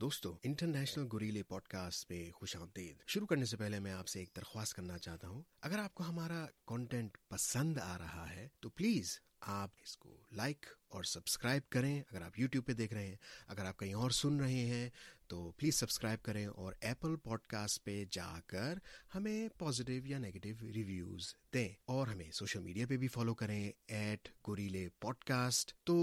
دوستو 0.00 0.38
انٹرنیشنل 0.42 1.06
گوریلے 1.12 1.42
pod 1.42 1.62
cost 1.62 2.08
پہ 2.08 2.30
خوش 2.30 2.56
آمدید۔ 2.56 2.96
شروع 3.06 3.26
کرنے 3.26 3.44
سے 3.44 3.56
پہلے 3.56 3.80
میں 3.80 3.92
آپ 3.92 4.08
سے 4.08 4.18
ایک 4.18 4.30
درخواست 4.36 4.74
کرنا 4.74 4.98
چاہتا 4.98 5.28
ہوں۔ 5.28 5.42
اگر 5.60 5.78
آپ 5.78 5.94
کو 5.94 6.04
ہمارا 6.08 6.46
کانٹینٹ 6.66 7.18
پسند 7.28 7.78
آ 7.78 7.98
رہا 7.98 8.30
ہے، 8.30 8.48
تو 8.60 8.68
پلیز 8.68 9.18
آپ 9.40 9.70
اس 9.82 9.96
کو 9.96 10.22
لائک 10.32 10.66
اور 10.88 11.04
سبسکرائب 11.04 11.62
کریں۔ 11.68 12.02
اگر 12.10 12.22
آپ 12.22 12.38
یوٹیوب 12.38 12.66
پہ 12.66 12.72
دیکھ 12.72 12.94
رہے 12.94 13.06
ہیں، 13.06 13.16
اگر 13.46 13.64
آپ 13.64 13.78
کہیں 13.78 13.94
اور 13.94 14.10
سن 14.10 14.40
رہے 14.40 14.66
ہیں، 14.66 14.90
تو 15.26 15.50
پلیز 15.50 15.74
سبسکرائب 15.74 16.22
کریں 16.22 16.46
اور 16.46 16.72
ایپل 16.80 17.16
پوڈ 17.16 17.40
کاسٹ 17.46 17.84
پہ 17.84 18.04
جا 18.10 18.40
کر 18.46 18.78
ہمیں 19.14 19.48
پازیٹیو 19.58 20.06
یا 20.06 20.18
نیگیٹو 20.18 20.72
ریویوز 20.72 21.34
دیں۔ 21.54 21.68
اور 21.84 22.06
ہمیں 22.06 22.30
سوشل 22.30 22.60
میڈیا 22.60 22.86
پہ 22.86 22.96
بھی 22.96 23.08
فالو 23.08 23.34
کریں 23.34 23.72
ایٹ 23.86 24.28
گوریلے 24.48 24.88
پوڈ 25.00 25.18
کاسٹ 25.18 25.84
تو 25.84 25.96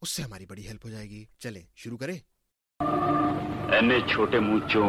اس 0.00 0.10
سے 0.10 0.22
ہماری 0.22 0.46
بڑی 0.46 0.68
ہیلپ 0.68 0.84
ہو 0.84 0.90
جائے 0.90 1.10
گی۔ 1.10 1.24
چلیں، 1.38 1.66
شروع 1.76 1.98
کریں۔ 1.98 2.18
اینے 2.80 3.98
چھوٹے 4.10 4.38
مونچوں 4.38 4.88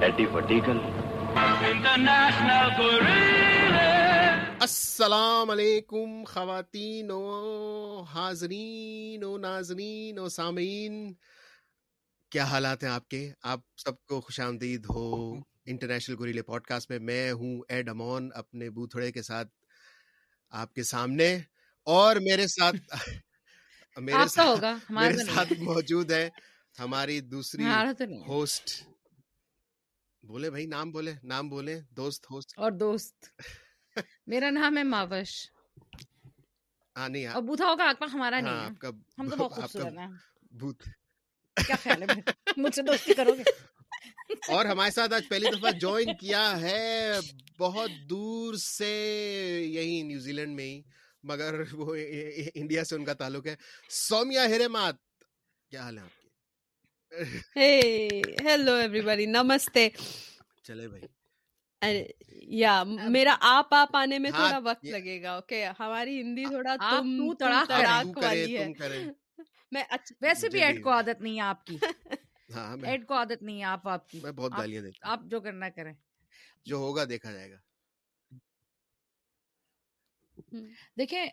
ایڈی 0.00 0.24
وڈی 0.26 0.58
گل 0.66 0.78
السلام 4.60 5.50
علیکم 5.50 6.22
خواتین 6.24 7.10
و 7.10 8.02
حاضرین 8.10 9.24
و 9.24 9.36
ناظرین 9.38 10.18
و 10.18 10.28
سامعین 10.28 11.12
کیا 12.32 12.44
حالات 12.44 12.84
ہیں 12.84 12.90
آپ 12.90 13.08
کے 13.08 13.22
آپ 13.44 13.60
سب 13.76 14.04
کو 14.06 14.20
خوش 14.20 14.40
آمدید 14.40 14.86
ہو 14.90 15.08
انٹرنیشنل 15.66 16.18
گوریلے 16.18 16.42
پوڈ 16.42 16.66
کاسٹ 16.66 16.90
میں 16.90 16.98
میں 16.98 17.32
ہوں 17.32 17.60
ایڈ 17.68 17.88
امون 17.88 18.28
اپنے 18.34 18.70
بوتھڑے 18.70 19.10
کے 19.12 19.22
ساتھ 19.22 19.48
آپ 20.52 20.74
کے 20.74 20.82
سامنے 20.82 21.34
اور 21.86 22.16
میرے 22.20 22.46
ساتھ 22.48 22.94
میرے 23.96 24.28
ساتھ 24.28 24.90
میرے 24.90 25.24
ساتھ 25.24 25.52
موجود 25.60 26.10
ہے 26.10 26.28
ہماری 26.78 27.20
دوسری 27.20 27.64
ہوسٹ۔ 28.28 28.82
بولے 30.22 30.50
بھائی 30.50 30.66
نام 30.66 30.90
بولے 30.90 31.14
نام 31.22 31.48
بولے 31.48 31.80
دوست 31.90 32.26
ہوسٹ۔ 32.30 32.58
اور 32.58 32.70
دوست۔ 32.70 33.24
میرا 34.26 34.50
نام 34.50 34.78
ہے 34.78 34.82
ماوش۔ 34.82 35.50
ہاں 36.96 37.08
نہیں 37.08 37.26
اور 37.26 37.42
بوتھا 37.42 37.64
ہوگا 37.66 37.88
آپ 37.88 37.98
کا 37.98 38.06
ہمارا 38.12 38.40
نہیں 38.40 38.54
ہاں 38.54 38.64
آپ 38.64 38.78
کا 38.78 38.88
ہم 39.18 39.28
تو 39.28 39.36
بہت 39.36 39.52
خوبصورت 39.52 39.86
ہیں۔ 39.86 40.08
بوت 40.50 40.82
کیا 41.66 41.76
خیال 41.82 42.02
ہے 42.02 42.06
مجھ 42.56 42.74
سے 42.74 42.82
دوستی 42.82 43.14
کرو 43.14 43.32
گے؟ 43.32 43.42
اور 44.48 44.64
ہمارے 44.64 44.90
ساتھ 44.90 45.14
آج 45.14 45.28
پہلی 45.28 45.46
دفعہ 45.58 45.70
جوائن 45.70 46.16
کیا 46.16 46.60
ہے۔ 46.60 47.12
بہت 47.58 47.90
دور 48.10 48.54
سے 48.54 48.92
یہی 49.66 50.02
نیوزی 50.02 50.32
لینڈ 50.32 50.56
میں 50.56 50.64
ہی 50.64 50.82
مگر 51.22 51.54
وہ 51.72 51.96
انڈیا 52.54 52.84
سے 52.84 52.94
ان 52.94 53.04
کا 53.04 53.12
تعلق 53.12 53.46
ہے۔ 53.46 53.56
سومیا 53.88 54.46
ہیرے 54.46 54.68
کیا 55.70 55.82
حال 55.82 55.98
ہے 55.98 56.02
آپ؟ 56.02 56.19
ہیلو 57.12 58.72
ایوری 58.72 59.00
بڑی 59.00 59.26
نمستے 59.26 59.88
چلے 60.62 60.88
بھائی 60.88 62.02
یا 62.58 62.82
میرا 62.84 63.36
آپ 63.40 63.74
آپ 63.74 63.96
آنے 63.96 64.18
میں 64.18 64.30
تھوڑا 64.30 64.58
وقت 64.64 64.84
لگے 64.84 65.22
گا 65.22 65.32
اوکے 65.32 65.64
ہماری 65.80 66.20
ہندی 66.20 66.44
تھوڑا 66.44 66.74
تم 66.80 67.32
تڑاک 67.38 68.18
والی 68.18 68.56
ہے 68.58 68.66
میں 69.72 69.82
ویسے 70.20 70.48
بھی 70.48 70.62
ایڈ 70.62 70.82
کو 70.82 70.90
عادت 70.90 71.20
نہیں 71.20 71.36
ہے 71.36 71.42
آپ 71.42 71.66
کی 71.66 71.78
ایڈ 72.82 73.06
کو 73.06 73.14
عادت 73.14 73.42
نہیں 73.42 73.58
ہے 73.58 73.64
آپ 73.64 73.88
آپ 73.88 74.08
کی 74.08 74.20
میں 74.22 74.32
بہت 74.32 74.52
گالیاں 74.58 74.82
دیتا 74.82 75.12
آپ 75.12 75.20
جو 75.24 75.40
کرنا 75.40 75.68
کریں 75.68 75.92
جو 76.64 76.76
ہوگا 76.76 77.04
دیکھا 77.04 77.32
جائے 77.32 77.50
گا 77.50 77.56
دیکھیں 80.98 81.26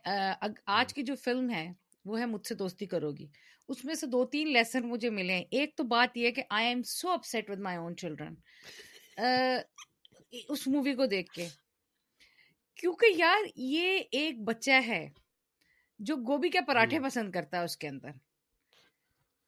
آج 0.65 0.93
کی 0.93 1.03
جو 1.03 1.15
فلم 1.15 1.49
ہے 1.49 1.71
وہ 2.05 2.19
ہے 2.19 2.25
مجھ 2.25 2.45
سے 2.47 2.55
دوستی 2.55 2.85
کرو 2.85 3.11
گی 3.11 3.27
اس 3.69 3.83
میں 3.85 3.95
سے 3.95 4.07
دو 4.07 4.25
تین 4.25 4.51
لیسن 4.53 4.87
مجھے 4.87 5.09
ملے 5.09 5.33
ہیں۔ 5.33 5.45
ایک 5.51 5.75
تو 5.77 5.83
بات 5.83 6.17
یہ 6.17 6.31
کہ 6.31 6.43
I 6.49 6.67
am 6.67 6.81
so 6.83 7.09
upset 7.09 7.49
with 7.49 7.59
my 7.59 7.77
own 7.77 7.95
children 7.95 8.33
us 10.49 10.67
movie 10.67 10.93
کو 10.95 11.05
دیکھ 11.05 11.33
کے۔ 11.33 11.47
کیونکہ 12.77 13.05
یار 13.17 13.47
یہ 13.55 14.01
ایک 14.11 14.39
بچہ 14.43 14.79
ہے 14.87 15.07
جو 15.99 16.15
گوبھی 16.17 16.49
کے 16.49 16.61
پراٹھے 16.61 16.99
پسند 16.99 17.31
کرتا 17.31 17.57
ہے 17.57 17.63
اس 17.63 17.77
کے 17.77 17.87
اندر۔ 17.87 18.09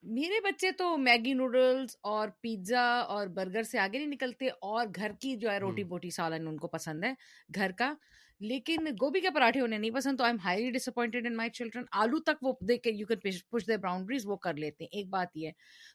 میرے 0.03 0.39
بچے 0.41 0.71
تو 0.71 0.97
میگی 0.97 1.33
نوڈلس 1.33 1.95
اور 2.03 2.29
پیزا 2.41 2.83
اور 2.99 3.27
برگر 3.27 3.63
سے 3.63 3.79
آگے 3.79 3.97
نہیں 3.97 4.07
نکلتے 4.07 4.47
اور 4.61 4.87
گھر 4.95 5.11
کی 5.21 5.35
جو 5.35 5.51
ہے 5.51 5.57
روٹی 5.57 5.83
بوٹی 5.83 6.09
سالن 6.09 6.47
ان 6.47 6.57
کو 6.57 6.67
پسند 6.67 7.03
ہے 7.03 7.13
گھر 7.55 7.71
کا۔ 7.71 7.93
لیکن 8.41 8.85
گوبھی 9.01 9.21
کے 9.21 9.29
پراٹھے 9.29 9.61
انہیں 9.61 9.79
نہیں 9.79 9.91
پسند 9.91 10.17
تو 10.17 10.23
I 10.23 10.31
am 10.31 10.37
highly 10.43 10.69
disappointed 10.87 11.25
in 11.25 11.35
my 11.35 11.49
children 11.49 11.83
آلو 11.91 12.19
تک 12.19 12.43
وہ 12.43 12.53
دیکھ 12.61 12.83
کے 12.83 12.91
you 12.91 13.07
can 13.07 13.19
push 13.51 13.67
the 13.67 13.77
boundaries 13.77 14.25
وہ 14.25 14.35
کر 14.35 14.53
لیتے 14.53 14.83
ہیں۔ 14.83 14.89
ایک 14.91 15.09
بات 15.09 15.37
یہ 15.37 15.51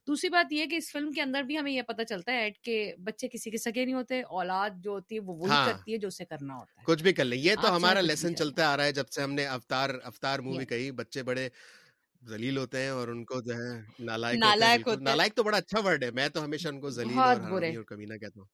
دوسری 0.06 0.30
بات 0.30 0.52
یہ 0.52 0.66
کہ 0.66 0.74
اس 0.74 0.90
فلم 0.92 1.12
کے 1.12 1.22
اندر 1.22 1.42
بھی 1.42 1.58
ہمیں 1.58 1.72
یہ 1.72 1.82
پتا 1.82 2.04
چلتا 2.04 2.32
ہے 2.32 2.42
ایڈ 2.42 2.58
کہ 2.62 2.74
بچے 2.98 3.28
کسی 3.28 3.50
کے 3.50 3.58
سگے 3.58 3.84
نہیں 3.84 3.94
ہوتے 3.94 4.20
اولاد 4.22 4.70
جو 4.84 4.90
ہوتی 4.90 5.14
ہے 5.14 5.20
وہ 5.20 5.36
وہی 5.36 5.50
ہاں۔ 5.50 5.66
کرتی 5.66 5.92
ہے 5.92 5.98
جو 5.98 6.08
اسے 6.08 6.24
کرنا 6.24 6.54
ہوتا 6.54 6.80
ہے۔ 6.80 6.84
کچھ 6.84 7.02
بھی 7.02 7.12
کر 7.12 7.24
لیں 7.24 7.38
یہ 7.38 7.54
تو 7.62 7.76
ہمارا 7.76 8.00
لیسن 8.00 8.36
چلتا 8.36 8.72
آ 8.72 8.76
رہا 8.76 8.84
ہے۔ 8.84 8.92
جب 8.92 9.08
سے 9.08 9.22
ہم 9.22 9.32
نے 9.32 9.46
افطار 9.46 9.90
افطار 10.02 10.38
مووی 10.38 10.64
کہی 10.64 10.90
بچے 10.90 11.22
بڑے 11.22 11.48
ذلیل 12.22 12.58
ہوتے 12.58 12.82
ہیں 12.82 12.88
اور 12.88 13.08
ان 13.08 13.24
کو 13.24 13.40
جو 13.40 13.54
ہے 13.54 13.80
نالائک 14.00 14.38
نالائک 15.00 15.34
تو 15.36 15.42
بڑا 15.42 15.56
اچھا 15.56 15.80
ورڈ 15.84 16.04
ہے۔ 16.04 16.10
میں 16.10 16.28
تو 16.28 16.44
ہمیشہ 16.44 16.68
ان 16.68 16.80
کو 16.80 16.90
ذلیل 16.90 17.18
اور 17.18 17.36
کمینہ 17.86 18.16
کہتا 18.16 18.40
ہوں۔ 18.40 18.46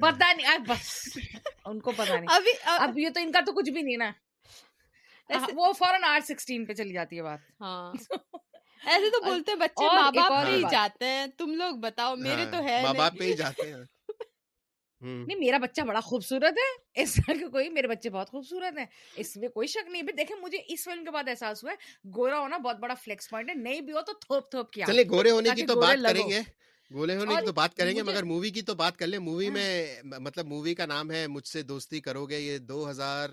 پتا 0.00 0.32
نہیں 0.32 0.58
بس۔ 0.58 1.18
ان 1.64 1.80
کو 1.80 1.92
پتا 1.92 2.14
نہیں۔ 2.14 2.26
ابھی 2.28 2.50
اب 2.64 2.98
یہ 2.98 3.08
تو 3.14 3.20
ان 3.20 3.32
کا 3.32 3.40
تو 3.46 3.52
کچھ 3.52 3.70
بھی 3.70 3.82
نہیں 3.82 3.96
نا۔ 3.96 4.10
وہ 5.54 5.72
فوراً 5.72 6.04
آٹھ 6.04 6.24
سکسٹین 6.24 6.64
پہ 6.66 6.72
چلی 6.72 6.92
جاتی 6.92 7.16
ہے 7.16 7.22
بات۔ 7.22 7.38
ہاں۔ 7.60 7.92
ایسے 8.86 9.10
تو 9.10 9.20
بولتے 9.24 9.54
بچے 9.54 9.84
ماں 9.84 10.10
باپ 10.12 10.30
پہ 10.30 10.50
ہی 10.50 10.62
جاتے 10.70 11.04
ہیں۔ 11.04 11.26
تم 11.38 11.54
لوگ 11.54 11.76
بتاؤ 11.76 12.16
میرے 12.16 12.44
تو 12.50 12.62
ہے 12.64 12.82
ماں 12.82 12.94
باپ 12.94 13.18
پہ 13.18 13.24
ہی 13.24 13.32
جاتے 13.32 13.72
ہیں۔ 13.72 13.82
نہیں 15.00 15.38
میرا 15.38 15.58
بچہ 15.58 15.80
بڑا 15.82 16.00
خوبصورت 16.00 16.58
ہے۔ 16.58 16.68
اس 17.02 17.14
طرح 17.14 17.34
کے 17.38 17.46
کوئی 17.48 17.68
میرے 17.68 17.88
بچے 17.88 18.10
بہت 18.10 18.30
خوبصورت 18.30 18.78
ہیں۔ 18.78 18.86
اس 19.16 19.36
میں 19.36 19.48
کوئی 19.48 19.68
شک 19.68 19.88
نہیں۔ 19.88 20.02
ہے 20.02 20.12
دیکھیں 20.12 20.36
مجھے 20.36 20.58
اس 20.66 20.84
فلم 20.84 21.04
کے 21.04 21.10
بعد 21.10 21.28
احساس 21.28 21.64
ہوا 21.64 21.72
ہے 21.72 21.76
گورا 22.16 22.38
ہونا 22.38 22.56
بہت 22.58 22.76
بڑا 22.76 22.94
فلیکس 22.94 23.30
پوائنٹ 23.30 23.50
ہے۔ 23.50 23.54
نہیں 23.54 23.80
بھی 23.80 23.92
ہو 23.92 24.00
تو 24.00 24.12
تھوپ 24.12 24.50
تھوپ 24.50 24.70
کیا۔ 24.72 24.86
چلے 24.86 25.04
گورے 25.10 25.30
ہونے 25.30 25.50
کی 25.50 25.66
تو 25.66 25.80
بات 25.80 26.02
کریں 26.02 26.28
گے۔ 26.30 26.40
گولے 26.92 27.16
ہونے 27.16 27.34
کی 27.40 27.46
تو 27.46 27.52
بات 27.52 27.74
کریں 27.74 27.94
گے 27.96 28.02
مگر 28.02 28.22
مووی 28.22 28.50
کی 28.50 28.62
تو 28.62 28.74
بات 28.74 28.96
کر 28.96 29.06
لیں۔ 29.06 29.18
مووی 29.18 29.50
میں 29.50 30.02
مطلب 30.04 30.46
مووی 30.46 30.74
کا 30.74 30.86
نام 30.86 31.10
ہے 31.10 31.26
مجھ 31.26 31.46
سے 31.46 31.62
دوستی 31.62 32.00
کرو 32.00 32.26
گے 32.26 32.38
یہ 32.40 32.58
دو 32.58 32.90
ہزار 32.90 33.28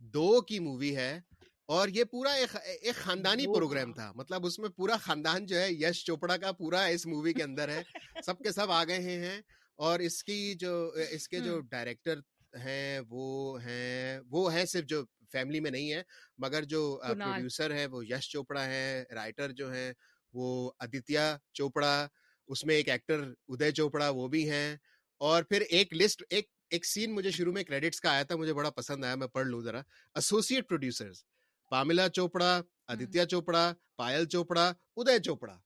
دو 0.00 0.40
کی 0.40 0.58
مووی 0.58 0.96
ہے۔ 0.96 1.20
اور 1.66 1.88
یہ 1.88 2.04
پورا 2.04 2.30
ایک 2.32 2.94
خاندانی 2.94 3.46
پروگرام 3.54 3.92
تھا۔ 3.92 4.12
مطلب 4.14 4.46
اس 4.46 4.58
میں 4.58 4.68
پورا 4.68 4.96
خاندان 4.96 5.46
جو 5.46 5.60
ہے 5.60 5.72
یش 5.72 6.04
چوپڑا 6.04 6.36
کا 6.36 6.52
پورا 6.52 6.84
اس 6.84 7.06
مووی 7.06 7.32
کے 7.32 7.42
اندر 7.42 7.68
ہے۔ 7.68 7.82
سب 8.22 8.38
کے 8.38 8.52
سب 8.52 8.70
آ 8.70 8.84
گئے 8.84 8.98
ہیں۔ 8.98 9.40
اور 9.76 10.00
اس 10.00 10.24
کی 10.24 10.54
جو 10.54 10.92
اس 11.10 11.28
کے 11.28 11.40
جو 11.40 11.60
ڈائریکٹر 11.60 12.18
ہیں 12.58 13.00
وہ 13.08 13.62
ہیں 13.62 14.20
وہ 14.30 14.54
ہیں 14.54 14.64
صرف 14.64 14.86
جو 14.86 15.04
فیملی 15.32 15.60
میں 15.60 15.70
نہیں 15.70 15.92
ہے 15.92 16.02
مگر 16.38 16.64
جو 16.64 17.00
پروڈیوسر 17.08 17.74
ہے 17.74 17.86
وہ 17.86 18.06
یش 18.06 18.30
چوپڑا 18.30 18.66
ہے 18.66 19.04
رائٹر 19.14 19.50
جو 19.52 19.74
ہے 19.74 19.92
وہ 20.32 20.72
ادتیہ 20.78 21.18
چوپڑا 21.52 22.08
اس 22.48 22.64
میں 22.64 22.74
ایک 22.74 22.88
ایکٹر 22.88 23.22
ادے 23.48 23.70
چوپڑا 23.72 24.08
وہ 24.08 24.28
بھی 24.28 24.48
ہیں 24.50 24.76
اور 25.20 25.42
پھر 25.42 25.60
ایک 25.68 25.94
لسٹ 25.94 26.22
ایک 26.30 26.48
ایک 26.70 26.84
سین 26.84 27.14
مجھے 27.14 27.30
شروع 27.30 27.52
میں 27.52 27.62
کریڈٹس 27.64 28.00
کا 28.00 28.10
آیا 28.10 28.22
تھا 28.22 28.36
مجھے 28.36 28.54
بڑا 28.54 28.70
پسند 28.70 29.04
آیا 29.04 29.14
میں 29.14 29.26
پڑھ 29.26 29.46
لوں 29.46 29.60
ذرا۔ 29.62 29.80
Associate 30.14 30.68
producers 30.68 31.22
Pamela 31.70 32.08
Chopra 32.08 32.60
Aditya 32.88 33.24
Chopra 33.24 33.72
Payal 33.96 34.24
Chopra 34.26 34.72
Uday 34.96 35.18
Chopra. 35.18 35.56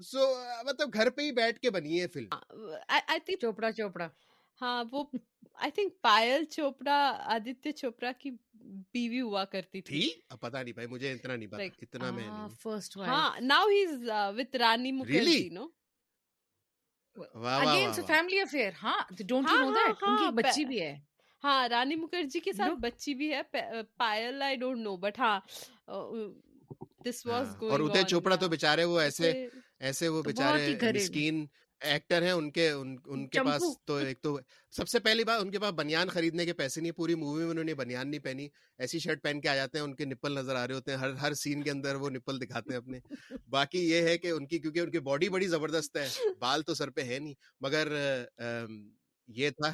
So 0.00 0.26
مطلب 0.66 0.94
گھر 0.94 1.10
پہ 1.10 1.22
ہی 1.22 1.32
بیٹھ 1.32 1.60
کے 1.60 1.70
بنی 1.70 2.00
ہے 2.00 2.06
فلم۔ 2.08 2.28
چوپڑا 3.40 3.72
چوپڑا۔ 3.72 4.08
ہاں 4.60 4.84
وہ 4.92 5.04
آئی 5.54 5.70
تھنک 5.70 6.00
پائل 6.02 6.44
چوپڑا 6.44 6.96
آدتیہ 7.34 7.72
چوپڑا 7.72 8.12
کی 8.18 8.30
بیوی 8.92 9.20
ہوا 9.20 9.44
کرتی 9.44 9.80
تھی۔ 9.82 10.08
پتا 10.40 10.62
نہیں 10.62 10.74
بھائی 10.74 10.86
مجھے 10.88 11.12
اتنا 11.12 11.36
نہیں 11.36 11.68
اتنا 11.82 12.10
میں 12.10 12.28
فرسٹ 12.62 12.96
ہاں 12.96 13.40
now 13.40 13.68
he 13.68 13.82
is 13.82 14.08
with 14.38 14.56
Rani 14.56 14.92
Mukherjee 14.92 15.48
نو؟ 15.48 15.66
ہاں 21.44 21.68
رانی 21.68 21.94
مکھرجی 21.94 22.40
کے 22.40 22.52
ساتھ 22.52 22.80
بچی 22.80 23.14
بھی 23.14 23.34
ہے 23.34 23.40
Payal 23.96 24.42
I 24.42 24.56
don't 24.56 24.78
know 24.78 24.96
but 24.96 25.18
ہاں 25.18 25.40
دس 27.04 27.26
واز 27.26 27.56
اور 27.60 27.80
ادے 27.80 28.02
چوپڑا 28.02 28.36
تو 28.36 28.48
بےچارے 28.48 28.84
وہ 28.84 29.00
ایسے 29.00 29.48
ایسے 29.78 30.08
وہ 30.08 30.22
بےچارے 30.22 30.74
مسکین 30.94 31.46
ایکٹر 31.82 32.22
ہیں 32.22 32.30
ان 32.30 32.50
کے 32.50 32.70
ان 32.70 33.26
کے 33.28 33.42
پاس 33.44 33.62
تو 33.84 33.94
ایک 33.96 34.20
تو 34.22 34.38
سب 34.72 34.88
سے 34.88 34.98
پہلی 34.98 35.24
بات 35.24 35.40
ان 35.42 35.50
کے 35.50 35.58
پاس 35.58 35.72
بنیان 35.72 36.08
خریدنے 36.08 36.46
کے 36.46 36.52
پیسے 36.52 36.80
نہیں 36.80 36.92
پوری 36.92 37.14
مووی 37.14 37.42
میں 37.42 37.50
انہوں 37.50 37.64
نے 37.64 37.74
بنیان 37.74 38.10
نہیں 38.10 38.20
پہنی 38.20 38.48
ایسی 38.78 38.98
شرٹ 38.98 39.22
پہن 39.22 39.40
کے 39.40 39.48
آ 39.48 39.54
جاتے 39.54 39.78
ہیں 39.78 39.84
ان 39.84 39.94
کے 39.94 40.04
نپل 40.04 40.32
نظر 40.32 40.56
آ 40.56 40.66
رہے 40.66 40.74
ہوتے 40.74 40.90
ہیں 40.90 40.98
ہر 40.98 41.12
ہر 41.12 41.34
سین 41.34 41.62
کے 41.62 41.70
اندر 41.70 41.94
وہ 41.94 42.10
نپل 42.10 42.40
دکھاتے 42.40 42.70
ہیں 42.70 42.78
اپنے 42.78 42.98
باقی 43.48 43.88
یہ 43.90 44.02
ہے 44.02 44.18
کہ 44.18 44.30
ان 44.30 44.46
کی 44.46 44.58
کیونکہ 44.58 44.80
ان 44.80 44.90
کی 44.90 44.98
باڈی 45.00 45.28
بڑی 45.28 45.46
زبردست 45.46 45.96
ہے 45.96 46.08
بال 46.40 46.62
تو 46.62 46.74
سر 46.74 46.90
پہ 46.90 47.00
ہے 47.00 47.18
نہیں 47.18 47.34
مگر 47.60 47.92
یہ 49.28 49.50
تھا 49.50 49.72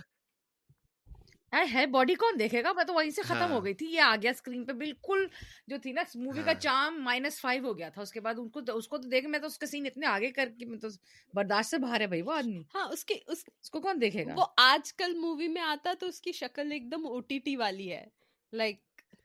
ہے 1.53 1.87
باڈی 1.87 2.15
کون 2.15 2.39
دیکھے 2.39 2.62
گا؟ 2.62 2.73
میں 2.73 2.85
تو 2.85 2.95
وہیں 2.95 3.11
سے 3.11 3.23
ختم 3.23 3.50
ہو 3.50 3.56
ہاں۔ 3.56 3.65
گئی 3.65 3.75
تھی 3.75 3.87
یہ 3.87 4.00
آ 4.00 4.17
گیا 4.23 4.31
اسکرین 4.31 4.65
پہ۔ 4.65 4.73
بالکل 4.73 5.27
جو 5.67 5.77
تھی 5.79 5.93
نا 5.93 6.03
مووی 6.15 6.43
کا 6.45 6.55
چام 6.55 7.03
مائنس 7.05 7.41
فائیو 7.41 7.65
ہو 7.65 7.79
گیا 7.79 7.89
تھا۔ 7.89 8.03
اس 8.03 8.12
کے 8.12 8.21
بعد 8.21 8.35
ان 8.39 8.49
کو 8.49 8.61
اس 8.75 8.89
کو 8.89 8.99
تو 8.99 9.09
دیکھ 9.09 9.27
میں 9.27 9.39
تو 9.39 9.47
اس 9.47 9.59
کا 9.59 9.67
سین 9.67 9.87
اتنے 9.87 10.06
آگے 10.06 10.31
کر 10.31 10.49
کے 10.59 10.67
میں 10.67 10.79
تو 10.79 10.89
برداشت 11.35 11.71
سے 11.71 11.79
باہر 11.79 12.00
ہے 12.00 12.06
بھائی 12.06 12.23
وہ 12.23 12.33
آدمی۔ 12.33 12.62
ہاں 12.75 12.89
اس 12.89 13.05
کے 13.05 13.15
اس 13.27 13.71
کو 13.71 13.81
کون 13.81 14.00
دیکھے 14.00 14.27
گا؟ 14.27 14.35
وہ 14.37 14.47
آج 14.56 14.95
کل 14.95 15.15
مووی 15.15 15.49
میں 15.49 15.62
آتا 15.62 15.93
تو 16.00 16.06
اس 16.06 16.21
کی 16.21 16.33
شکل 16.33 16.73
ایک 16.73 16.93
دم 16.93 17.06
او 17.06 17.21
ٹی 17.21 17.39
ٹی 17.39 17.56
والی 17.56 17.93
ہے۔ 17.93 18.05
Like 18.53 18.77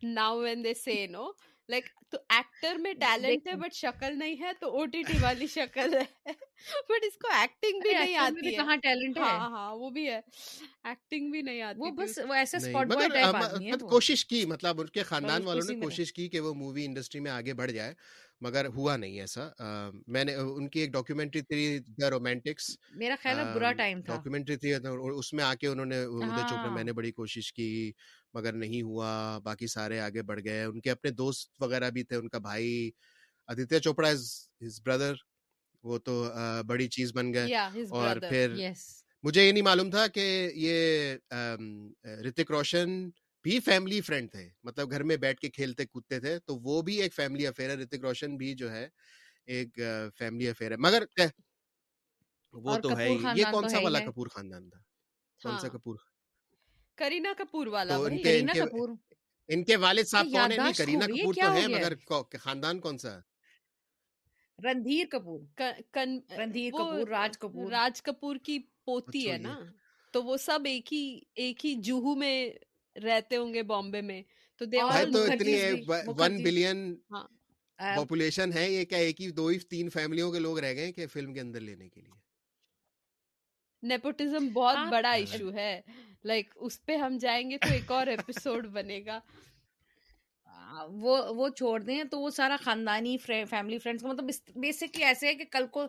now 0.04 0.40
when 0.40 0.64
they 0.64 0.74
say 0.74 1.08
no 1.08 1.32
like 1.70 1.86
تو 2.10 2.18
ایکٹر 2.30 2.76
میں 2.76 2.94
ٹیلنٹ 2.94 3.48
ہے 3.48 3.56
بٹ 3.56 3.74
شکل 3.74 4.20
نہیں 4.20 4.36
ہے 4.40 4.52
تو 4.60 4.70
او 4.70 4.86
ٹی 4.86 5.04
ٹی 5.04 5.18
والی 5.22 5.48
شکل 5.48 5.94
ہے۔ 5.94 6.04
بٹ 6.90 7.06
اس 7.06 7.18
کو 7.18 7.28
ایکٹنگ 7.34 7.80
بھی 7.82 7.92
نہیں 7.92 8.16
آتی 8.16 8.48
ہے 8.48 8.52
کہاں 8.52 8.78
ٹیلنٹ 8.78 9.18
ہے 9.18 9.24
ہاں 9.24 9.50
ہاں 9.50 9.76
وہ 9.76 9.90
بھی 9.90 10.08
ہے 10.10 10.20
ایکٹنگ 10.84 11.32
بھی 11.32 11.42
نہیں 11.42 11.62
آتی 11.62 11.80
وہ 11.80 11.92
بس 11.92 12.20
وہ 12.28 12.34
ایسے 12.34 12.60
سپاٹ 12.60 12.88
بوائے 12.88 13.10
ٹائپ 13.10 13.36
آدمی 13.36 13.72
ہے 13.72 13.78
کوشش 13.90 14.26
کی 14.26 14.46
مطلب 14.46 14.82
ان 14.82 14.88
کے 14.88 15.04
خاندان 15.04 15.44
والوں 15.44 15.72
نے 15.72 15.80
کوشش 15.80 16.14
کی 16.14 16.28
کہ 16.30 16.40
وہ 16.40 16.54
مووی 16.54 16.86
انڈسٹری 16.86 17.20
میں 17.20 17.32
آگے 17.32 17.54
بڑھ 17.54 17.72
جائے 17.72 17.94
مگر 18.42 18.66
ہوا 18.66 18.96
نہیں 18.98 19.20
ایسا 19.20 19.50
میں 20.08 20.24
نے 20.24 20.34
ان 20.36 20.70
کی 20.70 20.80
ایک 20.80 20.92
ڈاکیومنٹری 20.94 21.42
تھی 21.42 21.80
دا 22.02 22.10
رومانٹکس 22.10 22.70
میرا 22.92 23.16
خیال 23.22 23.40
ہے 23.40 23.44
برا 23.56 23.72
ٹائم 23.72 24.02
تھا 24.02 24.16
ڈاکیومنٹری 24.16 24.56
تھی 24.56 24.74
اس 24.74 25.34
میں 25.34 25.44
آ 25.44 25.54
کے 25.54 25.68
انہوں 25.68 25.86
نے 25.86 26.00
ادے 26.00 26.42
چوپڑا 26.50 26.74
میں 26.74 26.84
نے 26.84 26.94
بڑی 26.94 27.12
کوشش 27.12 27.54
کی 27.54 27.92
مگر 28.34 28.54
نہیں 28.54 28.82
ہوا 28.82 29.38
باقی 29.44 29.68
سارے 29.68 30.00
آگے 30.00 30.22
بڑھ 30.22 30.40
گئے 30.44 30.64
ان 30.64 30.80
کے 30.82 30.92
اپنے 30.92 31.12
دوست 31.12 31.62
وغیرہ 31.62 31.90
بھی 31.90 32.04
تھے 32.04 32.16
ان 32.16 32.30
کا 32.30 32.38
بھائی 32.40 32.92
آدتیہ 33.50 33.80
چوپڑا 33.80 34.12
ہز 34.12 34.82
بردر 34.86 35.14
وہ 35.84 35.98
تو 35.98 36.14
بڑی 36.68 36.88
چیز 36.88 37.14
بن 37.14 37.34
گئے 37.34 37.56
اور 37.92 38.18
پھر 38.30 38.56
مجھے 39.24 39.44
یہ 39.44 39.52
نہیں 39.52 39.64
معلوم 39.64 39.90
تھا 39.90 40.08
کہ 40.08 40.26
یہ 40.56 41.16
رتک 42.26 42.52
روشن 42.52 43.10
بھی 43.46 43.60
فیملی 43.60 44.02
فرینڈ 44.02 44.32
تھے 44.32 44.50
مطلب 44.64 44.92
گھر 44.92 45.04
میں 45.04 45.18
بیٹھ 45.18 45.40
کے 45.40 45.50
کھیلتے 45.50 45.86
کودتے 45.86 46.20
تھے 46.20 46.40
تو 46.40 46.56
وہ 46.56 46.82
بھی 46.82 47.02
ایک 47.02 47.14
فیملی 47.14 47.48
افیئر 47.48 47.70
ہے 47.70 47.76
رتک 47.76 48.02
روشن 48.02 48.36
بھی 48.38 48.54
جو 48.54 48.72
ہے 48.72 48.88
ایک 49.46 49.80
فیملی 50.18 50.50
افیئر 50.50 50.72
ہے۔ 50.72 50.78
مگر 50.78 51.04
وہ 52.54 52.78
تو 52.78 52.98
ہے 52.98 53.10
یہ 53.36 53.46
کون 53.52 53.70
سا 53.70 53.80
والا 53.80 54.00
کپور 54.00 54.28
خاندان 54.28 54.70
تھا؟ 54.70 54.80
کون 55.42 55.60
سا 55.60 55.68
ہاں۔ 55.68 55.74
کپور؟ 55.74 55.96
کرینا 56.98 57.34
کپور 57.38 57.68
والا 57.68 57.96
ان 59.50 59.64
کے 59.64 59.76
والد 59.76 60.08
صاحب 60.08 60.26
کون 60.26 60.50
نہیں 60.50 60.74
کرینا 60.74 61.06
کپور 61.06 61.34
تو 61.34 61.54
ہے 61.54 61.68
مگر 61.68 61.94
خاندان 62.38 62.80
کون 62.80 62.98
سا 62.98 63.20
رندھیر 64.60 65.06
کپور۔ 65.08 65.40
رندھیر 66.38 66.72
کپور 66.72 67.08
راج 67.08 67.38
کپور۔ 67.38 67.72
راج 67.72 68.02
کپور 68.02 68.36
کی 68.36 68.60
پوتی 68.86 69.32
ہے 69.32 69.38
نا۔ 69.38 69.60
تو 70.14 70.24
وہ 70.24 70.38
سب 70.38 70.60
ایک 70.66 70.94
ہی 70.94 71.20
ایک 71.36 71.66
ہی 71.66 71.76
جوہو 71.76 72.16
میں 72.16 72.50
رہتے 73.04 73.36
ہوں 73.36 73.54
گے 73.54 73.64
بامبے 73.64 74.02
میں۔ 74.02 74.22
تو 74.58 74.66
اتنی 75.24 75.56
ون 76.08 76.44
بلین 76.44 76.96
پاپولیشن 77.96 78.54
ہے 78.54 78.70
یہ 78.72 78.86
کیا 78.86 78.98
ایک 78.98 79.22
ہی 79.22 79.32
دو 79.32 79.48
ہی 79.48 79.60
تین 79.60 79.90
فیملیوں 79.90 80.32
کے 80.32 80.40
لوگ 80.40 80.60
رہ 80.60 80.74
گئے 80.74 80.92
کہ 80.92 81.08
فلم 81.08 81.34
کے 81.34 81.40
اندر 81.40 81.60
لینے 81.60 81.90
کے 81.90 82.02
لیے؟ 82.02 82.14
نیپوٹزم 83.84 84.48
بہت 84.54 84.78
بڑا 84.92 85.12
ایشو 85.12 85.54
ہے۔ 85.54 85.82
لائک 86.24 86.54
اس 86.56 86.86
پہ 86.86 86.96
ہم 86.96 87.18
جائیں 87.18 87.50
گے 87.50 87.58
تو 87.58 87.74
ایک 87.74 87.92
اور 87.92 88.08
ایپیسوڈ 88.18 88.68
بنے 88.68 89.02
گا۔ 89.06 89.20
وہ 90.82 91.18
وہ 91.30 91.50
چھوڑ 91.50 91.80
دیں 91.80 92.04
تو 92.04 92.20
وہ 92.20 92.30
سارا 92.30 92.56
خاندانی 92.62 93.18
فیملی 93.18 93.78
فرینڈس 93.78 94.04
مطلب 94.04 94.30
بیسکلی 94.56 95.04
ایسے 95.04 95.28
ہے 95.28 95.34
کہ 95.34 95.46
کل 95.52 95.68
کو 95.68 95.86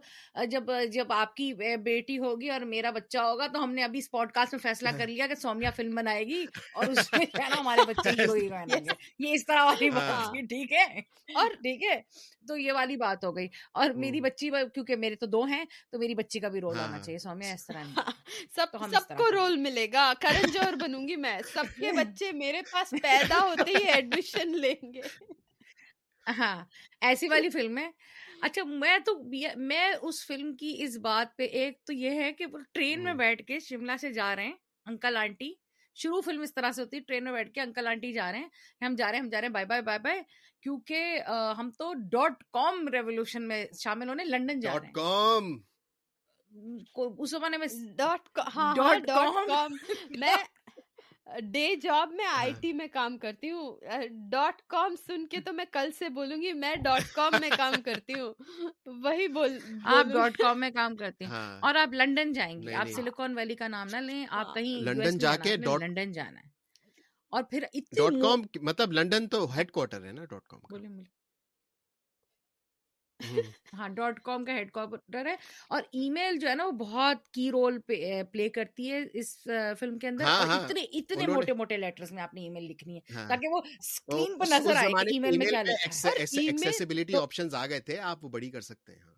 جب 0.47 0.71
جب 0.93 1.13
آپ 1.13 1.35
کی 1.37 1.53
بیٹی 1.83 2.19
ہوگی 2.19 2.51
اور 2.51 2.61
میرا 2.67 2.91
بچہ 2.91 3.19
ہوگا 3.19 3.47
تو 3.47 3.63
ہم 3.65 3.73
نے 3.73 3.85
ابھی 3.85 3.99
اس 3.99 4.11
پوڈ 4.11 4.33
کاسٹ 4.33 4.55
میں 4.55 4.61
فیصلہ 4.63 4.89
کر 4.99 5.07
لیا 5.07 5.27
کہ 5.27 5.35
سومیا 5.35 5.71
فلم 5.71 5.95
بنائے 5.95 6.25
گی 6.25 6.45
اور 6.73 6.87
اس 6.87 7.13
میں 7.13 7.25
نا 7.39 7.61
ہمارے 7.61 7.87
بچے 7.87 8.09
ہیرو 8.21 8.35
ہیروئن 8.35 8.87
یہ 9.19 9.33
اس 9.33 9.47
طرح 9.47 9.65
والی 9.65 9.91
بات 9.91 10.03
ہاں۔ 10.03 10.43
ٹھیک 10.49 10.73
ہے؟ 10.73 11.01
اور 11.35 11.55
ٹھیک 11.63 11.83
ہے؟ 11.83 12.01
تو 12.49 12.57
یہ 12.57 12.73
والی 12.73 12.97
بات 12.97 13.25
ہو 13.25 13.37
گئی۔ 13.37 13.49
اور 13.73 13.91
میری 13.91 14.21
بچی 14.21 14.51
کیونکہ 14.75 14.97
میرے 14.97 15.15
تو 15.15 15.27
دو 15.27 15.45
ہیں 15.45 15.65
تو 15.91 15.99
میری 15.99 16.15
بچی 16.15 16.41
کا 16.41 16.49
بھی 16.49 16.61
رول 16.61 16.79
آنا 16.79 16.97
ہاں۔ 16.97 17.03
چاہیے 17.03 17.19
سومیا 17.19 17.53
اس 17.55 17.67
طرح 17.67 17.85
سب 18.57 18.77
سب 18.91 19.17
کو 19.17 19.31
رول 19.33 19.57
ملے 19.57 19.87
گا۔ 19.93 20.13
کرن 20.21 20.51
جوہر 20.51 20.75
بنوں 20.75 21.09
گی 21.09 21.17
میں۔ 21.17 21.39
سب 21.53 21.65
کے 21.77 21.93
بچے 21.99 22.33
میرے 22.33 22.63
پاس 22.73 22.95
پیدا 23.03 23.39
ہوتے 23.43 23.71
ہی 23.71 23.85
ایڈمیشن 23.85 24.57
لیں 24.61 24.93
گے۔ 24.93 25.01
ہاں 26.39 26.65
ایسی 27.01 27.29
والی 27.29 27.51
فلم 27.51 27.79
ہے۔ 27.79 27.91
اچھا 28.41 28.65
میں 28.65 28.99
تو 28.99 29.13
میں 29.57 29.93
اس 30.03 30.27
فلم 30.27 30.57
کی 30.57 30.77
اس 30.79 30.97
بات 30.97 31.37
پہ 31.37 31.43
ایک 31.43 31.85
تو 31.85 31.93
یہ 31.93 32.11
ہے 32.11 32.33
کہ 32.33 32.47
ٹرین 32.73 33.05
میں 33.05 33.15
بیٹھ 33.15 33.43
کے 33.43 33.59
شملہ 33.61 33.93
سے 34.01 34.13
جا 34.13 34.37
رہے 34.37 34.45
ہیں 34.45 34.53
انکل 34.87 35.17
آنٹی 35.17 35.53
شروع 35.97 36.21
فلم 36.21 36.41
اس 36.41 36.55
طرح 36.55 36.71
سے 36.71 36.83
ہوتی 36.83 36.97
ہے 36.97 37.03
ٹرین 37.03 37.25
میں 37.25 37.33
بیٹھ 37.33 37.53
کے 37.53 37.61
انکل 37.61 37.87
آنٹی 37.87 38.13
جا 38.13 38.31
رہے 38.33 38.39
ہیں 38.39 38.49
ہم 38.81 38.95
جا 38.95 39.07
رہے 39.07 39.19
ہیں 39.19 39.23
ہم 39.23 39.29
جا 39.29 39.41
رہے 39.41 39.47
ہیں 39.47 39.53
بائی 39.53 39.67
بائی 39.67 39.83
بائی 39.83 39.99
بائی 39.99 40.21
کیونکہ 40.63 41.21
ہم 41.59 41.71
تو 41.71 41.93
ڈاٹ 42.13 42.43
کام 42.53 42.89
ریولیوشن 42.89 43.49
میں 43.49 43.65
شامل 43.79 44.09
ہونے 44.09 44.25
لنڈن 44.25 44.61
جا 44.61 44.73
رہے 44.73 44.87
ہیں۔ 44.87 44.93
اس 47.19 47.31
زمانے 47.31 47.57
میں 47.57 47.67
ڈاٹ 47.97 48.29
ڈاٹ 48.77 49.07
کام 49.07 49.77
میں 50.19 50.35
ڈے 51.27 51.75
جاب 51.77 52.13
میں 52.13 52.25
آئی 52.27 52.53
ٹی 52.61 52.73
میں 52.73 52.87
کام 52.93 53.19
کرتی 53.19 53.51
ہوں۔ 53.51 53.77
ڈاٹ 54.31 54.63
کام 54.67 54.95
سن 55.07 55.27
کے 55.27 55.41
تو 55.41 55.53
میں 55.53 55.65
کل 55.73 55.91
سے 55.99 56.09
بولوں 56.09 56.43
گی 56.43 56.53
میں 56.53 56.77
ڈاٹ 56.77 57.15
کام 57.15 57.33
میں 57.41 57.51
کام 57.57 57.75
کرتی 57.85 58.21
ہوں۔ 58.21 58.35
وہی 58.87 59.29
بول 59.29 59.59
آپ 59.85 60.07
ڈاٹ 60.07 60.37
کام 60.37 60.61
میں 60.61 60.71
کام 60.71 60.97
کرتے 60.97 61.25
ہیں۔ 61.25 61.31
ہاں۔ 61.31 61.59
اور 61.61 61.75
آپ 61.75 61.93
لنڈن 61.93 62.33
جائیں 62.33 62.63
گے 62.63 62.75
آپ 62.75 62.89
سلیکون 62.89 63.37
ویلی 63.37 63.55
کا 63.55 63.69
نام 63.69 63.89
نہ 63.89 63.97
لیں 63.97 64.27
آپ 64.31 64.47
ہاں۔ 64.47 64.55
کہیں 64.55 64.81
لنڈن 64.81 65.19
جا 65.19 65.37
کے 65.37 65.57
لنڈن 65.57 66.13
جانا 66.13 66.41
ہے۔ 66.41 66.53
اور 67.33 67.43
پھر 67.43 67.65
ڈاٹ 67.93 68.13
کام 68.23 68.43
مطلب 68.63 68.93
لنڈن 68.93 69.29
تو 69.29 69.57
ہیڈ 69.57 69.71
کوارٹر 69.71 70.05
ہے 70.05 70.13
نا 70.13 70.25
ڈاٹ 70.25 70.49
کام 70.49 70.61
بولے 70.71 70.89
ہاں 73.73 73.89
ڈاٹ 73.89 74.21
کام 74.21 74.45
کا 74.45 74.53
ہیڈ 74.53 74.73
کوارٹر 74.73 75.27
ہے۔ 75.27 75.35
اور 75.69 75.83
ای 75.93 76.11
میل 76.11 76.39
جو 76.39 76.49
ہے 76.49 76.55
نا 76.55 76.65
وہ 76.65 76.71
بہت 76.71 77.29
کی 77.29 77.51
رول 77.51 77.79
پلے 78.33 78.49
کرتی 78.49 78.91
ہے 78.93 79.01
اس 79.13 79.37
فلم 79.81 79.99
کے 79.99 80.09
اندر۔ 80.09 80.25
ہاں، 80.25 80.47
ہاں۔ 80.47 80.65
اتنے 80.65 80.81
اتنے 80.93 81.27
موٹے 81.27 81.53
موٹے 81.53 81.77
لیٹرز 81.77 82.13
میں 82.13 82.23
آپ 82.23 82.35
نے 82.35 82.41
ای 82.41 82.49
میل 82.49 82.65
لکھنی 82.65 82.97
ہے 82.97 83.15
ہاں۔ 83.15 83.29
تاکہ 83.29 83.49
وہ 83.49 83.61
اسکرین 83.81 84.39
پر 84.39 84.47
نظر 84.51 84.77
آئے 84.77 84.93
ای 85.07 85.19
میل 85.19 85.39
میں 85.39 85.47
کیا 85.47 85.63
لکھا 85.63 86.09
ہے۔ 86.09 86.25
ایکسیسیبلٹی 86.47 87.15
آپشنز 87.17 87.55
آ 87.55 87.67
گئے 87.67 87.81
تھے 87.81 87.99
آپ 88.05 88.25
وہ 88.25 88.29
بڑی 88.29 88.51
کر 88.51 88.61
سکتے 88.61 88.93
ہیں۔ 88.93 89.15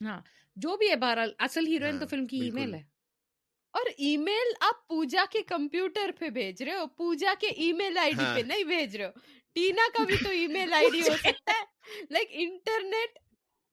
ہاں۔ 0.00 0.20
جو 0.56 0.76
بھی 0.76 0.90
ہے 0.90 0.96
بہرحال 0.96 1.32
اصل 1.38 1.66
ہیروئن 1.66 1.98
تو 1.98 2.06
فلم 2.06 2.26
کی 2.26 2.38
ای 2.38 2.50
میل 2.50 2.74
ہے۔ 2.74 2.82
اور 3.74 3.86
ای 3.96 4.16
میل 4.16 4.52
آپ 4.60 4.88
پوجا 4.88 5.24
کے 5.30 5.42
کمپیوٹر 5.42 6.10
پہ 6.18 6.28
بھیج 6.28 6.62
رہے 6.62 6.74
ہو 6.74 6.86
پوجا 6.86 7.34
کے 7.40 7.46
ای 7.56 7.72
میل 7.72 7.98
آئی 7.98 8.12
ڈی 8.12 8.24
پہ 8.34 8.40
نہیں 8.40 8.64
بھیج 8.64 8.96
رہے 8.96 9.04
ہو۔ 9.04 9.10
ٹینا 9.58 9.88
کا 9.94 10.04
بھی 10.04 10.16
تو 10.16 10.30
ای 10.30 10.46
میل 10.48 10.72
آئی 10.74 10.90
ڈی 10.92 11.02
ہو 11.02 11.16
سکتا 11.16 11.52
ہے 11.52 12.04
لائک 12.10 12.38
انٹرنیٹ 12.44 13.18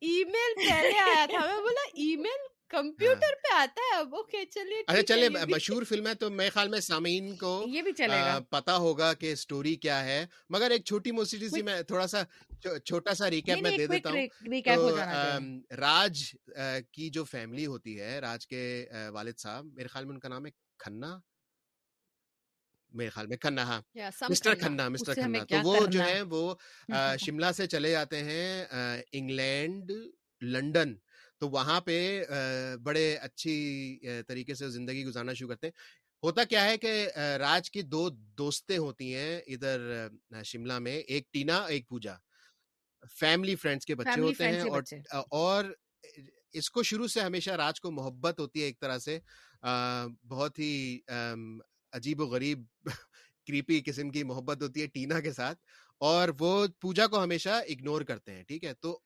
ای 0.02 0.18
میل 0.28 0.54
پہلے 0.58 1.00
آیا 1.00 1.26
تھا 1.26 1.46
میں 1.46 1.62
بولا 1.62 1.88
ای 1.94 2.16
میل 2.18 2.48
کمپیوٹر 2.70 3.36
پہ 3.44 3.54
آتا 3.54 3.82
ہے 3.82 3.98
اب 3.98 4.16
اوکے 4.16 4.44
چلیے 4.46 4.82
اچھا 4.88 5.02
چلے 5.04 5.30
مشہور 5.50 5.84
فلم 5.84 6.08
ہے 6.08 6.14
تو 6.16 6.30
میرے 6.32 6.50
خیال 6.50 6.70
میں 6.70 6.80
سامعین 6.80 7.36
کو 7.36 7.52
یہ 7.68 7.82
بھی 7.82 7.92
چلے 7.94 8.20
گا 8.20 8.40
پتا 8.50 8.76
ہوگا 8.78 9.14
کہ 9.14 9.34
سٹوری 9.36 9.76
کیا 9.76 10.04
ہے 10.06 10.26
مگر 10.50 10.72
ایک 10.72 10.86
چھوٹی 10.86 11.12
موسیقی 11.12 11.50
سی 11.50 11.62
میں 11.62 11.82
تھوڑا 11.84 12.08
سا 12.08 12.24
چھوٹا 12.62 13.14
سا 13.14 13.30
ریکیپ 13.30 13.62
میں 13.62 13.78
دے 13.78 13.88
دیتا 13.88 14.12
ہوں 14.12 15.60
راج 15.78 16.24
کی 16.92 17.10
جو 17.10 17.24
فیملی 17.26 17.66
ہوتی 17.66 18.00
ہے 18.02 18.20
راج 18.20 18.48
کے 18.48 18.64
والد 19.14 19.40
صاحب 19.40 19.74
میرے 19.74 19.88
خیال 19.88 20.06
میں 20.06 20.14
ان 20.14 20.20
کا 20.20 20.30
نام 20.30 20.46
ہے 20.46 20.52
کھنا 20.80 21.18
میرے 22.96 23.10
خیال 23.10 23.28
میں 23.28 23.38
کھنا 23.38 23.64
ہاں۔ 23.64 23.82
Mr 24.30 24.56
Khanna 24.56 24.88
Mr 24.90 25.14
Khanna. 25.14 25.44
تو 25.46 25.56
وہ 25.64 25.86
جو 25.88 26.00
ہے؟ 26.02 26.22
وہ 26.22 26.56
شملہ 27.20 27.52
سے 27.56 27.68
چلے 27.68 27.92
جاتے 27.92 28.24
ہیں 28.24 28.66
انگلینڈ 29.12 29.92
لنڈن۔ 30.42 30.96
تو 31.40 31.50
وہاں 31.50 31.82
پہ 31.82 31.98
بڑے 32.84 33.16
اچھی 33.22 33.56
طریقے 34.28 34.54
سے 34.54 34.70
زندگی 34.70 35.06
گزارنا 35.06 35.34
شروع 35.34 35.50
کرتے 35.50 35.68
ہیں۔ 35.68 35.74
ہوتا 36.24 36.44
کیا 36.44 36.64
ہے 36.66 36.78
کہ 36.78 36.92
راج 37.40 37.72
کی 37.72 37.82
دو 37.82 38.10
دوستیں 38.38 38.78
ہوتی 38.78 39.16
ہیں 39.16 39.42
ادھر 39.48 40.08
شملہ 40.46 40.80
میں 40.80 40.96
ایک 40.98 41.32
ٹینا 41.34 41.58
ایک 41.66 41.88
پوجا۔ 41.90 42.14
فیملی 43.20 43.56
فرینڈس 43.56 43.86
کے 43.86 43.96
بچے 43.96 44.22
ہوتے 44.22 44.48
ہیں 44.48 44.62
اور 45.32 45.66
اس 46.54 46.70
کو 46.72 46.84
شروع 46.84 47.08
سے 47.08 47.22
ہمیشہ 47.22 47.52
راج 47.52 47.82
کو 47.82 47.92
محبت 47.92 48.40
ہوتی 48.40 48.60
ہے 48.62 48.66
ایک 48.66 48.80
طرح 48.80 48.98
سے۔ 48.98 49.20
بہت 50.28 50.60
ہی 50.60 51.00
عجیب 51.96 52.22
و 52.22 52.26
غریب 52.26 52.64
کریپی 53.48 53.82
قسم 53.86 54.10
کی 54.10 54.24
محبت 54.24 54.62
ہوتی 54.62 54.82
ہے 54.82 54.88
ٹینا 54.88 55.20
کے 55.20 55.34
ساتھ 55.34 55.60
اور 55.98 56.30
وہ 56.40 56.68
پوجا 56.80 57.08
کو 57.08 57.24
ہمیشہ 57.24 57.50
اگنور 57.50 58.02
کرتے 58.02 58.32
ہیں 58.32 58.44
ٹھیک 58.44 58.64
ہے؟ 58.64 58.74
تو 58.74 59.00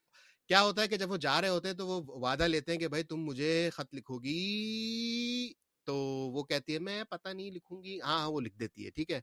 کیا 0.47 0.61
ہوتا 0.61 0.81
ہے 0.81 0.87
کہ 0.87 0.97
جب 0.97 1.11
وہ 1.11 1.17
جا 1.17 1.41
رہے 1.41 1.49
ہوتے 1.49 1.67
ہیں 1.67 1.75
تو 1.75 1.87
وہ 1.87 2.01
وعدہ 2.21 2.43
لیتے 2.43 2.71
ہیں 2.71 2.79
کہ 2.79 2.87
بھائی 2.87 3.03
تم 3.03 3.19
مجھے 3.19 3.69
خط 3.73 3.93
لکھو 3.93 4.19
گی؟ 4.19 5.53
تو 5.83 5.95
وہ 6.33 6.43
کہتی 6.43 6.73
ہے 6.73 6.79
میں 6.79 7.03
پتہ 7.03 7.29
نہیں 7.29 7.51
لکھوں 7.51 7.83
گی۔ 7.83 8.01
ہاں 8.01 8.19
ہاں 8.19 8.31
وہ 8.31 8.41
لکھ 8.41 8.57
دیتی 8.57 8.85
ہے 8.85 8.89
ٹھیک 8.89 9.11
ہے؟ 9.11 9.21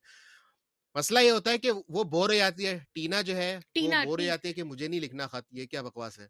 مسئلہ 0.94 1.18
یہ 1.18 1.30
ہوتا 1.30 1.50
ہے 1.50 1.58
کہ 1.58 1.70
وہ 1.88 2.04
بور 2.04 2.28
ہو 2.28 2.34
جاتی 2.34 2.66
ہے۔ 2.66 2.78
ٹینا 2.92 3.22
جو 3.22 3.36
ہے 3.36 3.58
بور 4.04 4.18
ہو 4.18 4.24
جاتی 4.24 4.48
ہے 4.48 4.52
کہ 4.52 4.62
مجھے 4.62 4.88
نہیں 4.88 5.00
لکھنا 5.00 5.26
خط 5.26 5.46
یہ 5.50 5.66
کیا 5.66 5.82
بکواس 5.82 6.18
ہے؟ 6.18 6.26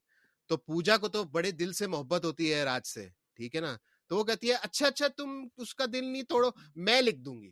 تو 0.46 0.56
پوجا 0.56 0.96
کو 0.96 1.08
تو 1.08 1.24
بڑے 1.24 1.50
دل 1.50 1.72
سے 1.72 1.86
محبت 1.86 2.24
ہوتی 2.24 2.54
ہے 2.54 2.64
راج 2.64 2.86
سے 2.86 3.08
ٹھیک 3.34 3.56
ہے 3.56 3.60
نا؟ 3.60 3.76
تو 4.10 4.16
وہ 4.16 4.24
کہتی 4.24 4.50
ہے 4.50 4.56
اچھا 4.62 4.86
اچھا 4.86 5.08
تم 5.16 5.30
اس 5.56 5.74
کا 5.74 5.84
دل 5.92 6.04
نہیں 6.04 6.22
توڑو 6.22 6.50
میں 6.78 7.00
لکھ 7.02 7.18
دوں 7.18 7.42
گی۔ 7.42 7.50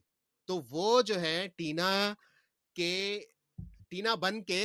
تو 0.48 0.60
وہ 0.70 1.00
جو 1.02 1.20
ہے 1.20 1.36
ٹینا 1.56 1.90
کے 2.76 2.90
ٹینا 3.90 4.14
بن 4.14 4.42
کے 4.44 4.62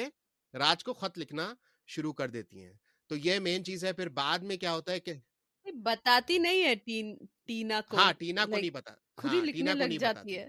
راج 0.54 0.84
کو 0.84 0.94
خط 0.94 1.18
لکھنا 1.18 1.54
شروع 1.90 2.14
کر 2.14 2.30
دیتی 2.30 2.64
ہیں۔ 2.64 2.74
تو 3.10 3.16
یہ 3.18 3.40
مین 3.40 3.64
چیز 3.64 3.86
ہے۔ 3.86 3.94
پھر 3.94 4.10
بعد 4.14 4.40
میں 4.40 4.58
کیا 4.58 4.74
ہوتا 4.74 4.92
ہے 4.92 5.00
کہ 5.00 5.14
بتاتی 5.66 6.38
نہیں 6.38 6.64
ہے 6.64 6.74
ٹینا 7.48 7.80
کو۔ 7.82 7.98
ہاں 7.98 8.12
ٹینا 8.14 8.46
کو 8.46 8.58
نہیں 8.58 8.70
بتا 8.70 8.94
خود 9.18 9.34
ہی 9.34 9.42
لکھنے 9.42 9.74
لگ 9.74 9.98
جاتی 10.00 10.38
ہے۔ 10.38 10.46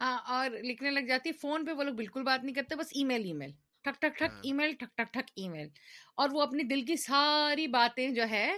ہاں 0.00 0.18
اور 0.26 0.50
لکھنے 0.62 0.90
لگ 0.90 1.06
جاتی 1.08 1.28
ہے۔ 1.28 1.34
فون 1.34 1.64
پہ 1.66 1.72
وہ 1.72 1.82
لوگ 1.82 1.94
بالکل 1.94 2.22
بات 2.22 2.44
نہیں 2.44 2.54
کرتے 2.54 2.74
بس 2.74 2.86
ای 2.90 3.04
میل 3.04 3.24
ای 3.24 3.32
میل۔ 3.32 3.52
ٹھک 3.84 4.00
ٹھک 4.00 4.18
ٹھک 4.18 4.32
ای 4.42 4.52
میل 4.52 4.74
ٹھک 4.74 4.96
ٹھک 4.96 5.12
ٹھک 5.12 5.30
ای 5.36 5.48
میل۔ 5.48 5.68
اور 6.14 6.28
وہ 6.32 6.42
اپنی 6.42 6.62
دل 6.64 6.84
کی 6.86 6.96
ساری 7.00 7.66
باتیں 7.68 8.08
جو 8.10 8.22
ہے 8.30 8.48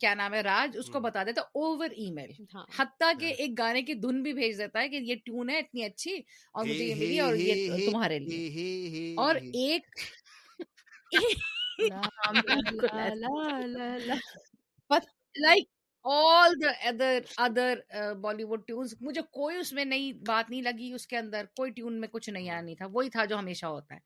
کیا 0.00 0.14
نام 0.14 0.34
ہے 0.34 0.40
راج 0.40 0.76
اس 0.78 0.86
کو 0.86 1.00
بتا 1.00 1.24
دیتا 1.24 1.40
اوور 1.40 1.90
ای 1.90 2.10
میل 2.10 2.30
حتیٰ 2.78 3.12
کہ 3.20 3.34
ایک 3.38 3.58
گانے 3.58 3.82
کی 3.82 3.94
دھن 3.94 4.22
بھی 4.22 4.32
بھیج 4.32 4.58
دیتا 4.58 4.80
ہے 4.80 4.88
کہ 4.88 4.96
یہ 4.96 5.14
ٹیون 5.24 5.50
ہے 5.50 5.58
اتنی 5.58 5.84
اچھی 5.84 6.16
اور 6.52 6.64
مجھے 6.64 6.84
یہ 6.84 6.94
ملی 6.94 7.20
اور 7.20 7.34
یہ 7.34 7.70
تمہارے 7.90 8.18
لیے۔ 8.18 9.14
اور 9.16 9.34
ایک 9.34 10.00
like 15.36 15.64
all 16.04 16.52
the 16.62 16.70
other 16.88 17.18
other 17.36 17.78
Bollywood 18.44 18.66
tunes 18.66 18.94
مجھے 19.00 19.22
کوئی 19.22 19.56
اس 19.56 19.72
میں 19.72 19.84
نئی 19.84 20.12
بات 20.12 20.50
نہیں 20.50 20.62
لگی 20.62 20.92
اس 20.92 21.06
کے 21.06 21.18
اندر 21.18 21.44
کوئی 21.56 21.70
ٹیون 21.70 22.00
میں 22.00 22.08
کچھ 22.08 22.30
نہیں 22.30 22.50
آنی 22.50 22.74
تھا 22.74 22.86
وہی 22.92 23.10
تھا 23.10 23.24
جو 23.24 23.38
ہمیشہ 23.38 23.66
ہوتا 23.66 23.94
ہے۔ 23.94 24.00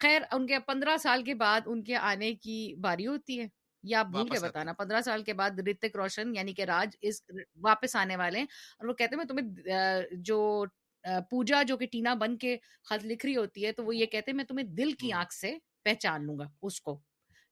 خیر 0.00 0.22
ان 0.32 0.46
کے 0.46 0.58
پندرہ 0.58 0.96
سال 0.96 1.22
کے 1.22 1.34
بعد 1.34 1.60
ان 1.66 1.82
کے 1.84 1.96
آنے 1.96 2.34
کی 2.34 2.74
باری 2.80 3.06
ہوتی 3.06 3.40
ہے۔ 3.40 3.46
یا 3.86 4.00
آپ 4.00 4.06
بھول 4.06 4.28
کے 4.28 4.38
بتانا 4.38 4.72
پندرہ 4.72 5.00
سال 5.00 5.22
کے 5.22 5.32
بعد 5.32 5.58
رتک 5.68 5.96
روشن 5.96 6.34
یعنی 6.34 6.54
کہ 6.54 6.62
راج 6.62 6.96
اس 7.00 7.22
واپس 7.62 7.96
آنے 7.96 8.16
والے 8.16 8.38
ہیں 8.38 8.46
اور 8.78 8.88
وہ 8.88 8.94
کہتے 8.94 9.16
ہیں 9.16 9.16
میں 9.16 9.24
تمہیں 9.24 10.14
جو 10.22 10.64
پوجا 11.30 11.62
جو 11.62 11.76
کہ 11.76 11.86
ٹینا 11.86 12.14
بن 12.14 12.36
کے 12.36 12.56
خط 12.84 13.04
لکھ 13.04 13.26
رہی 13.26 13.36
ہوتی 13.36 13.66
ہے 13.66 13.72
تو 13.72 13.84
وہ 13.84 13.96
یہ 13.96 14.06
کہتے 14.06 14.30
ہیں 14.30 14.36
میں 14.36 14.44
تمہیں 14.44 14.66
دل 14.66 14.92
کی 14.92 15.12
آنکھ 15.12 15.34
سے 15.34 15.52
پہچان 15.84 16.26
لوں 16.26 16.38
گا 16.38 16.44
اس 16.62 16.80
کو۔ 16.80 16.98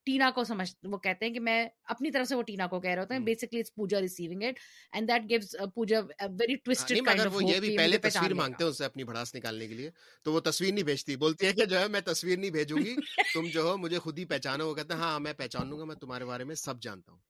ٹینا 0.06 0.30
کو 0.30 0.44
سمجھ 0.44 0.70
وہ 0.84 0.99
کہتے 0.99 1.26
ہیں 1.26 1.32
کہ 1.34 1.40
میں 1.40 1.58
اپنی 1.84 2.11
طرف 2.11 2.28
سے 2.28 2.34
وہ 2.34 2.42
ٹینا 2.42 2.66
کو 2.66 2.80
کہہ 2.80 2.90
رہے 2.90 3.00
ہوتے 3.00 3.14
ہیں 3.14 3.20
basically 3.23 3.61
it's 3.61 3.75
Pooja 3.75 4.00
receiving 4.00 4.42
it 4.42 4.58
and 4.92 5.08
that 5.08 5.28
gives 5.30 5.54
Pooja 5.75 6.00
very 6.32 6.56
twisted 6.56 7.04
kind 7.04 7.20
of 7.20 7.34
وہ 7.34 7.44
یہ 7.44 7.61
بھی 7.61 7.76
پہلے 7.76 7.99
تصویر 7.99 8.34
مانگتے 8.34 8.64
ہیں 8.64 8.70
اس 8.70 8.78
سے 8.78 8.84
اپنی 8.84 9.04
بھڑاس 9.04 9.34
نکالنے 9.34 9.68
کے 9.68 9.75
لیے 9.75 9.90
تو 10.26 10.32
وہ 10.32 10.40
تصویر 10.40 10.73
نہیں 10.73 10.84
بھیجتی 10.84 11.16
بولتی 11.16 11.46
ہے 11.46 11.52
کہ 11.52 11.64
جو 11.64 11.78
ہے 11.78 11.88
میں 11.88 12.00
تصویر 12.00 12.38
نہیں 12.38 12.50
بھیجوں 12.50 12.82
گی 12.84 12.94
تم 13.34 13.49
جو 13.49 13.62
ہو 13.62 13.76
مجھے 13.76 13.99
خود 13.99 14.18
ہی 14.18 14.25
پہچانو 14.25 14.68
وہ 14.68 14.75
کہتے 14.75 14.94
ہیں 14.94 15.00
ہاں 15.00 15.20
میں 15.20 15.32
پہچان 15.32 15.68
لوں 15.68 15.78
گا 15.78 15.84
میں 15.84 15.96
تمہارے 15.96 16.25
بارے 16.25 16.44
میں 16.44 16.54
سب 16.56 16.80
جانتا 16.82 17.12
ہوں۔ 17.12 17.20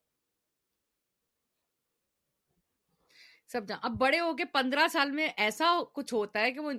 سب 3.51 3.69
جان 3.69 3.79
اب 3.83 3.99
بڑے 3.99 4.21
ہو 4.21 4.35
کے 4.37 4.45
پندرہ 4.45 4.87
سال 4.89 5.11
میں 5.11 5.29
ایسا 5.37 5.65
کچھ 5.93 6.15
ہوتا 6.15 6.41
ہے 6.41 6.53
کہ 6.53 6.61
وہ 6.61 6.73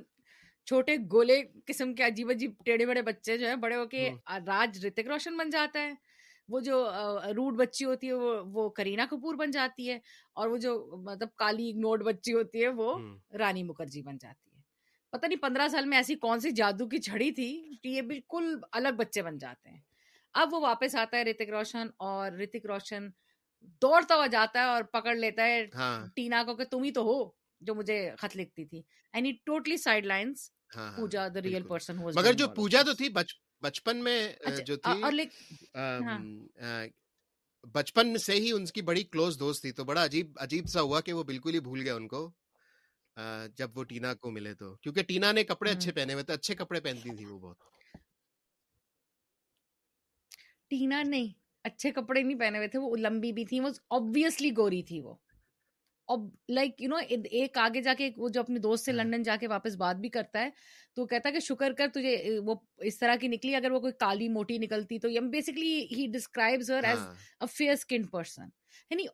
چھوٹے 0.67 0.95
گولے 1.11 1.41
قسم 1.65 1.93
کے 1.95 2.03
عجیب 2.03 2.29
عجیب 2.29 2.53
ٹیڑے 2.65 2.85
بڑے 2.85 3.01
بچے 3.01 3.37
جو 3.37 3.47
ہیں 3.47 3.55
بڑے 3.55 3.75
ہو 3.75 3.85
کے 3.85 4.09
راج 4.47 4.85
رتک 4.85 5.07
روشن 5.07 5.37
بن 5.37 5.49
جاتا 5.49 5.81
ہے۔ 5.81 5.93
وہ 6.49 6.59
جو 6.59 6.77
روڈ 7.35 7.55
بچی 7.57 7.85
ہوتی 7.85 8.07
ہے 8.07 8.13
وہ 8.13 8.33
وہ 8.53 8.69
کرینا 8.69 9.05
کپور 9.11 9.35
بن 9.35 9.51
جاتی 9.51 9.89
ہے 9.89 9.99
اور 10.33 10.47
وہ 10.47 10.57
جو 10.57 10.73
مطلب 11.03 11.29
کالی 11.35 11.71
نوٹ 11.73 12.03
بچی 12.03 12.33
ہوتی 12.33 12.63
ہے 12.63 12.67
وہ 12.67 12.97
رانی 13.39 13.63
مکھرجی 13.63 14.01
بن 14.01 14.17
جاتی 14.17 14.49
ہے۔ 14.49 14.61
پتہ 15.13 15.25
نہیں 15.25 15.41
پندرہ 15.41 15.67
سال 15.67 15.85
میں 15.85 15.97
ایسی 15.97 16.15
کون 16.15 16.39
سی 16.39 16.51
جادو 16.51 16.87
کی 16.89 16.97
چھڑی 16.97 17.31
تھی 17.31 17.49
کہ 17.83 17.87
یہ 17.87 18.01
بالکل 18.01 18.55
الگ 18.71 18.97
بچے 18.97 19.21
بن 19.21 19.37
جاتے 19.37 19.69
ہیں۔ 19.69 19.79
اب 20.35 20.53
وہ 20.53 20.59
واپس 20.61 20.95
آتا 20.95 21.17
ہے 21.17 21.23
رتک 21.23 21.49
روشن 21.49 21.87
اور 21.99 22.31
رتک 22.31 22.65
روشن 22.65 23.07
دوڑتا 23.81 24.15
ہوا 24.15 24.27
جاتا 24.27 24.59
ہے 24.59 24.65
اور 24.65 24.83
پکڑ 24.83 25.15
لیتا 25.15 25.45
ہے 25.45 25.65
ہاں۔ 25.75 26.07
ٹینا 26.15 26.43
کو 26.43 26.55
کہ 26.55 26.63
تم 26.63 26.83
ہی 26.83 26.91
تو 26.91 27.03
ہو 27.03 27.29
جو 27.61 27.75
مجھے 27.75 27.97
خط 28.17 28.35
لکھتی 28.37 28.65
تھی۔ 28.65 28.81
Any 29.13 29.31
totally 29.45 29.77
side 29.77 30.05
lines 30.05 30.49
Puja 30.71 31.27
the 31.27 31.41
real 31.41 31.63
person 31.63 31.97
مگر 32.15 32.33
جو 32.33 32.47
پوجا 32.47 32.81
تو 32.81 32.93
تھی 32.93 33.09
بچپن 33.61 33.97
میں 33.97 34.17
اچھا، 34.39 34.63
جو 34.63 34.75
تھی 34.75 35.01
ہاں۔ 35.75 36.85
بچپن 37.73 38.17
سے 38.17 38.33
ہی 38.33 38.51
ان 38.51 38.65
کی 38.65 38.81
بڑی 38.81 39.03
کلوز 39.03 39.39
دوست 39.39 39.61
تھی 39.61 39.71
تو 39.71 39.83
بڑا 39.83 40.03
عجیب 40.05 40.31
عجیب 40.35 40.65
سا 40.67 40.81
ہوا 40.81 41.01
کہ 41.01 41.13
وہ 41.13 41.23
بالکل 41.23 41.53
ہی 41.53 41.59
بھول 41.59 41.81
گیا 41.81 41.95
ان 41.95 42.07
کو 42.07 42.29
جب 43.55 43.77
وہ 43.77 43.83
ٹینا 43.83 44.13
کو 44.13 44.31
ملے 44.31 44.53
تو۔ 44.53 44.75
کیونکہ 44.75 45.03
ٹینا 45.03 45.31
نے 45.31 45.43
کپڑے 45.43 45.71
اچھے 45.71 45.91
پہنے 45.91 46.13
ہوئے 46.13 46.23
تھے 46.23 46.33
اچھے 46.33 46.55
کپڑے 46.55 46.79
پہنتی 46.79 47.15
تھی 47.15 47.25
وہ 47.25 47.39
بہت۔ 47.39 47.57
ٹینا 50.67 51.01
نہیں 51.03 51.27
اچھے 51.63 51.91
کپڑے 51.91 52.21
نہیں 52.21 52.39
پہنے 52.39 52.57
ہوئے 52.57 52.67
تھے 52.67 52.79
وہ 52.79 52.95
لمبی 52.97 53.31
بھی 53.31 53.45
تھی 53.45 53.59
وہ 53.59 53.69
آبویسلی 53.89 54.51
گوری 54.57 54.83
تھی 54.83 54.99
وہ۔ 55.01 55.13
لائک 56.09 56.81
یو 56.81 56.89
نو 56.89 56.95
ایک 57.31 57.57
آگے 57.57 57.81
جا 57.81 57.93
کے 57.93 58.09
وہ 58.17 58.29
جو 58.29 58.39
اپنے 58.39 58.59
دوست 58.59 58.85
سے 58.85 58.91
لنڈن 58.91 59.13
ہاں۔ 59.13 59.23
جا 59.23 59.35
کے 59.35 59.47
واپس 59.47 59.75
بات 59.75 59.95
بھی 59.95 60.09
کرتا 60.09 60.41
ہے 60.41 60.49
تو 60.93 61.05
کہتا 61.05 61.29
ہے 61.29 61.33
کہ 61.33 61.39
شکر 61.39 61.73
کر 61.73 61.87
تجھے 61.93 62.39
وہ 62.39 62.55
اس 62.77 62.99
طرح 62.99 63.15
کی 63.15 63.27
نکلی 63.27 63.55
اگر 63.55 63.71
وہ 63.71 63.79
کوئی 63.79 63.93
کالی 63.99 64.29
موٹی 64.29 64.57
نکلتی 64.57 64.99
تو 64.99 65.07
basically 65.31 65.87
he 65.91 66.07
describes 66.13 66.71
her 66.71 66.83
as 66.83 66.99
a 67.41 67.47
fair 67.47 67.73
skin 67.73 68.03
person 68.03 68.49
یعنی 68.91 69.05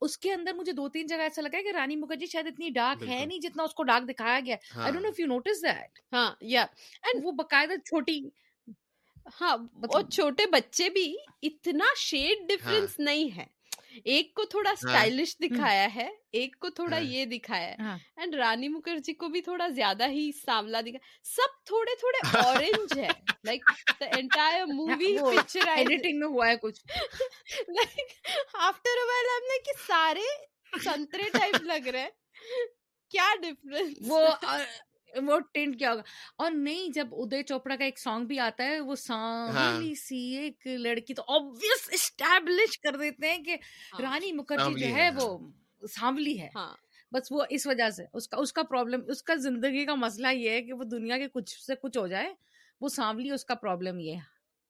اس 0.00 0.18
کے 0.18 0.32
اندر 0.32 0.52
مجھے 0.52 0.72
دو 0.72 0.88
تین 0.88 1.06
جگہ 1.06 1.22
ایسا 1.22 1.42
لگا 1.42 1.58
ہے 1.58 1.62
کہ 1.62 1.72
رانی 1.72 1.96
مکھرجی 1.96 2.26
شاید 2.26 2.46
اتنی 2.46 2.70
ڈارک 2.70 3.08
ہے 3.08 3.24
نہیں 3.26 3.38
جتنا 3.38 3.62
اس 3.62 3.74
کو 3.74 3.82
ڈارک 3.82 4.08
دکھایا 4.08 4.40
گیا۔ 4.46 4.56
I 4.74 4.92
don't 4.92 5.04
know 5.04 5.08
if 5.08 5.20
you 5.20 5.26
notice 5.26 5.62
that 5.62 5.98
ہاں 6.12 6.34
یا 6.40 6.62
اینڈ 7.02 7.24
وہ 7.24 7.32
باقاعدہ 7.32 7.76
چھوٹی 7.84 8.20
ہاں 9.40 9.56
اور 9.88 10.10
چھوٹے 10.10 10.46
بچے 10.46 10.88
بھی 10.88 11.14
اتنا 11.42 11.84
شیڈ 11.96 12.48
ڈفرنس 12.48 12.98
نہیں 12.98 13.36
ہے۔ 13.36 13.44
ایک 14.04 14.34
کو 14.34 14.44
تھوڑا 14.44 14.70
اسٹائلش۔ 14.70 15.36
دکھایا 15.40 15.86
ہے 15.94 16.08
ایک 16.32 16.56
کو 16.60 16.70
تھوڑا۔ 16.70 16.96
یہ 16.98 17.24
دکھایا 17.24 17.66
ہے 17.68 17.76
اینڈ 18.16 18.34
رانی 18.34 18.68
مکھرجی 18.68 19.12
کو 19.14 19.28
بھی 19.28 19.40
تھوڑا 19.40 19.68
زیادہ 19.68 20.08
ہی 20.08 20.30
ساملا 20.44 20.80
دکھا 20.80 20.98
سب 21.26 21.64
تھوڑے 21.66 21.94
تھوڑے 22.00 22.18
اورنج 22.38 22.98
ہے 22.98 23.08
like 23.44 23.70
the 24.00 24.06
entire 24.18 24.64
movie 24.66 25.16
picture 25.18 25.68
editing 25.68 26.18
میں 26.18 26.28
ہوا 26.28 26.48
ہے 26.48 26.56
کچھ 26.62 26.80
لائک 27.68 28.12
آفٹر 28.60 29.04
وائل 29.08 29.28
ہم 29.28 29.48
نے 29.48 29.58
کہ 29.64 29.72
سارے 29.86 30.26
سنترے 30.84 31.28
ٹائپ 31.32 31.62
لگ 31.62 31.88
رہے 31.88 32.08
کیا 33.12 33.34
ڈفرنس 33.42 33.96
وہ 34.00 34.26
وہ 35.16 35.40
ٹینٹ 35.52 35.78
کیا 35.78 35.90
ہوگا۔ 35.90 36.02
اور 36.36 36.50
نہیں 36.50 36.88
جب 36.88 37.08
ادے 37.12 37.42
چوپڑا 37.42 37.76
کا 37.76 37.84
ایک 37.84 37.98
سانگ 37.98 38.26
بھی 38.26 38.38
آتا 38.38 38.64
ہے 38.64 38.80
وہ 38.80 38.94
سانگلی 38.94 39.94
سی 39.94 40.18
ایک 40.18 40.66
لڑکی 40.66 41.14
تو 41.14 41.22
آبویس 41.28 41.88
اسٹیبلش 41.92 42.78
کر 42.78 42.96
دیتے 42.96 43.30
ہیں 43.30 43.38
کہ 43.38 43.56
ہاں۔ 43.92 44.00
رانی 44.00 44.32
مکھرجی 44.32 44.80
جو 44.80 44.86
ہے 44.86 45.10
وہ 45.16 45.38
سانولی 45.88 46.40
ہے۔ 46.40 46.48
ہاں۔ 46.56 46.76
بس 47.12 47.32
وہ 47.32 47.44
اس 47.50 47.66
وجہ 47.66 47.90
سے 47.90 48.02
اس 48.12 48.28
کا 48.28 48.36
اس 48.36 48.52
کا 48.52 48.62
پرابلم 48.62 49.00
اس 49.08 49.22
کا 49.22 49.34
زندگی 49.34 49.86
کا 49.86 49.94
مسئلہ 49.94 50.28
یہ 50.32 50.50
ہے 50.50 50.62
کہ 50.62 50.72
وہ 50.72 50.84
دنیا 50.84 51.18
کے 51.18 51.28
کچھ 51.32 51.62
سے 51.62 51.74
کچھ 51.82 51.98
ہو 51.98 52.06
جائے 52.06 52.34
وہ 52.80 52.88
سانولی 52.88 53.30
اس 53.30 53.44
کا 53.44 53.54
پرابلم 53.54 53.98
یہ 53.98 54.12
ہے۔ 54.14 54.20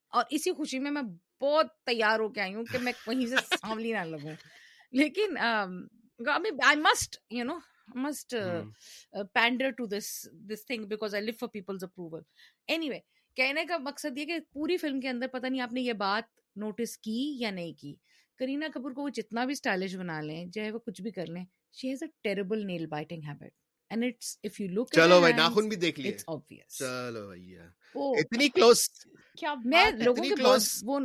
اور 0.08 0.24
اسی 0.30 0.52
خوشی 0.52 0.78
میں 0.78 0.90
میں 0.90 1.02
بہت 1.40 1.66
تیار 1.86 2.20
ہو 2.20 2.28
کے 2.28 2.40
آئی 2.40 2.54
ہوں 2.54 2.64
کہ 2.64 2.78
میں 2.78 2.92
کہیں 3.04 3.26
سے 3.26 3.36
سانولی 3.36 3.92
نہ 3.92 3.98
لگوں۔ 3.98 4.30
لیکن 4.92 5.38
I 5.38 6.76
must 6.76 7.16
you 7.30 7.44
know 7.44 7.54
must 7.94 8.30
mm. 8.30 8.72
uh, 9.14 9.24
pander 9.34 9.72
to 9.72 9.86
this 9.86 10.28
this 10.46 10.62
thing 10.62 10.86
because 10.86 11.14
I 11.14 11.20
live 11.20 11.38
for 11.38 11.48
people's 11.48 11.82
approval. 11.82 12.22
Anyway, 12.68 13.00
کہنے 13.36 13.64
کا 13.64 13.78
مقصد 13.78 14.18
یہ 14.18 14.24
کہ 14.24 14.38
پوری 14.52 14.76
فلم 14.76 15.00
کے 15.00 15.08
اندر 15.08 15.26
پتہ 15.26 15.46
نہیں 15.46 15.60
آپ 15.60 15.72
نے 15.72 15.80
یہ 15.80 15.92
بات 15.92 16.24
نوٹس 16.56 16.96
کی 16.98 17.20
یا 17.40 17.50
نہیں 17.50 17.72
کی 17.72 17.94
کرینہ 18.40 18.64
کپور 18.74 18.92
کو 18.92 19.02
وہ 19.02 19.08
جتنا 19.08 19.44
بھی 19.44 19.52
اسٹائلش 19.52 19.94
بنا 19.96 20.20
لیں 20.20 20.44
چاہے 20.50 20.70
وہ 20.70 20.78
کچھ 20.78 21.00
بھی 21.02 21.10
کر 21.10 21.26
لیں 21.26 21.44
she 21.74 21.88
has 21.88 22.02
a 22.02 22.08
terrible 22.22 22.66
nail 22.66 22.86
biting 22.86 23.22
habit 23.28 23.52
and 23.90 24.04
it's 24.04 24.36
if 24.44 24.60
you 24.60 24.68
look 24.70 24.94
چلو 24.94 25.20
بھائی 25.20 25.34
ناخن 25.34 25.68
بھی 25.68 25.76
دیکھ 25.76 26.00
لیے 26.00 26.12
اٹس 26.12 26.24
obvious. 26.28 26.78
چلو 26.78 27.28
بھیا 27.28 27.68
اتنی 27.94 28.48
کلوز 28.48 28.88
کیا 29.38 29.54
میں 29.64 29.84
لوگوں 29.98 30.24
کے 30.24 30.42
وہ 30.84 30.98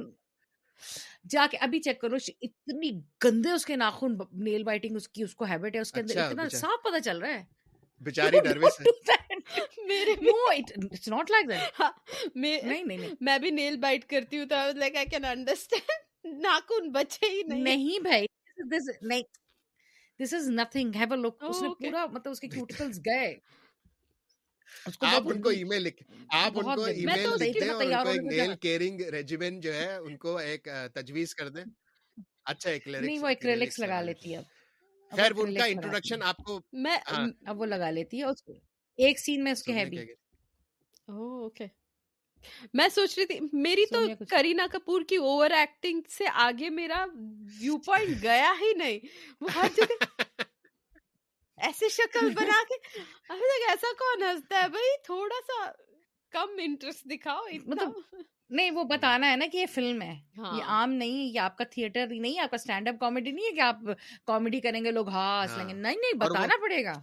جا 1.29 1.45
کے 1.51 1.57
ابھی 1.57 1.79
چیک 1.79 2.01
کرو 2.01 2.15
اتنی 2.41 3.01
گندے 3.23 3.51
اس 3.51 3.65
کے 3.65 3.75
ناخن 3.75 4.17
نیل 4.31 4.63
بائٹنگ 4.63 4.95
اس 4.95 5.09
کی 5.09 5.23
اس 5.23 5.35
کو 5.35 5.45
ہیبٹ 5.45 5.75
ہے 5.75 5.79
اس 5.79 5.91
کے 5.91 5.99
اندر 5.99 6.11
اچھا، 6.11 6.27
اتنا 6.27 6.49
صاف 6.49 6.83
پتہ 6.83 6.99
چل 6.99 7.17
رہا 7.17 7.33
ہے۔ 7.33 7.43
بیچاری 8.01 8.37
نروس 8.45 8.79
میں 13.21 13.37
بھی 13.37 13.49
نیل 13.49 13.77
بائٹ 13.77 14.05
کرتی 14.05 14.39
ہوں 14.39 14.45
تو 14.45 14.55
لائک 14.75 14.95
آئی 14.95 15.05
کین 15.05 15.25
انڈرسٹینڈ 15.25 16.41
ناخن 16.41 16.91
بچے 16.91 17.29
ہی 17.29 17.43
نہیں۔ 17.43 17.61
نہیں 17.61 17.99
بھائی 17.99 18.25
نہیں۔ 19.01 19.21
دس 20.19 20.33
از 20.33 20.49
نتھنگ 20.49 20.95
ہیو 20.95 21.13
اے 21.13 21.19
لک 21.19 21.43
اس 21.43 21.61
نے 21.61 21.69
پورا 21.69 22.05
مطلب 22.05 22.31
اس 22.31 22.39
کے 22.39 22.47
کیوٹیکلز 22.47 22.99
گئے۔ 22.99 23.35
آپ 24.99 25.23
ان 25.25 25.41
کو 25.41 25.49
ای 25.49 25.63
میل 25.63 25.81
لکھ 25.83 26.03
آپ 26.29 26.57
ان 26.57 26.75
کو 26.75 26.83
ای 26.83 27.05
میل 27.05 27.29
لکھ 27.39 27.59
دیں 27.59 27.69
اور 27.69 27.83
ان 27.83 28.03
کو 28.03 28.09
ایک 28.09 28.21
نیل 28.23 28.55
کیئرنگ 28.55 29.01
ریجیمنٹ 29.01 29.63
جو 29.63 29.73
ہے 29.73 29.95
ان 29.95 30.17
کو 30.17 30.37
ایک 30.37 30.67
تجویز 30.93 31.35
کر 31.35 31.49
دیں۔ 31.49 31.63
اچھا 32.45 32.69
ایک 32.69 32.87
نہیں 32.87 33.19
وہ 33.19 33.27
ایکریلکس 33.27 33.79
لگا 33.79 34.01
لیتی 34.01 34.35
ہے 34.35 34.41
خیر 35.11 35.31
وہ 35.31 35.45
ان 35.45 35.53
کا 35.53 35.65
انٹروڈکشن 35.65 36.23
آپ 36.23 36.37
کو 36.37 36.59
میں 36.73 36.97
اب 37.45 37.61
وہ 37.61 37.65
لگا 37.65 37.89
لیتی 37.89 38.21
ہے 38.21 38.53
ایک 38.97 39.19
سین 39.19 39.43
میں 39.43 39.51
اس 39.51 39.63
کے 39.63 39.73
ہے 39.73 39.85
بھی۔ 39.85 39.97
اوکے۔ 41.07 41.65
میں 42.73 42.87
سوچ 42.95 43.17
رہی 43.17 43.25
تھی 43.25 43.39
میری 43.53 43.85
تو 43.85 43.99
کرینا 44.29 44.67
کپور 44.71 45.01
کی 45.09 45.15
اوور 45.15 45.51
ایکٹنگ 45.51 46.01
سے 46.17 46.23
آگے 46.33 46.69
میرا 46.69 47.05
ویو 47.61 47.77
پوائنٹ 47.77 48.21
گیا 48.21 48.53
ہی 48.61 48.73
نہیں۔ 48.73 48.99
وہ 49.41 49.49
ہر 49.55 49.67
جگہ 49.77 50.23
ایسے 51.57 51.89
شکل 51.89 52.29
بنا 52.29 52.63
کے۔ 52.69 52.99
ابھی 53.29 53.39
تک 53.39 53.69
ایسا 53.69 53.87
کون 53.99 54.23
ہنستا 54.23 54.63
ہے؟ 54.63 54.69
بھائی 54.69 55.01
تھوڑا 55.03 55.35
سا 55.47 55.71
کم 56.31 56.49
انٹرسٹ 56.59 57.05
دکھاؤ 57.05 57.43
مطلب 57.65 58.15
نہیں 58.49 58.71
وہ 58.71 58.83
بتانا 58.83 59.31
ہے 59.31 59.35
نا 59.35 59.45
کہ 59.51 59.57
یہ 59.57 59.65
فلم 59.73 60.01
ہے۔ 60.01 60.13
یہ 60.37 60.63
عام 60.63 60.91
نہیں 60.91 61.33
یہ 61.33 61.39
آپ 61.39 61.57
کا 61.57 61.63
تھیٹر 61.63 62.07
نہیں 62.07 62.39
آپ 62.39 62.51
کا 62.51 62.55
اسٹینڈ 62.55 62.87
اپ 62.87 62.95
کامیڈی 62.99 63.31
نہیں 63.31 63.45
ہے 63.45 63.51
کہ 63.51 63.61
آپ 63.61 63.75
کامیڈی 64.27 64.59
کریں 64.59 64.85
گے 64.85 64.91
لوگ 64.91 65.09
ہاں 65.09 65.47
لیں 65.57 65.67
گے۔ 65.67 65.73
نہیں 65.73 65.95
نہیں 65.95 66.13
بتانا 66.13 66.55
پڑے 66.61 66.83
گا۔ 66.83 66.93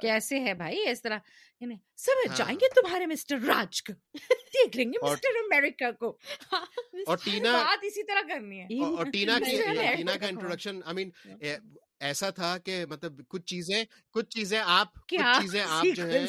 کیسے 0.00 0.40
ہے 0.40 0.54
بھائی 0.54 0.88
اس 0.88 1.02
طرح؟ 1.02 1.18
یعنی 1.60 1.74
سمجھ 1.96 2.28
ہاں۔ 2.28 2.36
جائیں 2.36 2.58
گے 2.60 2.68
تمہارے 2.74 3.06
مسٹر 3.06 3.38
راج 3.38 3.82
کو۔ 3.82 3.92
دیکھ 4.54 4.76
لیں 4.76 4.92
گے 4.92 4.98
مسٹر 5.02 5.28
امریکہ 5.28 5.90
کو۔ 5.90 6.18
اور 7.06 7.16
ٹینا 7.24 7.52
بات 7.52 7.78
اسی 7.82 8.02
طرح 8.02 8.20
کرنی 8.28 8.60
ہے۔ 8.60 8.64
اور 8.64 9.04
ٹینا 9.04 9.38
کی 9.38 9.56
ٹینا 9.96 10.16
کا 10.16 10.26
انٹروڈکشن 10.26 10.80
آئی 10.84 10.94
مین 10.94 11.10
ایسا 12.02 12.30
تھا 12.30 12.58
کہ 12.58 12.84
مطلب 12.86 13.20
کچھ 13.28 13.44
چیزیں 13.46 13.84
کچھ 14.10 14.28
چیزیں 14.28 14.58
آپ 14.58 14.94
کچھ 14.94 15.40
چیزیں 15.40 15.60
آپ 15.68 15.84
جو 15.96 16.06
ہے 16.06 16.24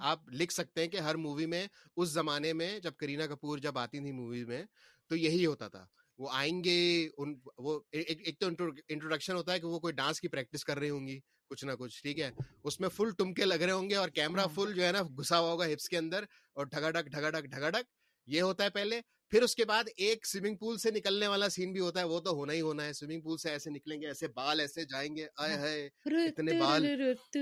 آپ 0.00 0.28
لکھ 0.32 0.52
سکتے 0.52 0.80
ہیں 0.80 0.88
کہ 0.88 0.96
ہر 0.96 1.14
مووی 1.14 1.46
میں 1.46 1.66
اس 1.96 2.08
زمانے 2.08 2.52
میں 2.52 2.78
جب 2.80 2.96
کرینا 2.96 3.26
کپور 3.26 3.58
جب 3.58 3.78
آتی 3.78 4.00
تھی 4.00 4.12
مووی 4.12 4.44
میں 4.44 4.62
تو 5.10 5.16
یہی 5.16 5.46
ہوتا 5.46 5.68
تھا۔ 5.68 5.86
وہ 6.18 6.28
آئیں 6.32 6.64
گے 6.64 6.78
ان 7.16 7.34
وہ 7.58 7.80
ایک 7.92 8.38
تو 8.40 8.46
انٹروڈکشن 8.46 9.36
ہوتا 9.36 9.52
ہے 9.52 9.60
کہ 9.60 9.66
وہ 9.66 9.78
کوئی 9.78 9.94
ڈانس 9.94 10.20
کی 10.20 10.28
پریکٹس 10.28 10.64
کر 10.64 10.78
رہی 10.78 10.90
ہوں 10.90 11.06
گی 11.06 11.18
کچھ 11.50 11.64
نہ 11.64 11.72
کچھ 11.78 12.02
ٹھیک 12.02 12.20
ہے؟ 12.20 12.30
اس 12.64 12.80
میں 12.80 12.88
فل 12.88 13.10
ٹمکے 13.18 13.44
لگ 13.44 13.54
رہے 13.54 13.72
ہوں 13.72 13.90
گے 13.90 13.96
اور 13.96 14.08
کیمرا 14.08 14.46
فل 14.46 14.72
جو 14.74 14.84
ہے 14.86 14.92
نا 14.92 15.02
گھسا 15.02 15.38
ہوا 15.38 15.50
ہوگا 15.50 15.66
ہپس 15.66 15.88
کے 15.88 15.98
اندر 15.98 16.24
اور 16.56 16.66
ڈھگا 16.66 16.90
ڈھک 16.90 17.06
ڈھگا 17.06 17.30
ڈھک 17.30 17.44
ڈھگا 17.44 17.70
ڈھک 17.70 17.86
یہ 18.28 18.42
ہوتا 18.42 18.64
ہے 18.64 18.70
پہلے۔ 18.70 19.00
پھر 19.30 19.42
اس 19.42 19.54
کے 19.56 19.64
بعد 19.64 19.84
ایک 19.96 20.26
سوئمنگ 20.26 20.56
پول 20.56 20.76
سے 20.78 20.90
نکلنے 20.90 21.28
والا 21.28 21.48
سین 21.48 21.72
بھی 21.72 21.80
ہوتا 21.80 22.00
ہے 22.00 22.04
وہ 22.04 22.20
تو 22.20 22.30
ہونا 22.30 22.52
ہی 22.52 22.60
ہونا 22.60 22.84
ہے۔ 22.84 22.92
سوئمنگ 22.92 23.20
پول 23.20 23.38
سے 23.38 23.50
ایسے 23.50 23.70
نکلیں 23.70 24.00
گے 24.00 24.06
ایسے 24.06 24.28
بال 24.28 24.60
ایسے 24.60 24.84
جائیں 24.84 25.14
گے۔ 25.16 25.26
آئے 25.36 25.56
ہے 25.58 25.88
اتنے 26.26 26.52
بال۔ 26.60 26.86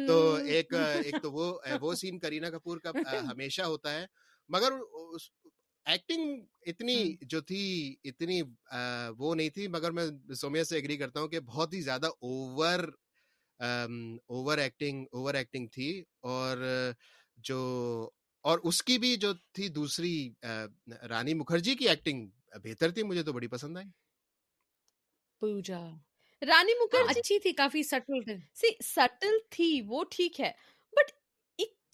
تو 0.06 0.16
ایک 0.46 0.72
ایک 1.04 1.14
تو 1.22 1.32
وہ 1.32 1.46
وہ 1.80 1.94
سین 1.94 2.18
کرینا 2.18 2.50
کپور 2.50 2.78
کا 2.78 2.90
ہمیشہ 3.30 3.62
ہوتا 3.62 3.94
ہے۔ 3.94 4.06
مگر 4.48 4.72
ایکٹنگ 5.86 6.40
اتنی 6.66 6.96
جو 7.22 7.40
تھی 7.40 7.62
اتنی 8.04 8.40
وہ 9.18 9.34
نہیں 9.34 9.50
تھی۔ 9.50 9.68
مگر 9.68 9.90
میں 9.90 10.06
سومیا 10.40 10.64
سے 10.64 10.76
اگری 10.78 10.96
کرتا 10.96 11.20
ہوں 11.20 11.28
کہ 11.28 11.40
بہت 11.40 11.74
ہی 11.74 11.80
زیادہ 11.80 12.06
over 12.06 12.78
over 14.28 14.58
acting 14.58 15.04
over 15.12 15.34
acting 15.34 15.66
تھی۔ 15.72 15.90
اور 16.22 16.58
جو 17.36 17.60
اور 18.44 18.58
اس 18.62 18.82
کی 18.82 18.98
بھی 18.98 19.16
جو 19.16 19.32
تھی 19.52 19.68
دوسری 19.68 20.14
رانی 21.08 21.34
مکھرجی 21.34 21.74
کی 21.74 21.88
ایکٹنگ 21.88 22.26
بہتر 22.64 22.90
تھی 22.90 23.02
مجھے 23.02 23.22
تو 23.22 23.32
بڑی 23.32 23.46
پسند 23.46 23.76
آئی۔ 23.76 23.86
پوجا۔ 25.42 25.78
رانی 26.42 26.74
مکھرجی 26.74 27.20
اچھی 27.20 27.38
تھی 27.38 27.52
کافی 27.52 27.82
سٹل 27.82 28.22
تھی 28.22 28.68
سٹل 28.84 29.38
تھی 29.50 29.80
وہ 29.86 30.04
ٹھیک 30.10 30.40
ہے 30.40 30.50
بٹ 30.92 31.12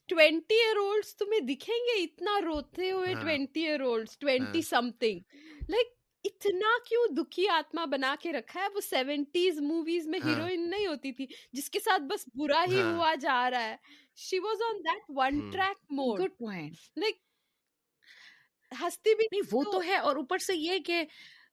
ٹوینٹی 0.09 0.55
ایئر 0.55 0.77
اولڈ 0.77 1.05
تمہیں 1.19 1.41
دکھیں 1.41 1.75
گے 1.75 2.03
اتنا 2.03 2.41
روتے 2.41 2.91
ہوئے 2.91 3.15
twenty 3.15 3.67
year 3.67 3.81
old 3.81 4.09
twenty 4.19 4.63
something 4.99 5.21
like 5.69 5.99
اتنا 6.25 6.77
کیوں 6.89 7.07
دکھی 7.17 7.49
آتما 7.49 7.85
بنا 7.85 8.15
کے 8.21 8.33
رکھا 8.33 8.61
ہے؟ 8.61 8.67
وہ 8.75 8.81
سیونٹیز 8.81 9.61
موویز 9.61 10.07
میں 10.07 10.19
ہیروئن 10.25 10.69
نہیں 10.71 10.87
ہوتی 10.87 11.13
تھی 11.13 11.27
جس 11.53 11.71
کے 11.71 11.81
ساتھ 11.81 12.03
بس 12.03 12.29
برا 12.35 12.65
ہی 12.71 12.81
ہوا 12.83 13.15
جا 13.21 13.51
رہا 13.51 13.65
ہے۔ 13.65 13.77
She 14.19 14.39
was 14.39 14.63
on 14.63 14.81
that 14.85 15.11
one 15.17 15.41
track 15.51 15.93
mode 15.93 16.21
good 16.21 16.39
point 16.39 16.99
like 16.99 17.19
ہستی 18.73 19.15
بھی 19.15 19.27
نہیں 19.33 19.49
وہ 19.53 19.63
تو 19.73 19.83
ہے 19.83 19.97
اور 19.97 20.17
اوپر 20.17 20.39
سے 20.39 20.57
یہ 20.57 20.79
کہ 20.79 21.05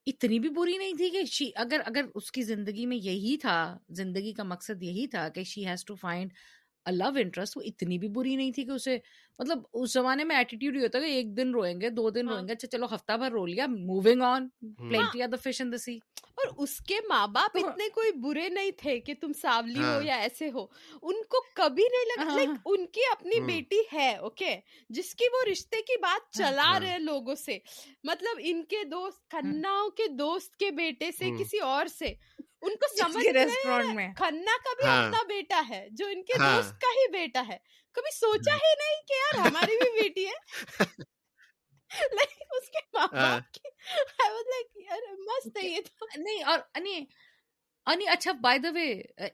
اتنی 0.08 0.40
بھی 0.40 0.50
بری 0.50 0.78
نہیں 0.78 0.94
تھی 0.94 1.10
کہ 1.10 1.24
شی 1.26 1.50
اگر 1.56 1.82
اگر 1.86 2.06
اس 2.16 2.32
کی 2.32 2.42
زندگی 2.42 2.86
میں 2.86 2.98
یہی 2.98 3.36
تھا 3.38 3.58
زندگی 3.92 4.34
کا 4.34 4.44
مقصد 4.44 4.84
یہی 4.84 5.08
تھا 5.08 5.28
کہ 5.30 5.44
she 5.44 5.66
has 5.68 5.86
to 5.86 5.96
find 5.96 6.34
love 6.86 7.10
interest 7.16 7.58
وہ 7.58 7.62
اتنی 7.66 7.98
بھی 7.98 8.08
بری 8.08 8.36
نہیں 8.36 8.52
تھی 8.52 8.64
کہ 8.66 8.72
اسے 8.72 8.98
مطلب 9.39 9.60
اس 9.74 9.94
زمانے 9.94 10.24
میں 10.24 10.36
ایٹیٹیوڈ 10.36 10.75
یہ 10.75 10.82
ہوتا 10.82 11.00
ہے 11.00 11.12
ایک 11.12 11.38
دن 11.38 11.51
روئیں 11.51 11.82
گے 11.82 11.89
دو 11.89 12.10
دن 12.10 12.29
روئیں 12.29 12.48
گے 12.48 12.53
اچھا 12.53 12.67
چلو 12.67 12.86
ہفتہ 12.86 13.17
بھر 13.17 13.32
رو 13.32 13.46
لیا 13.46 13.65
moving 13.67 14.22
on 14.22 14.48
plenty 14.79 15.22
of 15.22 15.32
the 15.32 15.38
fish 15.38 15.62
in 15.62 15.72
the 15.72 15.77
sea 15.77 15.98
اور 16.36 16.48
اس 16.58 16.77
کے 16.77 16.96
ماں 17.09 17.27
باپ 17.27 17.57
اتنے 17.57 17.90
کوئی 17.90 18.12
برے 18.12 18.50
نہیں 18.50 18.72
تھے 18.72 19.00
کہ 19.00 19.14
تم 19.22 19.31
ساولی 19.33 19.83
ہو 19.83 20.01
یا 20.01 20.16
ایسے 20.16 20.50
ہو۔ 20.50 20.66
ان 21.01 21.24
کو 21.24 21.42
کبھی 21.53 21.83
نہیں 21.83 22.05
لگا 22.05 22.35
لائک 22.35 22.50
ان 22.66 22.85
کی 22.85 23.01
اپنی 23.12 23.40
بیٹی 23.40 23.81
ہے 23.94 24.16
اوکے 24.16 24.59
جس 24.90 25.16
کی 25.16 25.25
وہ 25.33 25.51
رشتے 25.51 25.81
کی 25.81 25.98
بات 26.01 26.33
چلا 26.33 26.79
رہے 26.79 26.98
لوگوں 27.00 27.35
سے۔ 27.35 27.57
مطلب 28.03 28.40
ان 28.40 28.64
کے 28.64 28.83
دوست 28.83 29.29
کھناؤں 29.29 29.90
کے 29.90 30.07
دوست 30.07 30.55
کے 30.55 30.72
بیٹے 30.72 31.12
سے 31.12 31.29
کسی 31.40 31.59
اور 31.59 31.85
سے۔ 31.85 32.14
ان 32.62 32.75
کو 32.75 32.96
سمجھ 32.98 33.27
ریسٹورینٹ 33.27 33.96
میں۔ 33.96 34.14
کھنا 34.18 34.57
کا 34.64 34.74
بھی 34.77 34.88
ہاں۔ 34.88 35.05
اپنا 35.05 35.24
بیٹا 35.27 35.62
ہے 35.70 35.88
جو 35.92 36.05
ان 36.05 36.24
کے 36.24 36.33
ہاں۔ 36.40 36.55
دوست 36.55 36.72
کا 36.72 36.88
ہی 36.88 37.12
بیٹا 37.12 37.44
ہے۔ 37.48 37.57
کبھی 37.98 38.12
سوچا 38.14 38.55
ہی 38.55 38.74
نہیں 38.75 39.01
کہ 39.07 39.14
یار 39.14 39.46
ہماری 39.46 39.77
بھی 39.77 39.90
بیٹی 40.01 40.25
ہے 40.25 41.05
اس 42.57 42.70
کے 42.70 42.79
ماں۔ 42.94 43.07
باپ 43.07 43.53
کی 43.53 43.70
مست 45.20 45.57
ہے 45.57 45.68
یہ 45.68 45.79
تو 45.90 46.05
نہیں 46.18 46.44
اور 46.44 46.60
اچھا 48.12 48.31
بائی 48.42 48.60
دا 48.60 48.70
وے 48.74 48.88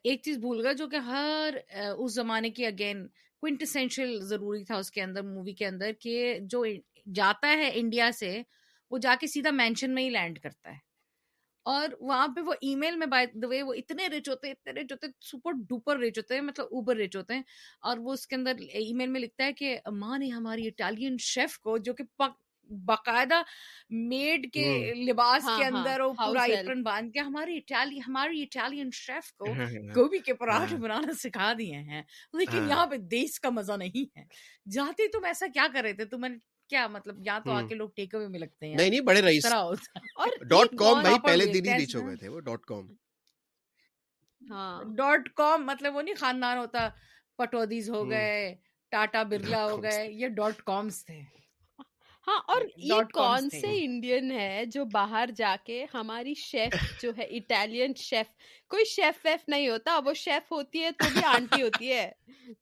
ایک 0.04 0.22
چیز 0.24 0.38
بھول 0.38 0.62
گیا 0.62 0.74
جو 0.74 0.88
کہ 0.88 0.98
ہر 1.06 1.58
اس 1.74 2.14
زمانے 2.14 2.50
کی 2.50 2.66
اگین 2.66 3.08
کوئنٹسینشل 3.44 4.20
ضروری 4.22 4.64
تھا 4.64 4.78
اس 4.78 4.92
کے 4.92 5.02
اندر 5.02 5.22
مووی 5.24 5.54
کے 5.54 5.66
اندر 5.66 5.92
کہ 6.00 6.38
جو 6.52 6.64
جاتا 7.16 7.50
ہے 7.58 7.70
انڈیا 7.74 8.10
سے 8.12 8.32
وہ 8.92 8.98
جا 8.98 9.16
کے 9.20 9.28
سیدھا 9.28 9.52
مینشن 9.54 9.94
میں 9.94 10.04
ہی 10.04 10.10
لینڈ 10.10 10.40
کرتا 10.40 10.72
ہے 10.72 10.78
اور 11.64 11.90
وہاں 12.00 12.28
پہ 12.28 12.42
وہ 12.42 12.54
ای 12.62 12.76
میل 12.76 12.96
میں 12.96 13.08
بائی 13.08 13.26
دا 13.40 13.48
وے 13.48 13.62
وہ 13.62 13.74
اتنے 13.74 14.08
ریچ 14.08 14.30
ہوتے 14.30 14.48
ہیں 14.48 14.54
اتنے 14.54 14.82
ریچ 14.82 14.92
ہوتے 14.92 15.08
ہیں 15.08 15.14
سپر 15.22 15.52
ڈوپر 15.70 16.00
ریچ 16.00 16.18
ہوتے 16.18 16.34
ہیں 16.34 16.42
مطلب 16.42 16.66
اوبر 16.66 16.96
ریچ 16.96 17.16
ہوتے 17.16 17.34
ہیں۔ 17.34 17.42
اور 17.82 17.98
وہ 17.98 18.14
اس 18.14 18.28
کے 18.28 18.36
اندر 18.36 18.52
ای 18.74 18.94
میل 18.94 19.08
میں 19.08 19.22
لکھتا 19.22 19.44
ہے 19.46 19.54
کہ 19.54 19.80
ماں 19.92 20.18
نے 20.18 20.30
ہماری 20.30 20.68
اٹالین 20.68 21.16
شیف 21.20 21.60
کو 21.60 21.78
جو 21.78 21.94
کہ 21.94 22.04
باقاعدہ 22.70 23.42
میڈ 23.90 24.52
کے 24.54 24.94
لباس 24.94 25.44
کے 25.58 25.66
اندر 25.66 26.00
وہ 26.00 26.14
پورا 26.14 26.42
ایپرن 26.42 26.84
باندھ 26.84 27.12
کے 27.12 27.20
ہماری 27.20 27.58
اٹالی 27.58 28.00
ہماری 28.08 28.44
اٹالین 28.44 28.90
شیف 28.94 29.34
کو 29.34 29.46
گوبھی 29.96 30.20
کے 30.20 30.34
پراٹھے 30.34 30.78
بنانا 30.78 31.14
سکھا 31.14 31.54
دیے 31.60 31.76
ہیں۔ 31.76 32.02
لیکن 32.34 32.70
یہاں 32.70 32.86
پہ 32.86 32.98
دیس 32.98 33.40
کا 33.40 33.50
مزہ 33.50 33.74
نہیں 33.74 34.20
ہے۔ 34.20 34.26
جاتے 34.72 35.08
تم 35.08 35.26
ایسا 35.26 35.46
کیا 35.54 35.68
کر 35.74 35.82
رہے 35.84 35.94
تھے؟ 35.94 36.06
تم 36.06 36.26
کیا 36.74 36.88
مطلب 36.88 37.26
یہاں 37.26 37.40
تو 37.40 37.52
آ 37.52 37.62
کے 37.70 37.76
لوگ 37.76 37.90
ٹیک 37.96 38.16
اوے 38.16 38.28
میں 38.28 38.40
لگتے 38.40 38.68
ہیں 38.68 38.76
نہیں 38.76 38.90
نہیں 38.90 39.02
بڑے 39.02 39.22
رئیس 39.22 39.46
اور 39.46 40.38
ڈاٹ 40.48 40.76
کام 40.80 41.02
بھائی 41.02 41.20
پہلے 41.24 41.46
دن 41.46 41.68
ہی 41.68 41.78
ریچ 41.80 41.96
ہو 41.96 42.06
گئے 42.08 42.16
تھے 42.16 42.30
وہ 42.30 42.40
ڈاٹ 42.42 42.66
کام 42.66 42.88
ہاں 44.42 44.84
ڈاٹ 44.96 45.30
کام 45.34 45.66
مطلب 45.66 45.96
وہ 45.96 46.02
نہیں 46.02 46.16
خاندان 46.16 46.58
ہوتا 46.58 46.90
پٹودیز 47.40 47.90
ہو 47.90 48.10
گئے 48.10 48.54
ٹاٹا 48.92 49.24
برلا 49.24 49.64
ہو 49.66 49.82
گئے 49.84 50.12
یہ 50.12 50.28
ڈاٹ 50.36 50.62
کامس 50.64 51.06
تھے 51.06 51.22
ہاں 52.28 52.40
اور 52.48 52.62
یہ 52.78 53.02
کون 53.14 53.50
سے 53.50 53.72
انڈین 53.78 54.32
ہے 54.32 54.64
جو 54.66 54.84
باہر 54.92 55.30
جا 55.36 55.56
کے 55.64 55.86
ہماری 55.94 56.34
شیف 56.34 57.02
جو 57.02 57.12
ہے 57.18 57.24
اٹالین 57.38 57.94
شیف 57.98 58.28
کوئی 58.72 58.86
شیف 58.86 59.26
ویف 59.26 59.48
نہیں 59.48 59.68
ہوتا 59.70 59.98
وہ 60.06 60.14
شیف 60.18 60.52
ہوتی 60.52 60.84
ہے 60.84 60.92
تو 60.92 61.10
بھی 61.14 61.24
آنٹی 61.28 61.62
ہوتی 61.62 61.92
ہے 61.94 62.10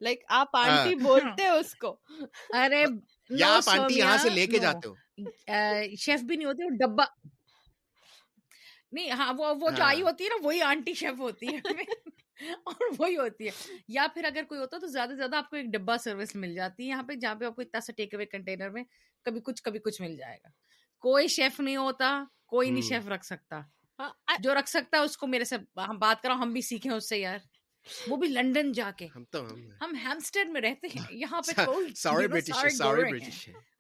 لائک 0.02 0.24
آپ 0.30 0.56
آنٹی 0.56 0.96
بولتے 0.96 1.48
ہو 1.48 1.56
اس 1.56 1.76
کو 1.76 1.96
ارے 2.54 2.84
یا 3.32 3.56
آپ 3.58 3.70
آنٹی 3.70 3.98
یہاں 3.98 4.18
سے 4.18 4.30
لے 4.30 4.48
کے 4.48 4.60
جاتے 4.60 4.88
ہو؟ 4.88 4.94
شیف 5.96 6.22
بھی 6.22 6.36
نہیں 6.36 6.48
ہوتی 6.48 6.64
وہ 6.64 6.70
ڈبا 6.70 7.04
نہیں 8.92 9.12
ہاں 9.12 9.34
وہ 9.38 9.54
وہ 9.62 9.70
جو 9.70 9.84
آئی 9.84 10.02
ہاں۔ 10.02 10.08
ہوتی 10.08 10.24
ہے 10.24 10.30
نا 10.30 10.36
وہی 10.44 10.62
آنٹی 10.62 10.94
شیف 10.94 11.20
ہوتی 11.20 11.48
ہے۔ 11.48 11.60
اور 12.66 12.90
وہی 13.00 13.18
ہوتی 13.18 13.46
ہے۔ 13.46 13.52
یا 13.88 14.06
پھر 14.14 14.24
اگر 14.24 14.44
کوئی 14.44 14.60
ہوتا 14.62 14.78
تو 14.78 14.88
زیادہ 14.88 15.10
سے 15.10 15.16
زیادہ 15.16 15.36
آپ 15.36 15.50
کو 15.50 15.56
ایک 15.56 15.66
ڈبا 15.66 15.98
سروس 15.98 16.36
مل 16.36 16.56
جاتی 16.56 16.84
ہے 16.84 16.90
یہاں 16.90 17.04
پہ 17.04 17.14
جہاں 17.14 17.36
پہ 17.36 17.46
آپ 17.46 17.56
کو 17.56 17.62
اتنا 17.62 17.80
سا 17.80 17.94
ٹیک 17.98 18.14
اوے 18.14 18.26
کنٹینر 18.26 18.70
میں 18.70 18.84
کبھی 19.26 19.42
کچھ 19.44 19.64
کبھی 19.64 19.80
کچھ 19.80 20.02
مل 20.02 20.18
جائے 20.18 20.38
گا۔ 20.44 20.50
کوئی 21.00 21.28
شیف 21.28 21.60
نہیں 21.60 21.76
ہوتا 21.76 22.24
کوئی 22.46 22.70
نہیں 22.70 22.82
شیف 22.82 23.08
رکھ 23.08 23.26
سکتا۔ 23.26 23.60
ہاں، 24.00 24.10
جو 24.40 24.56
رکھ 24.56 24.70
سکتا 24.70 24.98
ہے 24.98 25.02
اس 25.02 25.18
کو 25.18 25.28
میرے 25.28 25.44
سے 25.44 25.56
ہم 25.90 26.00
بات 26.00 26.22
کرو 26.22 26.34
ہم 26.34 26.54
بھی 26.54 26.62
سیکھیں 26.62 26.92
اس 26.92 27.10
سے 27.10 27.18
یار۔ 27.18 27.38
وہ 28.08 28.16
بھی 28.18 28.28
لنڈن 28.28 28.72
جا 28.72 28.92
کے۔ 28.98 29.08
ہم 29.82 29.96
ہیمسٹر 29.96 30.46
میں 30.46 30.62
رہتے 30.62 30.88
ہیں۔ 30.88 31.06
یہاں 31.12 31.42
پہ 31.42 31.52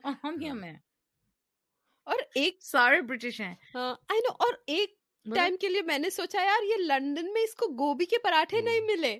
ہم 0.24 0.36
ہی 0.42 0.50
ہم 0.50 0.64
ہیں۔ 0.64 0.78
اور 2.04 2.16
ایک 2.36 2.58
سارے 2.62 3.02
برٹش 3.02 3.42
ہیں۔ 3.42 3.56
آئی 3.76 4.20
نو 4.20 4.32
اور 4.40 4.54
ایک 4.68 4.96
ٹائم 5.36 5.58
کے 5.58 5.68
لیے 5.68 5.82
میں 5.82 5.98
نے 5.98 6.10
سوچا 6.10 6.42
یار 6.42 6.64
یہ 6.64 6.76
لنڈن 6.78 7.34
میں 7.34 7.42
اس 7.42 7.56
کو 7.56 7.66
گوبھی 7.68 8.06
کے 8.06 8.18
پراٹھے 8.18 8.62
نہیں 8.62 8.80
ملے۔ 8.80 9.20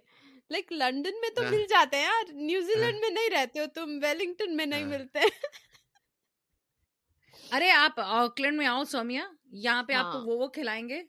لائک 0.50 0.72
لنڈن 0.72 1.20
میں 1.22 1.30
تو 1.30 1.42
مل 1.52 1.66
جاتے 1.70 1.98
ہیں 1.98 2.04
یار۔ 2.04 2.34
نیوزی 2.34 2.74
لینڈ 2.76 3.00
میں 3.00 3.10
نہیں 3.10 3.30
رہتے 3.30 3.60
ہو 3.60 3.66
تم 3.74 4.00
ویلنگٹن 4.04 4.56
میں 4.56 4.66
نہیں 4.66 4.84
ملتے۔ 4.84 5.20
ارے 7.52 7.72
آپ 7.72 8.00
آکلینڈ 8.00 8.58
میں 8.58 8.68
آؤ 8.68 8.84
سومیا۔ 8.84 9.28
یہاں 9.46 9.84
پہ 9.84 9.94
آپ 9.94 10.14
کو 10.14 10.20
وہ 10.20 10.38
وہ 10.38 10.48
کھلائیں 10.48 10.90
گے۔ 10.90 11.04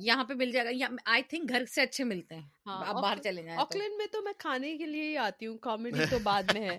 یہاں 0.00 0.24
پہ 0.24 0.34
مل 0.34 0.50
جائے 0.50 0.80
گا 0.80 0.86
ہائی 1.06 1.22
تھنک 1.22 1.48
گھر 1.48 1.64
سے 1.64 1.82
اچھے 1.82 2.04
ملتے 2.04 2.34
ہیں 2.34 2.42
آپ 2.64 2.94
باہر 2.94 3.16
چلے 3.16 3.42
جائیں 3.42 3.58
آکلینڈ 3.58 3.96
میں 3.96 4.06
تو 4.06 4.22
میں 4.22 4.32
کھانے 4.38 4.78
کے 4.78 4.86
لیے 4.86 5.02
ہی 5.02 5.16
آتی 5.16 5.46
ہوں 5.46 5.58
کامیڈی 5.58 6.00
تو 6.10 6.18
بعد 6.18 6.42
میں 6.54 6.70
ہے۔ 6.70 6.78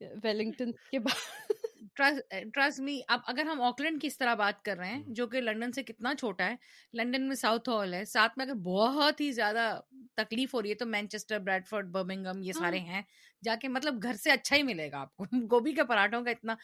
ویلنگٹن 0.24 0.72
کے 0.72 0.98
بعد۔ 0.98 1.65
ٹرسٹ 1.96 2.80
می 2.80 3.00
اب 3.08 3.20
اگر 3.26 3.46
ہم 3.46 3.62
آکلینڈ 3.62 4.00
کی 4.00 4.06
اس 4.06 4.18
طرح 4.18 4.34
بات 4.34 4.62
کر 4.64 4.76
رہے 4.76 4.88
ہیں 4.88 5.02
جو 5.06 5.26
کہ 5.26 5.40
لنڈن 5.40 5.72
سے 5.72 5.82
کتنا 5.82 6.14
چھوٹا 6.14 6.46
ہے 6.46 6.56
لنڈن 6.94 7.28
میں 7.28 7.36
ساؤتھ 7.36 7.68
ہال 7.68 7.94
ہے 7.94 8.04
ساتھ 8.04 8.32
میں 8.36 8.46
اگر 8.46 8.54
بہت 8.54 9.20
ہی 9.20 9.30
زیادہ 9.32 9.80
تکلیف 10.14 10.54
ہو 10.54 10.62
رہی 10.62 10.70
ہے 10.70 10.74
تو 10.74 10.86
مینچسٹر 10.86 11.38
بریڈفورڈ 11.38 11.86
برمنگم 11.86 12.42
یہ 12.42 12.52
سارے 12.52 12.78
ہیں 12.78 13.02
جا 13.42 13.54
کے 13.60 13.68
مطلب 13.68 14.02
گھر 14.02 14.14
سے 14.14 14.30
اچھا 14.30 14.56
ہی 14.56 14.62
ملے 14.62 14.90
گا 14.90 15.00
آپ 15.00 15.16
کو 15.16 15.24
گوبھی 15.50 15.72
کے 15.72 15.84
پراٹھوں 15.84 16.22
کا 16.24 16.30
اتنا۔ 16.30 16.54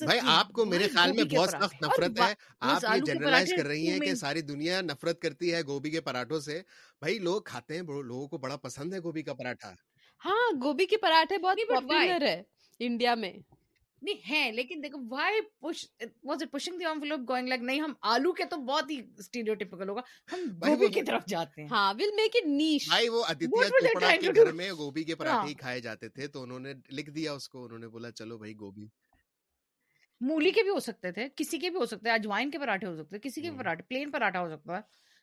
بھائی 0.00 0.18
آپ 0.26 0.52
کو 0.52 0.64
میرے 0.64 0.88
خیال 0.88 1.12
میں 1.12 1.24
بہت 1.24 1.50
سخت 1.50 1.82
نفرت 1.82 2.20
ہے۔ 2.20 2.34
آپ 2.60 2.84
یہ 2.84 3.00
جنرلائز 3.00 3.52
کر 3.56 3.66
رہی 3.66 3.90
ہیں 3.90 4.00
کہ 4.00 4.14
ساری 4.14 4.40
دنیا 4.42 4.80
نفرت 4.80 5.20
کرتی 5.20 5.54
ہے 5.54 5.62
گوبھی 5.66 5.90
کے 5.90 6.00
پراٹھوں 6.00 6.40
سے۔ 6.40 6.60
بھائی 7.00 7.18
لوگ 7.18 7.42
کھاتے 7.42 7.74
ہیں 7.74 7.82
لوگوں 7.82 8.28
کو 8.28 8.38
بڑا 8.38 8.56
پسند 8.56 8.94
ہے 8.94 8.98
گوبھی 8.98 9.22
کا 9.22 9.34
پراٹھا۔ 9.34 9.72
ہاں 10.24 10.52
گوبھی 10.62 10.86
کے 10.86 10.96
پراٹھے 10.96 11.38
بہت 11.38 11.58
پاپولر 11.68 12.22
ہے۔ 12.22 12.42
انڈیا 12.80 13.14
میں۔ 13.14 13.32
نہیں 14.02 14.30
ہے 14.30 14.50
لیکن 14.52 14.82
دیکھو 14.82 14.98
why 15.08 15.40
push 15.60 15.84
was 16.24 16.42
it 16.42 16.50
pushing 16.52 16.78
the 16.78 16.84
envelope 16.84 17.28
going 17.28 17.48
like 17.48 17.62
نہیں 17.62 17.80
ہم 17.80 17.92
آلو 18.08 18.32
کے 18.32 18.44
تو 18.44 18.56
بہت 18.56 18.90
ہی 18.90 19.00
ہوگا۔ 19.72 20.00
ہم 20.28 20.40
گوبھی 20.62 20.88
کی 20.88 21.02
طرف 21.02 21.26
جاتے 21.26 21.62
ہیں۔ 21.62 21.68
ہاں 21.68 21.92
ول 21.94 22.14
میک 22.16 22.36
اٹ 22.36 22.46
نیش 22.48 22.88
بھائی 22.88 23.08
وہ 23.08 23.24
ادتیہ 23.24 23.48
چوپڑا 23.70 24.10
کے 24.20 24.30
گھر 24.34 24.52
میں 24.52 24.70
گوبھی 24.72 25.04
کے 25.04 25.14
پراٹھے 25.14 25.54
کھائے 25.54 25.80
جاتے 25.80 26.08
تھے 26.08 26.26
تو 26.28 26.42
انہوں 26.42 26.60
نے 26.60 26.72
لکھ 26.90 27.10
دیا 27.10 27.32
اس 27.32 27.48
کو 27.48 27.64
انہوں 27.64 27.78
نے 27.78 27.88
بولا 27.88 28.10
چلو 28.12 28.38
بھائی 28.38 28.54
گوبھی 28.56 28.86
مولی 30.20 30.50
کے 30.50 30.62
بھی 30.62 30.70
ہو 30.70 30.80
سکتے 30.80 31.12
تھے 31.12 31.26
کسی 31.36 31.58
کے 31.58 31.70
بھی 31.70 31.78
ہو 31.78 31.86
سکتے 31.86 32.08
ہیں 32.08 32.14
اجوائن 32.14 32.50
کے 32.50 32.58
پراٹھے 32.58 32.86
ہو 32.86 32.94
سکتے 32.96 33.18
کسی 33.18 33.42
کے 33.42 33.50
پراٹھے 33.50 33.82
پلین 33.88 34.10
پراٹھا 34.10 34.40
ہو 34.40 34.48
سکتا 34.48 34.76
ہے 34.76 34.80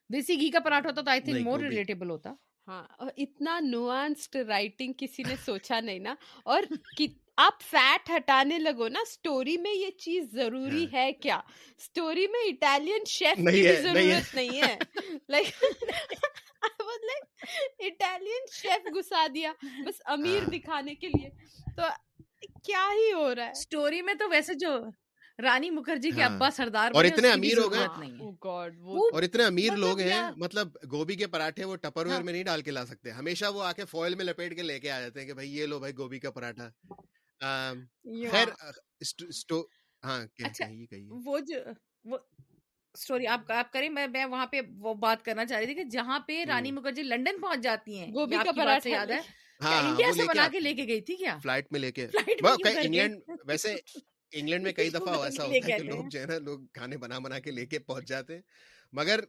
دیسی 0.10 0.40
گھی 0.40 0.50
کا 0.50 0.60
پراٹھا 0.60 0.90
ہوتا 0.90 1.02
تو 1.02 1.10
آئی 1.10 1.22
تھنک 1.22 1.42
مور 1.42 1.60
ریلیٹیبل 1.60 2.10
ہوتا۔ 2.10 2.34
ہاں 2.68 2.84
اتنا 3.18 3.60
نوانسڈ 3.60 4.36
رائٹنگ 4.48 4.94
کسی 4.98 5.24
نے 5.24 5.36
سوچا 5.46 5.80
نہیں 5.80 6.00
نا۔ 6.00 6.16
اور 6.46 6.64
آپ 7.38 7.62
فیٹ 7.62 8.10
ہٹانے 8.10 8.60
لگو 8.60 8.88
نا 8.88 9.00
سٹوری 9.08 9.58
میں 9.58 9.72
یہ 9.72 9.90
چیز 9.92 10.32
ضروری 10.32 10.86
ہے 10.94 11.12
کیا؟ 11.14 11.40
سٹوری 11.80 12.28
میں 12.28 12.40
اٹالین 12.48 13.04
شیف 13.08 13.38
کی 13.38 13.44
بھی 13.52 13.64
ضرورت 13.64 14.36
نہیں 14.36 14.62
ہے۔ 14.62 14.78
لائک 15.30 15.64
اٹالین 17.80 18.46
شیف 18.52 18.88
گھسا 18.96 19.28
دیا 19.34 19.54
بس 19.86 20.02
امیر 20.06 20.50
دکھانے 20.50 20.96
کے 20.96 21.08
لیے۔ 21.08 21.30
تو 21.76 21.82
کیا 22.64 22.88
ہی 22.94 23.12
ہو 23.14 23.36
رہا 23.36 23.48
ہے؟ 23.48 23.54
سٹوری 23.54 24.02
میں 24.02 24.14
تو 24.14 24.30
ویسے 24.30 24.54
جو 24.54 24.78
رانی 25.44 25.70
مکھرجی 25.70 26.12
کے 26.12 26.24
ابا 26.24 26.50
سردار 26.52 26.92
اور 26.94 27.06
اتنے 27.06 27.32
امیر 27.32 27.58
ہو 27.58 27.72
گئے۔ 27.72 27.86
اور 29.14 29.24
اتنے 29.24 29.44
امیر 29.44 29.76
لوگ 29.76 30.00
ہیں 30.00 30.22
مطلب 30.38 30.68
گوبھی 30.92 31.16
کے 31.16 31.28
پراٹھے 31.28 31.66
وہ 31.66 31.76
ٹپر 31.76 32.06
ویئر 32.06 32.22
میں 32.22 32.34
نہیں 32.34 32.44
ڈال 32.44 32.62
کے 32.62 32.72
لا 32.72 32.86
سکتے 32.86 33.12
ہمیشہ 33.12 33.46
وہ 33.46 33.64
آ 33.64 33.72
کے 33.72 33.86
فوائل 33.86 34.16
میں 34.16 34.26
لپیٹ 34.26 34.56
کے 34.56 34.62
لے 34.62 34.80
کے 34.80 34.92
آ 34.92 35.00
جاتے 35.02 35.20
ہیں 35.20 35.28
کہ 35.28 35.34
بھائی 35.34 35.58
یہ 35.58 35.66
لو 35.66 35.80
بھائی 35.80 35.94
گوبھی 35.98 36.20
کا 36.20 36.32
پراٹھا۔ 36.32 36.70
خیر 38.32 38.48
ہاں 40.04 40.20
اچھا 40.44 40.66
وہ 41.10 41.40
جو 41.40 41.60
وہ 42.04 42.18
سٹوری 42.96 43.28
آپ 43.28 43.52
آپ 43.52 43.72
کریں 43.74 43.90
میں 43.90 44.08
میں 44.08 44.26
وہاں 44.26 44.46
پہ 44.48 44.62
وہ 44.80 44.94
بات 44.94 45.24
کرنا 45.26 45.46
چاہ 45.46 45.58
رہی 45.58 45.66
تھی 45.66 45.76
کہ 45.76 45.84
جہاں 45.84 46.20
پہ 46.20 46.44
رانی 46.46 46.72
مکھرجی 46.72 47.04
لنڈن 47.04 47.42
پہنچ 47.42 47.64
جاتی 47.64 47.98
ہیں 47.98 48.08
گوبھی 48.08 48.38
کا 48.38 48.52
پراٹھا 48.52 48.90
یاد 48.90 49.08
ہے؟ 49.08 49.20
انڈیا 49.62 50.14
سے 50.14 50.24
بنا 50.24 50.48
کے 50.52 50.60
لے 50.60 50.74
کے 50.74 50.88
گئی 50.88 51.02
تھی 51.02 51.16
کیا؟ 51.16 51.38
فلائٹ 51.44 51.72
میں 51.72 51.80
لے 51.80 51.92
کے۔ 51.92 52.08
انگلینڈ 52.82 53.22
ویسے 53.48 53.76
انگلینڈ 54.32 54.64
میں 54.64 54.74
کئی 54.74 54.90
دفعہ 54.90 55.16
ایسا 55.26 55.44
ہوتا 55.46 55.68
ہے 55.68 55.78
کہ 55.78 55.84
لوگ 55.84 56.06
جو 56.10 56.20
ہے 56.20 56.26
نا 56.26 56.38
لوگ 56.38 56.60
کھانے 56.74 56.98
بنا 56.98 57.20
بنا 57.20 57.40
کے 57.40 57.52
لے 57.52 57.66
کے 57.66 57.80
پہنچ 57.80 58.08
جاتے 58.08 58.36
ہیں۔ 58.36 58.42
مگر 58.94 59.20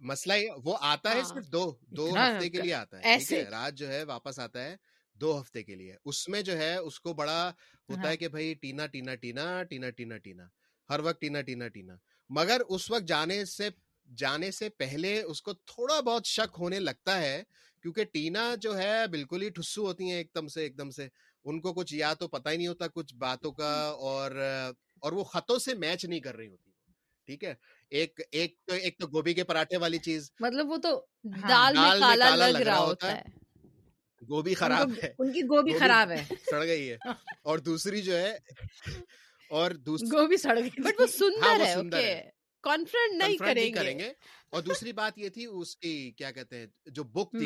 مسئلہ 0.00 0.34
وہ 0.64 0.76
آتا 0.80 1.14
ہے 1.14 1.22
صرف 1.22 1.52
دو 1.52 1.76
دو 1.80 2.06
ہفتے 2.08 2.48
کے 2.48 2.60
لیے 2.60 2.74
آتا 2.74 3.00
ہے 3.00 3.44
رات 3.50 3.74
جو 3.74 3.88
ہے 3.88 4.04
واپس 4.04 4.38
آتا 4.38 4.64
ہے۔ 4.64 4.76
دو 5.20 5.40
ہفتے 5.40 5.62
کے 5.62 5.74
لیے۔ 5.74 5.96
اس 6.04 6.28
میں 6.28 6.42
جو 6.42 6.56
ہے 6.58 6.76
اس 6.76 7.00
کو 7.00 7.12
بڑا 7.12 7.52
ہوتا 7.88 8.08
ہے 8.08 8.16
کہ 8.16 8.28
بھائی 8.28 8.54
Tina 8.54 8.86
Tina 8.86 9.14
Tina 9.14 9.62
Tina 9.62 9.90
Tina 9.90 10.16
Tina. 10.16 10.44
ہر 10.90 11.00
وقت 11.00 11.20
ٹینا 11.20 11.40
ٹینا 11.40 11.68
ٹینا۔ 11.68 11.96
مگر 12.30 12.60
اس 12.68 12.90
وقت 12.90 13.08
جانے 13.08 13.44
سے 13.44 13.68
جانے 14.16 14.50
سے 14.50 14.68
پہلے 14.68 15.22
اس 15.22 15.42
کو 15.42 15.52
تھوڑا 15.52 16.00
بہت 16.00 16.26
شک 16.26 16.56
ہونے 16.58 16.80
لگتا 16.80 17.18
ہے 17.22 17.42
کیونکہ 17.82 18.04
ٹینا 18.04 18.54
جو 18.60 18.78
ہے 18.78 19.06
بالکل 19.06 19.42
ہی 19.42 19.48
ٹھسو 19.48 19.86
ہوتی 19.86 20.04
ہیں 20.04 20.16
ایک 20.16 20.28
دم 20.34 20.48
سے 20.48 20.62
ایک 20.62 20.78
دم 20.78 20.90
سے۔ 20.90 21.08
ان 21.44 21.60
کو 21.60 21.72
کچھ 21.74 21.94
یا 21.94 22.14
تو 22.14 22.28
پتہ 22.28 22.48
ہی 22.48 22.56
نہیں 22.56 22.66
ہوتا 22.66 22.86
کچھ 22.86 23.14
باتوں 23.14 23.52
کا 23.52 23.70
اور 24.00 24.30
اور 24.98 25.12
وہ 25.12 25.24
خطوں 25.24 25.58
سے 25.58 25.74
میچ 25.74 26.04
نہیں 26.04 26.20
کر 26.20 26.36
رہی 26.36 26.48
ہوتی۔ 26.48 26.70
ٹھیک 27.26 27.44
ہے؟ 27.44 27.54
ایک 27.90 28.20
ایک 28.30 28.58
تو 28.66 28.74
ایک 28.74 28.98
تو 28.98 29.06
گوبھی 29.06 29.34
کے 29.34 29.44
پراٹھے 29.44 29.76
والی 29.76 29.98
چیز۔ 29.98 30.30
مطلب 30.40 30.70
وہ 30.70 30.76
تو 30.76 31.00
دال 31.48 31.78
میں 31.78 32.16
کالا 32.18 32.48
لگ 32.48 32.58
رہا 32.58 32.78
ہوتا 32.78 33.16
ہے۔ 33.16 33.22
گوبھی 34.28 34.54
خراب 34.54 34.90
ہے۔ 35.02 35.12
ان 35.18 35.32
کی 35.32 35.42
گوبھی 35.42 35.72
خراب 35.78 36.10
ہے۔ 36.10 36.24
سڑ 36.50 36.66
گئی 36.66 36.90
ہے۔ 36.90 36.96
اور 37.42 37.58
دوسری 37.58 38.02
جو 38.02 38.18
ہے 38.18 38.36
اور 39.50 39.70
گوبھی 40.12 40.36
سڑ 40.36 40.58
گئی۔ 40.60 40.70
بٹ 40.82 41.00
وہ 41.00 41.06
سندر 41.06 41.60
ہے 41.66 41.72
اوکے 41.72 42.30
کانفرنٹ 42.62 43.22
نہیں 43.22 43.36
کریں 43.38 43.98
گے۔ 43.98 44.12
اور 44.52 44.62
دوسری 44.62 44.92
بات 44.92 45.18
یہ 45.18 45.28
تھی 45.28 45.46
اس 45.50 45.76
کی 45.76 46.10
کیا 46.10 46.30
کہتے 46.30 46.56
ہیں 46.58 46.66
جو 46.86 47.04
بک 47.04 47.30
تھی 47.30 47.44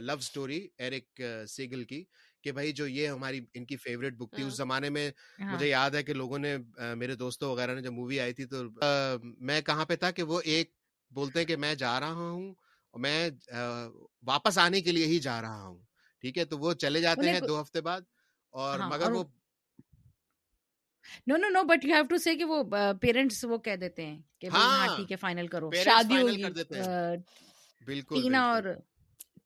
لو 0.00 0.20
سٹوری 0.20 0.68
ایرک 0.78 1.20
سیگل 1.48 1.84
کی 1.84 2.04
کہ 2.42 2.52
بھائی 2.52 2.72
جو 2.72 2.86
یہ 2.86 3.08
ہماری 3.08 3.40
ان 3.54 3.64
کی 3.64 3.76
فیوریٹ 3.76 4.12
بک 4.12 4.34
تھی 4.36 4.42
اس 4.44 4.56
زمانے 4.56 4.90
میں 4.90 5.10
مجھے 5.38 5.68
یاد 5.68 5.90
ہے 5.90 6.02
کہ 6.02 6.14
لوگوں 6.14 6.38
نے 6.38 6.56
میرے 6.96 7.14
دوستوں 7.14 7.50
وغیرہ 7.52 7.74
نے 7.74 7.82
جب 7.82 7.92
مووی 7.92 8.20
آئی 8.20 8.32
تھی 8.32 8.44
تو 8.44 8.56
میں 9.22 9.60
کہاں 9.60 9.84
پہ 9.84 9.96
تھا 9.96 10.10
کہ 10.10 10.22
وہ 10.22 10.40
ایک 10.44 10.70
بولتے 11.10 11.38
ہیں 11.38 11.46
کہ 11.46 11.56
میں 11.56 11.74
جا 11.74 12.00
رہا 12.00 12.12
ہوں 12.12 12.54
میں 12.94 13.30
واپس 14.22 14.58
آنے 14.58 14.80
کے 14.80 14.92
لیے 14.92 15.06
ہی 15.06 15.18
جا 15.18 15.42
رہا 15.42 15.62
ہوں۔ 15.62 15.78
ٹھیک 16.24 16.38
ہے 16.38 16.44
تو 16.44 16.58
وہ 16.58 16.72
چلے 16.74 17.00
جاتے 17.00 17.30
ہیں 17.30 17.40
دو 17.42 17.60
ہفتے 17.60 17.80
بعد 17.82 18.00
اور 18.54 18.78
مگر 18.88 19.10
وہ 19.12 19.22
no 21.26 21.36
no 21.36 21.48
no 21.48 21.62
but 21.62 21.84
you 21.84 21.94
have 21.94 22.04
to 22.04 22.16
say 22.18 22.34
کہ 22.34 22.44
وہ 22.44 22.62
پیرنٹس 23.00 23.44
وہ 23.44 23.58
کہہ 23.58 23.76
دیتے 23.76 24.06
ہیں 24.06 24.18
کہ 24.38 24.46
ہاں 24.46 24.86
ٹھیک 24.96 25.10
ہے 25.12 25.16
فائنل 25.16 25.46
کرو۔ 25.48 25.70
شادی 25.74 26.16
ہوگی 26.16 26.44
بالکل 27.82 28.14
ٹینا 28.14 28.40
اور 28.52 28.62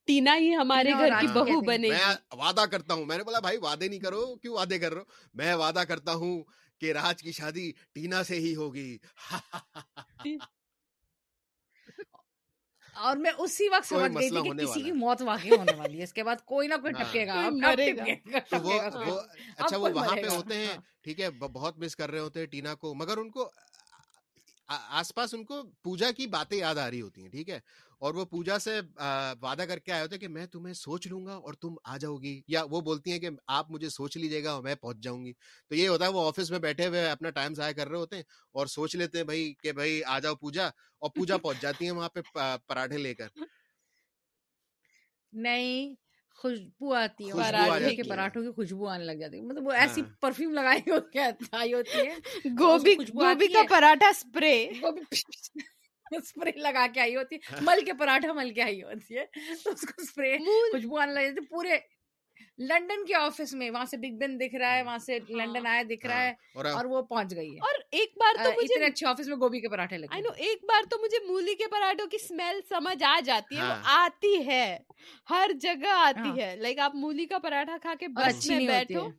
ٹینا 0.07 0.37
ہی 0.37 0.55
ہمارے 0.55 0.93
گھر 0.93 1.11
کی 1.21 1.27
بہو 1.27 1.61
بنے۔ 1.61 1.89
میں 1.89 2.15
وعدہ 2.39 2.65
کرتا 2.71 2.95
ہوں 2.95 3.05
میں 3.07 3.17
نے 3.17 3.25
بولا 3.25 3.41
بھائی 3.41 3.59
وعدے 3.59 3.89
نہیں 3.89 4.01
کرو 4.01 4.23
کیوں 4.37 4.55
وعدے 4.55 4.79
کر 4.79 4.93
رہے 4.93 5.01
ہو؟ 5.01 5.05
میں 5.35 5.55
وعدہ 5.55 5.85
کرتا 5.89 6.13
ہوں 6.15 6.43
کہ 6.81 6.93
راج 6.93 7.23
کی 7.23 7.33
شادی 7.33 7.71
ٹینا 7.93 8.23
سے 8.23 8.39
ہی 8.39 8.55
ہوگی۔ 8.55 8.91
اور 13.03 13.17
میں 13.17 13.31
اسی 13.39 13.69
وقت 13.69 13.87
سمجھ 13.89 14.03
گئی 14.03 14.29
تھی 14.29 14.37
کہ 14.43 14.51
کسی 14.67 14.83
کی 14.83 14.93
موت 14.93 15.23
واقع 15.23 15.49
ہونے 15.59 15.77
والی 15.77 15.99
ہے۔ 15.99 16.03
اس 16.03 16.13
کے 16.13 16.25
بعد 16.25 16.37
کوئی 16.45 16.69
نہ 16.69 16.75
کوئی 16.75 16.93
ٹپکے 16.93 17.27
گا۔ 17.27 17.35
مرے 17.51 17.97
گا۔ 17.97 18.05
اچھا 19.59 19.77
وہ 19.77 19.89
وہاں 19.95 20.17
پہ 20.17 20.29
ہوتے 20.37 20.55
ہیں 20.57 20.77
ٹھیک 21.03 21.21
ہے 21.21 21.31
بہت 21.31 21.79
مس 21.79 21.97
کر 21.97 22.11
رہے 22.11 22.19
ہوتے 22.19 22.41
ہیں 22.41 22.47
ٹینا 22.47 22.75
کو 22.75 22.95
مگر 22.95 23.17
ان 23.17 23.31
کو 23.31 23.51
آس 24.69 25.15
پاس 25.15 25.35
ان 25.35 25.45
کو 25.45 25.63
پوجا 25.83 26.11
کی 26.13 26.27
باتیں 26.29 26.57
یاد 26.59 26.77
آ 26.77 26.89
رہی 26.91 27.01
ہوتی 27.01 27.23
ہیں 27.23 27.31
ٹھیک 27.31 27.49
ہے؟ 27.49 27.59
اور 28.01 28.15
وہ 28.15 28.25
پوجا 28.27 28.59
سے 28.59 28.79
وعدہ 29.41 29.65
کر 29.69 29.79
کے 29.79 29.93
آئے 29.93 30.03
ہوتے 30.03 30.19
کہ 30.19 30.29
میں 30.29 30.47
تمہیں 30.47 30.75
سوچ 30.75 31.07
لوں 31.07 31.25
گا 31.27 31.35
اور 31.37 31.55
تم 31.55 31.75
آ 31.85 31.97
جاؤ 31.97 32.17
گی 32.17 32.41
یا 32.49 32.63
وہ 32.71 32.81
بولتی 32.81 33.13
ہیں 33.13 33.19
کہ 33.19 33.29
آپ 33.51 33.71
مجھے 33.71 33.89
سوچ 33.91 34.17
لیجیے 34.17 34.43
گا 34.45 34.53
اور 34.53 34.63
میں 34.63 34.75
پہنچ 34.75 34.99
جاؤں 34.99 35.25
گی۔ 35.25 35.33
تو 35.71 35.75
یہ 35.75 35.89
ہوتا 35.89 36.05
ہے 36.05 36.11
وہ 36.11 36.27
آفس 36.29 36.51
میں 36.51 36.59
بیٹھے 36.59 36.87
ہوئے 36.87 37.05
اپنا 37.07 37.31
ٹائم 37.31 37.55
ضائع 37.55 37.73
کر 37.73 37.89
رہے 37.89 37.99
ہوتے 37.99 38.17
ہیں 38.17 38.23
اور 38.55 38.67
سوچ 38.69 38.97
لیتے 38.97 39.19
ہیں 39.19 39.25
بھائی 39.25 39.53
کہ 39.63 39.73
بھائی 39.73 40.03
آ 40.07 40.19
جاؤ 40.19 40.35
پوجا 40.37 40.67
اور 40.67 41.11
پوجا 41.11 41.37
پہنچ 41.39 41.61
جاتی 41.61 41.85
ہیں 41.85 41.93
وہاں 41.93 42.09
پہ 42.09 42.21
پراٹھے 42.67 42.99
لے 42.99 43.15
کر۔ 43.15 43.29
نہیں 45.33 45.95
خوشبو 46.39 46.95
آتی 46.95 47.25
ہے 47.25 47.33
کے 47.97 48.03
پراٹھوں 48.03 48.43
کی 48.43 48.51
خوشبو 48.51 48.87
آنے 48.87 49.05
لگ 49.05 49.13
جاتی 49.13 49.37
ہے۔ 49.37 49.43
مطلب 49.43 49.67
وہ 49.67 49.73
ایسی 49.73 50.03
پرفیوم 50.21 50.53
لگائی 50.53 50.91
ہوتی 50.91 51.19
ہے 51.19 51.31
گوبھی 52.59 52.95
گوبھی 53.15 53.47
کا 53.47 53.63
پراٹھا 53.71 54.09
اسپرے 54.09 54.67
اسپرے 56.11 56.51
لگا 56.57 56.87
کے 56.95 57.01
آئی 57.01 57.17
ہوتی 57.17 57.37
ہے۔ 57.37 57.59
مل 57.61 57.85
کے 57.85 57.93
پراٹھا 57.93 58.33
مل 58.33 58.55
کے 58.55 58.63
آئی 58.63 58.83
ہوتی 58.83 59.19
ہے۔ 59.19 59.25
تو 59.65 59.71
اس 59.71 59.81
کو 59.81 60.03
اسپرے 60.03 60.39
خوشبو 60.39 60.99
آنے 60.99 61.13
لگ 61.13 61.21
جاتی 61.21 61.47
پورے 61.47 61.79
لنڈن 62.59 63.05
کے 63.05 63.15
آفس 63.15 63.55
میں 63.55 63.71
وہاں 63.71 63.85
سے 63.85 63.97
بگ 63.97 64.17
بین 64.19 64.41
دکھ 64.41 64.55
رہا 64.55 64.77
ہے 64.77 64.83
وہاں 64.83 64.99
سے 64.99 65.19
لنڈن 65.29 65.67
آیا 65.67 65.83
دکھ 65.91 66.07
رہا 66.07 66.23
ہے 66.23 66.33
اور 66.71 66.85
وہ 66.85 67.03
پہنچ 67.03 67.37
گئی 67.37 67.51
ہے۔ 67.51 67.59
اور 67.61 67.79
ایک 67.91 68.13
بار 68.17 68.35
تو 68.45 68.51
اتنے 68.51 68.85
اچھے 68.85 69.07
آفس 69.07 69.27
میں 69.27 69.37
گوبھی 69.37 69.61
کے 69.61 69.69
پراٹھے 69.69 69.99
لگے۔ 69.99 70.21
نو 70.21 70.29
ایک 70.37 70.65
بار 70.65 70.83
تو 70.91 70.99
مجھے 71.03 71.27
مولی 71.27 71.55
کے 71.55 71.67
پراٹھوں 71.67 72.07
کی 72.07 72.17
اسمیل 72.21 72.61
سمجھ 72.69 73.05
آ 73.05 73.21
جاتی 73.25 73.57
ہے 73.57 73.63
وہ 73.63 73.73
آتی 73.85 74.47
ہے 74.47 74.79
ہر 75.31 75.51
جگہ 75.61 75.89
آتی 75.89 76.41
ہے۔ 76.41 76.57
لائک 76.57 76.79
آپ 76.79 76.95
مولی 76.95 77.27
کا 77.27 77.39
پراٹھا 77.39 77.77
کھا 77.83 77.95
کے 78.01 78.09
بس 78.09 78.47
میں 78.47 78.59
بیٹھو 78.67 79.11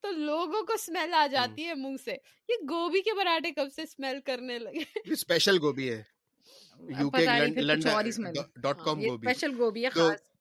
تو 0.00 0.10
لوگوں 0.10 0.62
کو 0.62 0.72
اسمیل 0.72 1.14
آ 1.14 1.26
جاتی 1.26 1.66
ہے 1.66 1.74
منہ 1.74 1.96
سے۔ 2.04 2.16
یہ 2.48 2.54
گوبھی 2.70 3.02
کے 3.02 3.10
پراٹھے 3.16 3.50
کب 3.50 3.68
سے 3.76 3.82
اسمیل 3.82 4.20
کرنے 4.20 4.58
لگے؟ 4.58 5.12
اسپیشل 5.12 5.58
گوبھی 5.60 5.90
ہے۔ 5.92 6.02
اسپیشل 9.26 9.54
گوبھی۔ 9.58 9.84
ہے 9.86 10.31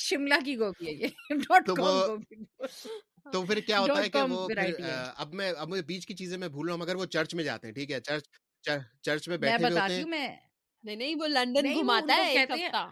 شملہ 0.00 0.34
کی 0.44 0.58
گوبھی 0.58 0.86
ہے 0.86 0.92
یہ 0.92 1.08
تو 3.32 3.44
پھر 3.44 3.60
کیا 3.60 3.80
ہوتا 3.80 4.02
ہے 4.02 4.08
کہ 4.08 4.22
وہ 4.22 4.48
اب 5.16 5.34
میں 5.34 5.52
اب 5.56 5.68
مجھے 5.68 5.82
بیچ 5.82 6.06
کی 6.06 6.14
چیزیں 6.14 6.38
میں 6.38 6.48
بھول 6.48 6.66
رہا 6.66 6.74
ہوں 6.74 6.80
مگر 6.80 6.96
وہ 6.96 7.04
چرچ 7.06 7.34
میں 7.34 7.44
جاتے 7.44 7.66
ہیں 7.66 7.74
ٹھیک 7.74 7.90
ہے 7.90 8.00
چرچ 8.00 8.28
چرچ 9.02 9.28
میں 9.28 9.36
بیٹھے 9.36 9.64
ہوتے 9.66 9.94
ہیں 9.94 10.04
نہیں 10.84 10.96
نہیں 10.96 11.14
وہ 11.14 11.26
لنڈن 11.26 11.72
گھماتا 11.74 12.16
ہے 12.16 12.30
ایک 12.30 12.50
ہفتہ 12.50 12.88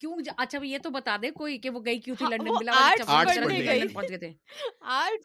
کیوں 0.00 0.16
اچھا 0.36 0.58
یہ 0.62 0.78
تو 0.78 0.90
بتا 0.90 1.16
دے 1.22 1.30
کوئی 1.30 1.58
کہ 1.58 1.70
وہ 1.70 1.80
گئی 1.84 1.98
کیوں 1.98 2.16
تھی 2.16 2.24
ہاں، 2.24 2.30
لنڈن 2.30 2.50
وہ 2.50 2.58
بلا 2.58 2.72
لنڈن 2.94 3.92
پہنچ 3.94 4.08
گئے 4.10 4.18
تھے۔ 4.18 4.30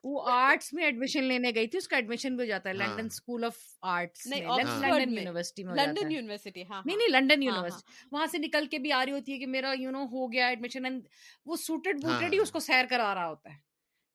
وہ 0.04 0.22
آرٹس 0.30 0.74
میں 0.74 0.84
ایڈمیشن 0.84 1.24
لینے 1.24 1.52
گئی 1.56 1.68
تھی 1.68 1.78
اس 1.78 1.88
کا 1.88 1.96
ایڈمیشن 1.96 2.36
بھی 2.36 2.44
ہو 2.44 2.48
جاتا 2.48 2.70
ہے۔ 2.70 2.76
ہاں۔ 2.76 2.88
لنڈن 2.88 3.06
اسکول 3.06 3.44
آف 3.44 3.58
آرٹس 3.82 4.28
نہیں، 4.28 4.42
لنڈن۔ 4.42 5.14
یونیورسٹی 5.14 5.64
میں۔ 5.64 5.76
لنڈن 5.76 6.12
یونیورسٹی 6.12 6.64
ہاں 6.64 6.82
نہیں 6.86 6.98
نہیں 6.98 7.10
لنڈن 7.10 7.44
ہاں، 7.44 7.52
یونیورسٹی 7.52 8.08
وہاں 8.12 8.28
سے 8.28 8.38
نکل 8.38 8.66
کے 8.66 8.80
بھی 8.80 8.92
آ 8.92 9.06
رہی 9.06 9.12
ہوتی 9.12 9.34
ہے 9.34 9.38
کہ 9.40 9.48
میرا 9.48 9.74
یو 9.80 9.92
نو 9.92 10.04
ہو 10.04 10.32
گیا 10.32 10.48
ایڈمیشن 10.48 11.00
وہ 11.46 11.56
سوٹڈ 11.56 12.02
بوٹڈ 12.02 12.34
ہی 12.34 12.38
ہاں۔ 12.38 12.44
اس 12.44 12.52
کو 12.52 12.60
سیر 12.60 12.86
کرا 12.90 13.16
رہا 13.16 13.28
ہوتا 13.28 13.54
ہے۔ 13.54 13.58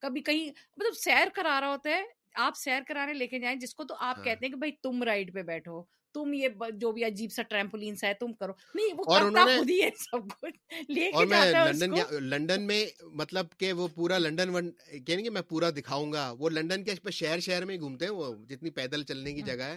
کبھی 0.01 0.21
کہیں 0.21 0.49
مطلب 0.77 0.93
سیر 0.95 1.29
کرا 1.35 1.61
رہا 1.61 1.69
ہوتا 1.69 1.91
ہے۔ 1.91 2.03
آپ 2.35 2.57
سیر 2.57 2.83
کرانے 2.89 3.13
لے 3.13 3.27
کے 3.27 3.39
جائیں 3.39 3.57
جس 3.57 3.75
کو 3.75 3.85
تو 3.85 3.95
آپ 3.99 4.17
ہاں۔ 4.17 4.25
کہتے 4.25 4.47
ہیں 4.47 4.53
کہ 4.53 4.59
بھائی 4.59 4.73
تم 4.73 5.03
رائڈ 5.03 5.35
پہ 5.35 5.43
بیٹھو۔ 5.43 5.83
تم 6.17 6.33
یہ 6.35 6.49
جو 6.77 6.91
بھی 6.93 7.05
عجیب 7.05 7.33
سا 7.33 7.43
ٹریمپولین 7.45 7.97
سا 7.97 8.07
ہے 8.09 8.15
تم 8.15 8.33
کرو۔ 8.35 8.53
نہیں 8.75 8.95
وہ 8.99 9.05
کرتا 9.07 9.45
خود 9.49 9.71
ہی 9.71 9.81
ہے 9.83 9.91
سب 10.01 10.29
کچھ۔ 10.33 10.59
لے 10.91 11.11
کے 11.13 11.27
جاتا 11.27 11.65
ہے 11.65 11.73
لندن 11.73 11.95
لندن 12.25 12.67
میں 12.67 12.85
مطلب 13.15 13.47
کہ 13.59 13.73
وہ 13.73 13.89
پورا 13.95 14.19
لندن 14.19 14.71
کہیں 15.01 15.25
گے 15.25 15.31
میں 15.31 15.43
پورا 15.49 15.71
دکھاؤں 15.71 16.13
گا۔ 16.13 16.31
وہ 16.39 16.51
لندن 16.51 16.85
کے 16.85 16.95
شہر 17.13 17.41
شہر 17.41 17.65
میں 17.65 17.77
گھومتے 17.79 18.05
ہیں 18.05 18.13
وہ 18.13 18.35
جتنی 18.47 18.71
پیدل 18.73 19.03
چلنے 19.05 19.33
کی 19.33 19.41
ہاں۔ 19.41 19.49
جگہ 19.49 19.63
ہے 19.65 19.77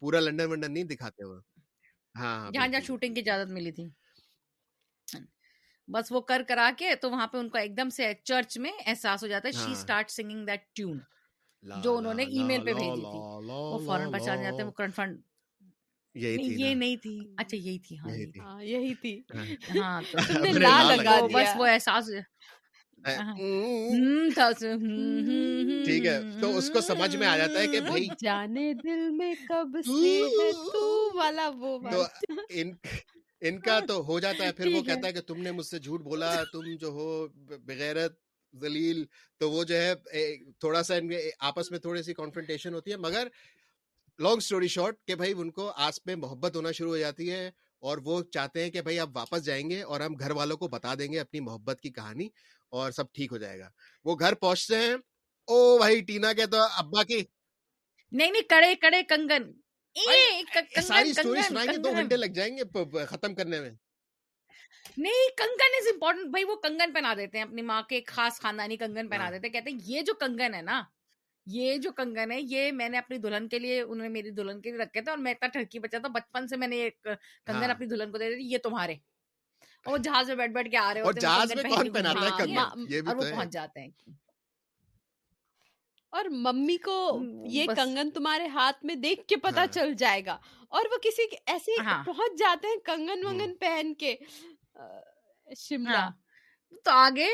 پورا 0.00 0.20
لندن 0.20 0.50
ونڈن 0.50 0.72
نہیں 0.72 0.84
دکھاتے 0.86 1.24
وہ 1.24 1.38
ہاں 2.14 2.36
ہاں 2.36 2.50
جہاں 2.50 2.68
جہاں۔ 2.68 2.80
شوٹنگ 2.82 3.14
کی 3.14 3.20
اجازت 3.20 3.50
ملی 3.50 3.72
تھی۔ 3.72 3.88
بس 5.88 6.10
وہ 6.12 6.20
کر 6.22 6.42
کرا 6.48 6.70
کے 6.78 6.94
تو 6.96 7.10
وہاں 7.10 7.26
پہ 7.26 7.38
ان 7.38 7.48
کو 7.48 7.58
ایک 7.58 7.76
دم 7.76 7.88
سے 7.90 8.12
چرچ 8.24 8.58
میں 8.58 8.72
احساس 8.86 9.22
ہو 9.22 9.28
جاتا 9.28 9.48
ہے 9.48 9.52
شی 9.54 9.72
ہاں۔ 9.72 9.72
Start 9.72 10.10
singing 10.10 10.46
that 10.46 10.64
tune. 10.74 10.98
جو 11.62 11.96
انہوں 11.96 12.14
نے 12.14 12.22
ای 12.24 12.42
میل 12.44 12.64
پہ 12.64 12.72
بھیجی 12.72 13.00
تھی۔ 13.02 13.18
وہ 13.48 13.78
فوراً 13.86 14.12
پہچان 14.12 14.42
جاتے 14.42 14.56
ہیں 14.56 14.64
وہ 14.64 14.72
کنفرم 14.74 15.14
یہی 16.14 16.54
یہ 16.56 16.74
نہیں 16.74 16.96
تھی۔ 16.96 17.18
اچھا 17.36 17.56
یہی 17.56 17.78
تھی 17.78 17.98
ہاں 17.98 18.10
یہی 18.10 18.30
یہی 18.64 18.94
تھی۔ 18.94 19.20
ہاں۔ 19.34 19.44
ہاں۔ 19.70 20.00
ہاں 20.00 20.00
لا 20.62 20.82
لگا 20.86 21.20
بس 21.32 21.56
وہ 21.56 21.66
احساس 21.66 22.10
ہاں۔ 22.98 23.34
ٹھیک 25.84 26.06
ہے 26.06 26.18
تو 26.40 26.56
اس 26.56 26.70
کو 26.70 26.80
سمجھ 26.82 27.14
میں 27.16 27.26
آ 27.26 27.36
جاتا 27.36 27.60
ہے 27.60 27.66
کہ 27.66 27.80
بھائی 27.82 28.06
جانے 28.20 28.72
دل 28.82 29.10
میں 29.12 29.34
کب 29.44 29.76
سے 29.84 30.14
ہے 30.32 30.50
تو 30.64 30.82
والا 31.14 31.48
وہ 31.56 31.78
ان 32.50 32.72
ان 33.42 33.58
کا 33.60 33.78
تو 33.80 34.00
ہو 34.06 34.18
جاتا 34.20 34.44
ہے 34.44 34.52
پھر 34.52 34.66
وہ 34.66 34.82
کہتا 34.82 35.06
ہے 35.08 35.12
کہ 35.12 35.20
تم 35.22 35.42
نے 35.42 35.52
مجھ 35.52 35.66
سے 35.66 35.78
جھوٹ 35.78 36.00
بولا 36.02 36.32
تم 36.52 36.74
جو 36.76 36.88
ہو 36.90 37.26
بغیرت 37.66 38.16
ذلیل 38.54 39.04
تو 39.40 39.50
وہ 39.50 39.64
جو 39.64 39.76
ہے 39.76 39.94
تھوڑا 40.60 40.82
سا 40.82 40.94
ان 40.94 41.08
کے 41.08 41.18
آپس 41.48 41.70
میں 41.70 41.78
تھوڑی 41.78 42.02
سی 42.02 42.14
کانفرنٹیشن 42.14 42.74
ہوتی 42.74 42.90
ہے 42.90 42.96
مگر 42.98 43.28
لانگ 44.18 44.40
سٹوری 44.40 44.68
شارٹ 44.68 44.96
کہ 45.06 45.14
بھائی 45.14 45.32
ان 45.36 45.50
کو 45.50 45.70
آس 45.76 46.00
میں 46.06 46.16
محبت 46.16 46.56
ہونا 46.56 46.72
شروع 46.72 46.90
ہو 46.90 46.98
جاتی 46.98 47.30
ہے 47.32 47.46
اور 47.82 47.98
وہ 47.98 48.22
چاہتے 48.32 48.62
ہیں 48.62 48.70
کہ 48.70 48.82
بھائی 48.82 48.98
آپ 48.98 49.08
واپس 49.12 49.44
جائیں 49.44 49.70
گے 49.70 49.82
اور 49.82 50.00
ہم 50.00 50.14
گھر 50.14 50.30
والوں 50.30 50.56
کو 50.56 50.68
بتا 50.68 50.94
دیں 50.94 51.12
گے 51.12 51.20
اپنی 51.20 51.40
محبت 51.40 51.80
کی 51.80 51.90
کہانی 51.90 52.28
اور 52.72 52.90
سب 52.90 53.12
ٹھیک 53.12 53.32
ہو 53.32 53.38
جائے 53.38 53.58
گا۔ 53.58 53.68
وہ 54.04 54.16
گھر 54.20 54.34
پہنچتے 54.34 54.76
ہیں۔ 54.76 54.94
او 55.48 55.78
بھائی 55.78 56.00
ٹینا 56.00 56.32
کے 56.32 56.46
تو 56.46 56.62
ابا 56.78 57.02
کی۔ 57.02 57.22
نہیں 58.12 58.30
نہیں 58.30 58.42
کڑے 58.42 58.74
کڑے 58.74 59.02
کنگن۔ 59.02 59.50
ساری 60.82 61.10
اسٹوری 61.10 61.42
سنائیں 61.42 61.68
گے 61.72 61.76
دو 61.76 61.90
گھنٹے 61.92 62.16
لگ 62.16 62.34
جائیں 62.34 62.56
گے 62.56 62.64
ختم 63.06 63.34
کرنے 63.34 63.60
میں۔ 63.60 63.70
نہیں 64.98 65.28
کنگن 65.36 65.74
از 65.78 65.86
امپورٹنٹ 65.92 66.30
بھائی 66.30 66.44
وہ 66.44 66.56
کنگن 66.56 66.92
پہنا 66.92 67.14
دیتے 67.14 67.38
ہیں 67.38 67.44
اپنی 67.44 67.62
ماں 67.62 67.82
کے 67.82 68.00
خاص 68.06 68.40
خاندانی 68.40 68.76
کنگن 68.76 69.08
پہنا 69.08 69.24
ہاں۔ 69.24 69.30
دیتے 69.30 69.46
ہیں۔ 69.46 69.52
کہتے 69.52 69.70
ہیں 69.70 69.78
یہ 69.84 70.02
جو 70.02 70.14
کنگن 70.14 70.54
ہے 70.54 70.62
نا 70.62 70.82
یہ 71.50 71.76
جو 71.76 71.92
کنگن 71.92 72.32
ہے 72.32 72.40
یہ 72.40 72.72
میں 72.72 72.88
نے 72.88 72.98
اپنی 72.98 73.18
دلہن 73.18 73.48
کے 73.48 73.58
لیے 73.58 73.80
انہوں 73.80 74.02
نے 74.02 74.08
میری 74.08 74.30
دلہن 74.30 74.60
کے 74.60 74.70
لیے 74.70 74.78
رکھے 74.78 75.00
تھے 75.00 75.10
اور 75.10 75.18
میں 75.18 75.32
اتنا 75.32 75.48
ٹھڑکی 75.48 75.78
بچا 75.78 75.98
تھا 75.98 76.08
بچپن 76.08 76.48
سے 76.48 76.56
میں 76.56 76.68
نے 76.68 76.76
ایک 76.76 77.02
کنگن 77.02 77.62
ہاں۔ 77.62 77.70
اپنی 77.70 77.86
دلہن 77.86 78.10
کو 78.12 78.18
دے 78.18 78.30
دی 78.30 78.52
یہ 78.52 78.58
تمہارے۔ 78.58 78.92
اور 79.84 79.92
وہ 79.92 79.98
جہاز 79.98 80.28
میں 80.28 80.36
بیٹھ 80.36 80.50
بیٹھ 80.50 80.70
کے 80.70 80.76
آ 80.76 80.94
رہے 80.94 81.00
ہوتے 81.00 81.26
ہیں 81.26 81.34
ہاں، 82.30 82.38
کنگن؟ 82.38 82.94
یہ 82.94 83.00
بھی 83.00 83.08
اور 83.08 83.16
وہ 83.16 83.22
پہنچ 83.30 83.48
جاتے 83.50 83.80
ہیں۔ 83.80 83.90
اور 86.10 86.24
ممی 86.24 86.76
کو 86.76 87.20
یہ 87.46 87.66
کنگن 87.76 88.10
تمہارے 88.10 88.46
ہاتھ 88.46 88.84
میں 88.84 88.94
دیکھ 88.94 89.26
کے 89.26 89.36
پتا 89.36 89.60
ہاں۔ 89.60 89.66
چل 89.66 89.92
جائے 89.94 90.26
گا۔ 90.26 90.38
اور 90.68 90.84
وہ 90.92 90.98
کسی 91.02 91.22
ایسے 91.46 91.70
پہنچ 92.06 92.38
جاتے 92.38 92.66
ہیں 92.66 92.76
کنگن۔ 92.76 93.26
ونگن 93.26 93.54
پہن 93.54 93.94
کے۔ 93.94 94.16
شملہ۔ 95.56 96.08
تو 96.84 96.90
آگے 96.90 97.28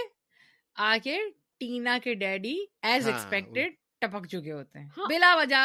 آگے 0.75 1.19
ٹینا 1.59 1.99
کے 2.05 2.15
ڈیڈی 2.15 2.65
ایز 2.83 3.07
ایکسپیکٹڈ 3.09 3.84
ٹپک 4.07 4.27
چکے 4.29 4.53
ہوتے 4.53 4.79
ہیں۔ 4.79 4.89
ہاں۔ 4.99 5.07
بلا 5.09 5.35
وجہ 5.39 5.63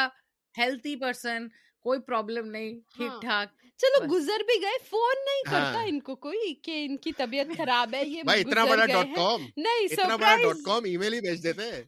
ہیلتھی 0.55 0.95
پرسن 0.95 1.47
کوئی 1.85 1.99
پرابلم 2.01 2.45
نہیں 2.47 2.71
ہاں۔ 2.73 2.97
ٹھیک 2.97 3.21
ٹھاک 3.21 3.47
چلو 3.79 4.05
گزر 4.07 4.43
بھی 4.45 4.61
گئے 4.61 4.77
فون 4.85 5.23
نہیں 5.25 5.43
کرتا 5.45 5.73
ہاں 5.75 5.85
ان 5.85 5.99
کو 5.99 6.15
کوئی 6.17 6.53
کہ 6.63 6.83
ان 6.85 6.97
کی 6.97 7.11
طبیعت 7.17 7.47
خراب 7.59 7.93
ہے 7.95 8.03
یہ 8.05 8.21
اتنا 8.31 8.65
بڑا 8.65 8.85
ڈاٹ 8.85 9.15
کام 9.15 9.41
نہیں 9.57 9.85
اتنا 9.85 10.15
بڑا 10.15 10.35
ڈاٹ 10.43 10.63
کام 10.65 10.83
ای 10.83 10.95
میل 10.97 11.13
ہی 11.13 11.21
بھیج 11.21 11.43
دیتے 11.43 11.69
ہیں۔ 11.71 11.83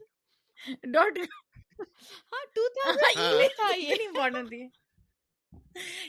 ڈاٹ 0.93 1.17
ہاں 1.17 2.45
ٹو 2.55 2.61
ہاں۔ 2.61 2.93
تھاؤزینڈ 2.93 3.55
تھا 3.55 3.73
یہ۔ 3.75 3.93
امپورٹنٹ 4.07 4.49
تھی 4.49 4.61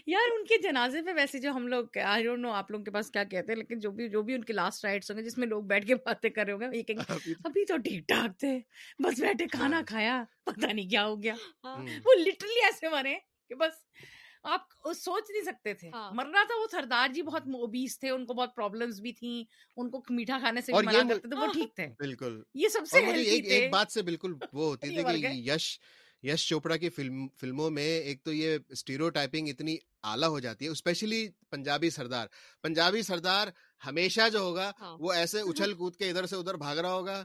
یار 0.07 0.31
ان 0.33 0.45
کے 0.45 0.57
جنازے 0.63 1.03
پہ 1.03 1.13
ویسے 1.13 1.39
جو 1.39 1.51
ہم 1.51 1.67
لوگ 1.69 1.99
آئی 2.05 2.25
ڈونٹ 2.25 2.41
نو 2.41 2.53
آپ 2.53 2.71
لوگوں 2.71 2.85
کے 2.85 2.91
پاس 2.91 3.11
کیا 3.11 3.25
کہتے 3.25 3.53
ہیں 3.53 3.59
لیکن 3.59 3.79
جو 3.79 3.91
بھی 3.91 4.09
جو 4.09 4.23
بھی 4.23 4.35
ان 4.35 4.45
کے 4.45 4.53
لاسٹ 4.53 4.85
رائٹس 4.85 5.11
ہوں 5.11 5.19
گے 5.19 5.23
جس 5.23 5.39
میں 5.39 5.47
لوگ 5.47 5.63
بیٹھ 5.65 5.87
کے 5.87 5.95
باتیں 5.97 6.31
کر 6.31 6.45
رہے 6.45 6.53
ہوں 6.53 6.61
گے 6.63 6.77
یہ 6.79 6.83
کہیں 6.83 7.13
ابھی 7.45 7.65
تو 7.65 7.77
ٹھیک 7.79 8.07
ٹھاک 8.09 8.39
تھے 8.41 8.59
بس 8.99 9.21
بیٹھے 9.21 9.47
کھانا 9.49 9.77
ہاں۔ 9.77 9.85
کھایا 9.87 10.23
پتہ 10.45 10.67
نہیں 10.67 10.89
کیا 10.89 11.07
ہو 11.07 11.23
گیا۔ 11.23 11.35
ہاں۔ 11.65 11.77
ہم، 11.77 11.87
وہ 12.05 12.15
لٹرلی 12.19 12.65
ایسے 12.65 12.89
مرے 12.89 13.15
کہ 13.51 13.55
بس 13.55 13.81
آپ 14.45 14.61
سوچ 14.97 15.31
نہیں 15.31 15.43
سکتے 15.43 15.73
تھے۔ 15.75 15.89
ہاں۔ 15.89 16.11
مرنا 16.15 16.43
تھا 16.45 16.55
وہ 16.61 16.67
سردار 16.71 17.09
جی 17.09 17.23
بہت 17.23 17.43
اوبیس 17.55 17.99
تھے 17.99 18.11
ان 18.11 18.25
کو 18.27 18.35
بہت 18.35 18.55
پرابلمس 18.57 19.01
بھی 19.01 19.13
تھیں 19.13 19.43
ان 19.77 19.91
کو 19.91 20.03
میٹھا 20.11 20.39
کھانے 20.39 20.61
سے 20.61 20.73
بھی 20.73 20.87
منع 20.87 21.03
کرتے 21.09 21.29
تھے 21.29 21.37
وہ 21.37 21.53
ٹھیک 21.53 21.75
تھے۔ 21.77 21.87
بالکل۔ 21.99 22.43
یہ 22.55 22.69
سب 22.69 22.87
سے 22.87 23.05
ایک 23.49 23.71
بات 23.73 23.93
سے 23.93 24.03
بالکل 24.03 24.35
وہ 24.53 24.67
ہوتی 24.67 24.89
تھی 24.97 25.21
کہ 25.23 25.27
یش 25.51 25.79
یش 26.23 26.49
چوپڑا 26.49 26.77
کی 26.77 26.89
فلم 26.91 27.29
فلموں 27.41 27.71
میں 27.71 27.83
ایک 27.83 28.23
تو 28.25 28.33
یہ 28.33 28.59
اسٹیریو 28.69 29.09
ٹائپنگ 29.11 29.49
اتنی 29.49 29.77
اعلیٰ 30.03 30.29
ہو 30.29 30.41
جاتی 30.41 30.65
ہے 30.65 30.71
اسپیشلی 30.71 31.29
پنجابی 31.51 31.91
سردار۔ 31.91 32.27
پنجابی 32.61 33.03
سردار 33.03 33.49
ہمیشہ 33.87 34.29
جو 34.33 34.39
ہوگا 34.39 34.71
ہاں۔ 34.81 34.97
وہ 35.01 35.13
ایسے 35.13 35.41
اچھل 35.41 35.75
کود 35.75 35.97
کے 35.97 36.11
ادھر 36.11 36.27
سے 36.27 36.37
ادھر 36.37 36.55
بھاگ 36.55 36.77
رہا 36.77 36.93
ہوگا 36.93 37.25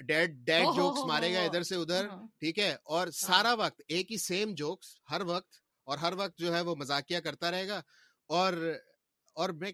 ڈیڈ 0.00 0.30
ڈیڈ 0.46 0.66
جوکس 0.76 0.98
مارے 1.06 1.34
گا 1.34 1.40
ادھر 1.40 1.62
سے 1.62 1.74
ادھر 1.74 2.08
ہاں۔ 2.08 2.26
ٹھیک 2.38 2.58
ہے؟ 2.58 2.76
اور 2.84 3.06
ہاں۔ 3.06 3.26
سارا 3.26 3.52
وقت 3.54 3.82
ایک 3.88 4.12
ہی 4.12 4.16
سیم 4.18 4.54
جوکس 4.54 4.94
ہر 5.10 5.20
وقت 5.26 5.56
اور 5.86 5.98
ہر 5.98 6.12
وقت 6.16 6.38
جو 6.38 6.54
ہے 6.54 6.60
وہ 6.60 6.74
مذاقیہ 6.74 7.18
کرتا 7.18 7.50
رہے 7.50 7.68
گا۔ 7.68 7.80
اور 8.30 8.52
اور 9.36 9.48
میں 9.50 9.72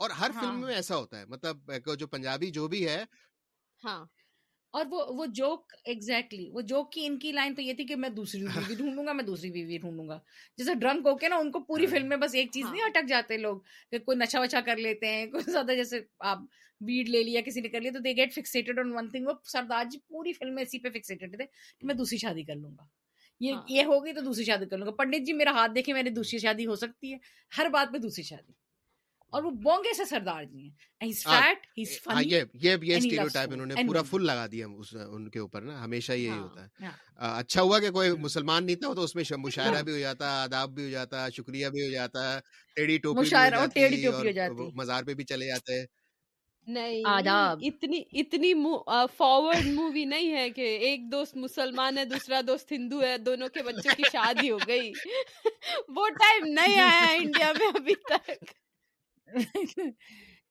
اور 0.00 0.10
ہر 0.10 0.30
فلم 0.40 0.60
میں 0.60 0.74
ایسا 0.74 0.96
ہوتا 0.96 1.20
ہے۔ 1.20 1.26
مطلب 1.26 1.56
جو 1.98 2.06
پنجابی 2.06 2.50
جو 2.50 2.68
بھی 2.68 2.88
ہے 2.88 3.04
ہاں۔ 3.84 4.04
اور 4.74 4.86
وہ 4.90 5.04
وہ 5.08 5.26
جوک 5.26 5.72
ایگزیکٹلی 5.84 6.48
وہ 6.50 6.60
جوک 6.60 6.92
کی 6.92 7.06
ان 7.06 7.18
کی 7.18 7.32
لائن 7.32 7.54
تو 7.54 7.62
یہ 7.62 7.72
تھی 7.72 7.84
کہ 7.86 7.96
میں 7.96 8.08
دوسری 8.08 8.40
بیوی 8.70 8.74
ڈھونڈوں 8.74 9.06
گا 9.06 9.12
میں 9.12 9.24
دوسری 9.24 9.50
بیوی 9.50 9.78
ڈھونڈوں 9.78 10.08
گا۔ 10.08 10.18
جیسے 10.56 10.74
ڈرنک 10.74 11.06
ہو 11.06 11.16
کے 11.16 11.28
نا 11.28 11.36
ان 11.36 11.50
کو 11.50 11.60
پوری 11.60 11.84
ہاں۔ 11.84 11.90
فلم 11.90 12.08
میں 12.08 12.16
بس 12.16 12.34
ایک 12.34 12.50
چیز 12.52 12.64
ہاں۔ 12.64 12.72
نہیں 12.72 12.82
اٹک 12.82 13.08
جاتے 13.08 13.36
لوگ 13.36 13.58
کہ 13.90 13.98
کوئی 13.98 14.18
نشا 14.18 14.40
وشا 14.40 14.60
کر 14.60 14.76
لیتے 14.76 15.06
ہیں 15.06 15.26
کوئی 15.26 15.50
زیادہ 15.52 15.72
جیسے 15.72 16.00
آپ 16.18 16.38
ویڈ 16.80 17.08
لے 17.08 17.22
لیا 17.22 17.40
کسی 17.40 17.60
نے 17.60 17.68
کر 17.68 17.80
لیا 17.80 17.90
تو 17.92 17.98
they 17.98 18.16
get 18.16 18.34
fixated 18.34 18.78
on 18.78 18.92
one 18.92 19.08
thing 19.08 19.26
وہ 19.26 19.32
سردار 19.44 19.84
جی 19.84 19.98
پوری 20.08 20.32
فلم 20.32 20.54
میں 20.54 20.62
اسی 20.62 20.78
پہ 20.78 20.88
فکسیٹڈ 20.90 21.36
تھے 21.36 21.46
کہ 21.46 21.86
میں 21.86 21.94
دوسری 21.94 22.18
شادی 22.18 22.42
کر 22.42 22.54
لوں 22.54 22.70
گا۔ 22.70 22.84
یہ 23.40 23.52
ہاں۔ 23.52 23.62
یہ 23.68 23.84
ہوگی 23.84 24.12
تو 24.12 24.20
دوسری 24.20 24.44
شادی 24.44 24.66
کر 24.66 24.78
لوں 24.78 24.86
گا۔ 24.86 24.92
پنڈت 24.92 25.26
جی 25.26 25.32
میرا 25.32 25.50
ہاتھ 25.50 25.72
دیکھے 25.74 25.92
میری 25.92 26.10
دوسری 26.10 26.38
شادی 26.38 26.66
ہو 26.66 26.76
سکتی 26.76 27.12
ہے۔ 27.12 27.18
ہر 27.58 27.68
بات 27.68 27.92
پہ 27.92 27.98
دوسری 27.98 28.24
شادی۔ 28.24 28.52
اور 29.32 29.42
وہ 29.42 29.50
بونگے 29.62 29.92
سے 29.94 30.04
سردار 30.04 30.44
جی 30.44 30.68
ہیں۔ 33.76 33.84
پورا 33.86 34.02
فل 34.02 34.24
لگا 34.24 34.46
دیا 34.46 34.66
اس 34.68 34.94
ان 35.08 35.28
کے 35.30 35.38
اوپر 35.38 35.62
نا 35.62 35.82
ہمیشہ 35.84 36.12
یہی 36.12 36.28
ہاں 36.28 36.38
ہوتا 36.38 36.62
ہے۔ 36.62 36.68
ہاں۔ 36.80 36.92
اچھا 37.38 37.62
ہوا 37.62 37.78
کہ 37.78 37.90
کوئی 37.90 38.08
ہاں۔ 38.08 38.16
مسلمان 38.18 38.66
نہیں 38.66 38.76
تھا 38.76 38.92
تو 38.94 39.02
اس 39.02 39.14
میں 39.14 39.24
مشاعرہ 39.38 39.82
بھی 39.82 39.92
ہو 39.92 39.98
جاتا 39.98 40.30
آداب 40.42 40.70
بھی 40.70 40.84
ہو 40.84 40.90
جاتا 40.90 41.28
شکریہ 41.30 41.68
بھی 41.68 41.86
ہو 41.86 41.90
جاتا 41.90 42.38
ٹیڑھی 42.76 42.98
ٹوپی 42.98 43.30
مزار 44.74 45.02
پہ 45.02 45.14
بھی 45.14 45.24
چلے 45.24 45.46
جاتے۔ 45.46 45.84
نہیں 46.66 47.02
آداب۔ 47.08 47.62
اتنی 47.62 48.02
اتنی 48.12 48.52
فارورڈ 49.16 49.66
مووی 49.68 50.04
نہیں 50.04 50.32
ہے 50.32 50.48
کہ 50.50 50.66
ایک 50.80 51.10
دوست 51.12 51.36
مسلمان 51.36 51.98
ہے 51.98 52.04
دوسرا 52.04 52.40
دوست 52.46 52.72
ہندو 52.72 53.02
ہے 53.02 53.16
دونوں 53.18 53.48
کے 53.48 53.62
بچوں 53.62 53.94
کی 53.96 54.02
شادی 54.12 54.50
ہو 54.50 54.58
گئی۔ 54.68 54.92
وہ 55.88 56.08
ٹائم 56.18 56.44
نہیں 56.50 56.78
آیا 56.80 57.00
ہے 57.02 57.16
انڈیا 57.16 57.52
میں 57.52 57.68
ابھی 57.74 57.94
تک۔ 58.04 58.52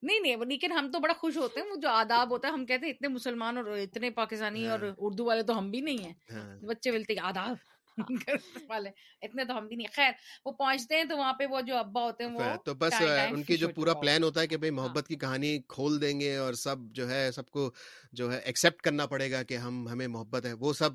نہیں 0.03 0.19
نہیں 0.19 0.45
لیکن 0.45 0.71
ہم 0.71 0.89
تو 0.91 0.99
بڑا 0.99 1.13
خوش 1.13 1.37
ہوتے 1.37 1.59
ہیں 1.59 1.67
وہ 1.67 1.75
جو 1.75 1.89
آداب 1.89 2.31
ہوتا 2.31 2.47
ہے 2.47 2.53
ہم 2.53 2.65
کہتے 2.65 2.85
ہیں 2.85 2.93
اتنے 2.93 3.07
مسلمان 3.07 3.57
اور 3.57 3.65
اتنے 3.77 4.09
پاکستانی 4.11 4.67
اور 4.67 4.79
ہاں۔ 4.79 4.93
اردو 4.97 5.25
والے 5.25 5.43
تو 5.43 5.57
ہم 5.57 5.69
بھی 5.71 5.81
نہیں 5.81 6.03
ہیں 6.03 6.13
ہاں۔ 6.31 6.57
بچے 6.63 6.91
ملتے 6.91 7.19
آداب 7.23 7.55
والے 8.69 8.89
اتنے 9.21 9.45
تو 9.45 9.57
ہم 9.57 9.67
بھی 9.67 9.75
نہیں۔ 9.75 9.87
خیر 9.93 10.11
وہ 10.45 10.51
پہنچتے 10.51 10.95
ہیں 10.95 11.03
تو 11.03 11.17
وہاں 11.17 11.33
پہ 11.33 11.45
وہ 11.45 11.61
جو 11.61 11.77
ابا 11.77 12.03
ہوتے 12.03 12.23
ہیں 12.23 12.31
وہ 12.31 12.55
تو 12.65 12.73
بس 12.73 12.93
ان 13.01 13.43
کی 13.43 13.57
جو 13.57 13.67
پورا 13.69 13.93
پلان 13.93 14.23
ہوتا 14.23 14.41
ہے 14.41 14.47
کہ 14.47 14.57
بھئی 14.57 14.69
ہے 14.69 14.75
ہاں۔ 14.75 14.83
محبت 14.83 15.07
کی 15.07 15.15
کہانی 15.15 15.57
کھول 15.67 16.01
دیں 16.01 16.19
گے 16.19 16.35
اور 16.37 16.53
سب 16.53 16.77
جو 16.91 17.09
ہے 17.09 17.31
سب 17.31 17.49
کو 17.49 17.69
جو 18.13 18.31
ہے 18.31 18.37
ایکسیپٹ 18.39 18.81
کرنا 18.81 19.05
پڑے 19.05 19.31
گا 19.31 19.43
کہ 19.43 19.57
ہم 19.57 19.87
ہمیں 19.87 20.07
محبت 20.07 20.45
ہے 20.45 20.53
وہ 20.53 20.73
سب 20.73 20.93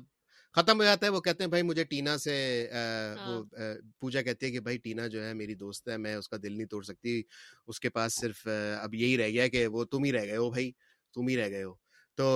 ختم 0.57 0.77
ہو 0.77 0.83
جاتا 0.83 1.05
ہے 1.05 1.11
وہ 1.11 1.19
کہتے 1.21 1.43
ہیں 1.43 1.49
بھائی 1.49 1.63
مجھے 1.63 1.83
ٹینا 1.85 2.17
سے 2.17 2.35
وہ 2.69 3.43
ہاں۔ 3.57 3.73
پوجا 3.99 4.21
کہتی 4.21 4.45
ہے 4.45 4.51
کہ 4.51 4.59
بھائی 4.61 4.77
ٹینا 4.79 5.07
جو 5.07 5.23
ہے 5.23 5.33
میری 5.35 5.55
دوست 5.55 5.87
ہے 5.87 5.97
میں 5.99 6.15
اس 6.15 6.29
کا 6.29 6.37
دل 6.43 6.53
نہیں 6.53 6.67
توڑ 6.67 6.83
سکتی 6.83 7.21
اس 7.67 7.79
کے 7.79 7.89
پاس 7.91 8.19
صرف 8.21 8.47
اب 8.79 8.95
یہی 8.95 9.17
رہ 9.17 9.29
گیا 9.29 9.47
کہ 9.47 9.65
وہ 9.67 9.83
تم 9.85 10.03
ہی 10.03 10.11
رہ 10.11 10.25
گئے 10.25 10.37
ہو 10.37 10.49
بھائی 10.49 10.71
تم 11.15 11.27
ہی 11.27 11.37
رہ 11.37 11.49
گئے 11.49 11.63
ہو 11.63 11.73
تو 12.17 12.27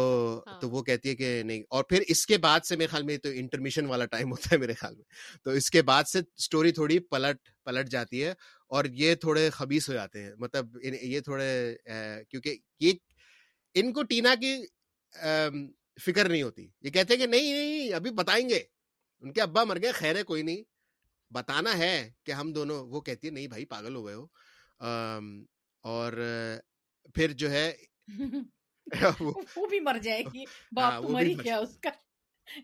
ہاں۔ 0.48 0.60
تو 0.62 0.70
وہ 0.70 0.82
کہتی 0.84 1.10
ہے 1.10 1.16
کہ 1.16 1.42
نہیں 1.44 1.64
اور 1.70 1.84
پھر 1.84 2.04
اس 2.08 2.26
کے 2.26 2.38
بعد 2.38 2.66
سے 2.66 2.76
میرے 2.76 2.88
خیال 2.88 3.04
میں 3.04 3.18
تو 3.18 3.30
انٹرمیشن 3.36 3.86
والا 3.86 4.06
ٹائم 4.08 4.32
ہوتا 4.32 4.50
ہے 4.52 4.58
میرے 4.58 4.74
خیال 4.74 4.96
میں 4.96 5.04
تو 5.46 5.52
اس 5.52 5.70
کے 5.70 5.82
بعد 5.84 6.08
سے 6.08 6.20
اسٹوری 6.20 6.72
تھوڑی 6.72 7.00
پلٹ 7.08 7.50
پلٹ 7.66 7.90
جاتی 7.90 8.24
ہے 8.24 8.34
اور 8.72 8.86
یہ 8.96 9.16
تھوڑے 9.18 9.50
خبیص 9.52 9.90
ہو 9.90 9.94
جاتے 9.94 10.24
ہیں 10.24 10.32
مطلب 10.38 10.78
یہ 10.84 11.20
تھوڑے 11.22 11.50
کیونکہ 12.30 12.58
یہ 12.80 12.94
ان 13.76 13.92
کو 13.94 14.04
ٹینا 14.06 14.36
کی 14.36 14.56
فکر 16.00 16.30
نہیں 16.30 16.44
ہوتی۔ 16.44 16.68
یہ 16.82 16.90
کہتے 16.90 17.18
کہ 17.18 17.26
نہیں 17.26 17.54
نہیں 17.54 17.94
ابھی 17.94 18.12
بتائیں 18.12 18.50
گے۔ 18.50 18.64
ان 19.20 19.34
کے 19.34 19.42
ابا 19.42 19.64
مر 19.64 19.82
گئے 19.82 19.92
خیر 19.92 20.16
ہے 20.16 20.24
کوئی 20.24 20.44
نہیں۔ 20.44 20.64
بتانا 21.32 21.78
ہے 21.78 22.12
کہ 22.24 22.32
ہم 22.32 22.54
دونوں 22.54 22.86
وہ 22.88 23.02
کہتی 23.02 23.28
ہے 23.28 23.32
نہیں 23.32 23.48
بھائی 23.48 23.66
پاگل 23.66 23.96
ہو 23.96 24.06
گئے 24.06 24.16
ہو۔ 24.16 24.26
اور 25.84 26.14
پھر 27.14 27.32
جو 27.32 27.52
ہے 27.52 27.76
وہ 29.22 29.66
بھی 29.66 29.80
مر 29.80 29.98
جائے 30.04 30.24
گی۔ 30.34 30.44
باپ 30.72 30.94
ہاں، 30.94 31.02
مری 31.02 31.36
گیا 31.44 31.58
اس 31.58 31.78
کا۔ 31.78 31.90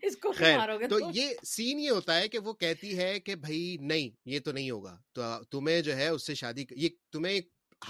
اس 0.02 0.16
کو 0.16 0.32
مارو 0.40 0.78
گے 0.78 0.88
تو 0.88 0.98
یہ 1.14 1.34
سین 1.46 1.78
یہ 1.80 1.90
ہوتا 1.90 2.18
ہے 2.18 2.28
کہ 2.28 2.38
وہ 2.38 2.52
کہتی 2.52 2.98
ہے 2.98 3.20
کہ 3.20 3.34
بھائی 3.34 3.76
نہیں 3.80 4.10
یہ 4.24 4.40
تو 4.40 4.52
نہیں 4.52 4.70
ہوگا۔ 4.70 5.02
تو 5.12 5.22
تمہیں 5.44 5.80
جو 5.80 5.96
ہے 5.96 6.08
اس 6.08 6.26
سے 6.26 6.34
شادی 6.34 6.64
یہ 6.70 6.88
تمہیں 7.12 7.40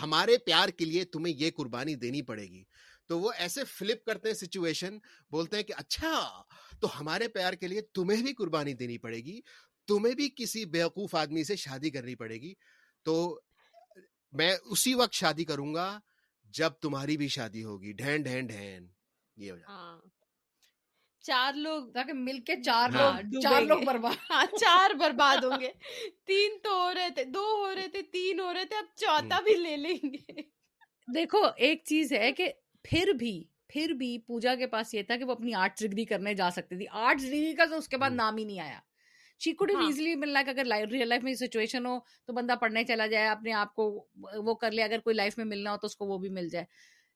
ہمارے 0.03 0.39
پیار 0.39 0.69
کے 0.69 0.85
لیے 0.85 1.05
تمہیں 1.05 1.35
یہ 1.35 1.51
قربانی 1.57 1.95
دینی 1.95 2.23
پڑے 2.23 2.43
گی۔ 2.43 2.65
تو 3.11 3.19
وہ 3.19 3.31
ایسے 3.39 3.65
فلپ 3.67 4.05
کرتے 4.05 4.29
ہیں 4.29 4.35
سچویشن 4.37 4.99
بولتے 5.31 5.57
ہیں 5.57 5.65
کہ 5.65 5.75
اچھا 5.77 6.13
تو 6.81 6.89
ہمارے 7.01 7.29
پیار 7.29 7.53
کے 7.53 7.69
لیے 7.69 7.81
تمہیں 7.95 8.23
بھی 8.23 8.33
قربانی 8.35 8.75
دینی 8.75 8.99
پڑے 8.99 9.17
گی 9.17 9.41
تمہیں 9.89 10.15
بھی 10.15 10.29
کسی 10.37 10.65
بیوقوف 10.67 11.15
آدمی 11.15 11.45
سے 11.45 11.57
شادی 11.57 11.91
کرنی 11.91 12.15
پڑے 12.15 12.41
گی 12.41 12.53
تو 13.07 13.17
میں 14.33 14.53
اسی 14.67 14.95
وقت 14.95 15.15
شادی 15.15 15.45
کروں 15.45 15.75
گا 15.75 15.89
جب 16.55 16.73
تمہاری 16.81 17.17
بھی 17.17 17.29
شادی 17.29 17.65
ہوگی 17.65 17.93
ڈھین 17.93 18.23
ڈھین 18.23 18.47
ڈھین 18.47 18.87
یہ 19.37 19.51
ہو 19.51 19.57
جائے 19.57 19.67
ہاں۔ 19.69 19.99
چار 21.25 21.53
لوگ 21.55 21.91
تاکہ 21.93 22.13
مل 22.13 22.39
کے 22.41 22.55
چار 22.63 22.95
ہاں۔ 22.95 23.11
لوگ 23.23 23.41
چار 23.43 23.63
لوگ 23.63 23.81
برباد 23.83 24.31
ہاں 24.31 24.45
چار 24.61 24.95
برباد 24.95 25.45
ہوں 25.45 25.61
گے 25.61 25.73
تین 26.25 26.59
تو 26.63 26.75
ہو 26.75 26.93
رہے 26.95 27.11
تھے 27.11 27.25
دو 27.31 27.45
ہو 27.57 27.75
رہے 27.75 27.89
تھے 27.89 28.03
تین 28.13 28.41
ہو 28.41 28.53
رہے 28.55 28.65
تھے 28.65 28.77
اب 28.77 28.97
چوتھا 28.97 29.41
بھی 29.41 29.55
لے 29.57 29.77
لیں 29.77 29.99
گے 30.05 30.43
دیکھو 31.09 31.43
ایک 31.59 31.83
چیز 31.85 32.13
ہے 32.13 32.33
کہ 32.33 32.51
پھر 32.89 33.13
بھی 33.13 33.33
پھر 33.69 33.93
بھی 33.93 34.19
پوجا 34.19 34.55
کے 34.55 34.67
پاس 34.67 34.95
یہ 34.95 35.03
تھا 35.03 35.17
کہ 35.17 35.25
وہ 35.25 35.33
اپنی 35.33 35.55
آرٹس 35.55 35.83
ڈگری 35.83 36.05
کرنے 36.05 36.35
جا 36.35 36.51
سکتی 36.51 36.77
تھی۔ 36.77 36.87
آرٹس 36.91 37.23
ڈگری 37.23 37.55
کا 37.55 37.65
تو 37.65 37.77
اس 37.77 37.89
کے 37.89 37.97
بعد 37.97 38.11
نام 38.11 38.37
ہی 38.37 38.45
نہیں 38.45 38.61
آیا۔ 38.61 38.79
شی 39.41 39.53
کوڈ 39.53 39.71
ایزلی 39.71 40.15
ملنا 40.15 40.43
کہ 40.43 40.51
اگر 40.51 40.67
ریئل 40.93 41.09
لائف 41.09 41.23
میں 41.23 41.35
سچویشن 41.35 41.87
ہو 41.87 41.99
تو 42.27 42.33
بندہ 42.33 42.55
پڑھنے 42.61 42.85
چلا 42.85 43.07
جائے 43.07 43.29
اپنے 43.29 43.53
آپ 43.53 43.75
کو 43.75 43.85
وہ 44.39 44.55
کر 44.55 44.73
لے 44.73 44.83
اگر 44.83 44.99
کوئی 44.99 45.15
لائف 45.17 45.39
میں 45.39 45.45
ملنا 45.45 45.73
ہو 45.73 45.77
تو 45.77 45.87
اس 45.87 45.97
کو 45.97 46.07
وہ 46.07 46.19
بھی 46.19 46.29
مل 46.29 46.49
جائے۔ 46.49 46.65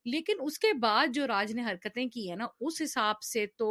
لیکن 0.06 0.36
اس 0.40 0.58
کے 0.58 0.72
بعد 0.72 1.06
جو 1.14 1.26
راج 1.26 1.52
نے 1.52 1.62
حرکتیں 1.62 2.06
کی 2.08 2.28
ہیں 2.28 2.36
نا 2.36 2.46
اس 2.60 2.82
حساب 2.82 3.22
سے 3.22 3.46
تو 3.56 3.68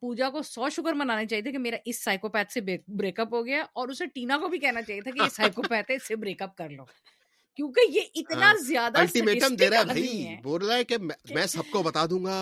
پوجا 0.00 0.30
کو 0.30 0.42
سو 0.42 0.68
شکر 0.68 0.92
منانے 0.92 1.26
چاہیے 1.26 1.42
تھے 1.42 1.52
کہ 1.52 1.58
میرا 1.58 1.76
اس 1.84 2.04
سائیکوپیتھ 2.04 2.52
سے 2.52 2.60
بریک 2.88 3.20
اپ 3.20 3.34
ہو 3.34 3.46
گیا 3.46 3.62
اور 3.74 3.88
اسے 3.88 4.06
ٹینا 4.06 4.38
کو 4.38 4.48
بھی 4.48 4.58
کہنا 4.58 4.82
چاہیے 4.82 5.00
تھا 5.00 5.10
کہ 5.10 5.22
یہ 5.22 5.28
سائیکوپیتھ 5.72 5.90
ہے 5.90 5.96
اس 5.96 6.08
سے 6.08 6.16
بریک 6.16 6.42
اپ 6.42 6.56
کر 6.56 6.68
لو۔ 6.68 6.84
کیونکہ 7.58 7.90
یہ 7.90 8.00
اتنا 8.14 8.46
ہاں، 8.46 8.54
زیادہ 8.62 8.98
الٹیمیٹم 8.98 9.54
دے 9.56 9.68
رہا 9.70 9.78
ہے 9.78 9.84
بھائی 9.84 10.36
بول 10.42 10.64
رہا 10.66 10.76
ہے 10.76 10.84
کہ 10.84 10.96
میں 11.30 11.46
سب 11.48 11.70
کو 11.70 11.82
بتا 11.82 12.04
دوں 12.10 12.24
گا 12.24 12.36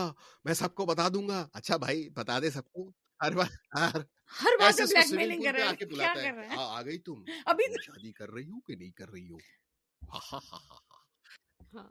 میں 0.45 0.55
سب 0.55 0.75
کو 0.75 0.87
بتا 0.87 1.09
دوں 1.09 1.27
گا۔ 1.29 1.47
اچھا 1.53 1.77
بھائی 1.77 2.09
بتا 2.11 2.39
دے 2.41 2.51
سب 2.51 2.71
کو۔ 2.73 2.91
ہر 3.21 3.33
بار 3.33 3.49
ہر 3.77 4.53
بار 4.61 4.71
سے 4.73 4.85
بلیک 4.85 5.13
میلنگ 5.13 5.43
کر 5.43 5.55
رہا 5.55 5.71
ہے 5.71 5.77
کیا 5.79 6.13
کر 6.15 6.35
رہا 6.35 6.43
ہے 6.43 6.57
ہاں 6.57 6.69
آ 6.77 6.83
گئی 6.83 6.99
تم۔ 7.01 7.23
ابھی 7.47 7.65
شادی 7.83 8.13
کر 8.13 8.31
رہی 8.31 8.49
ہو 8.49 8.61
کہ 8.61 8.75
نہیں 8.75 8.91
کر 8.93 9.11
رہی 9.11 9.31
ہو؟ 9.31 9.39
ہاں۔ 11.73 11.89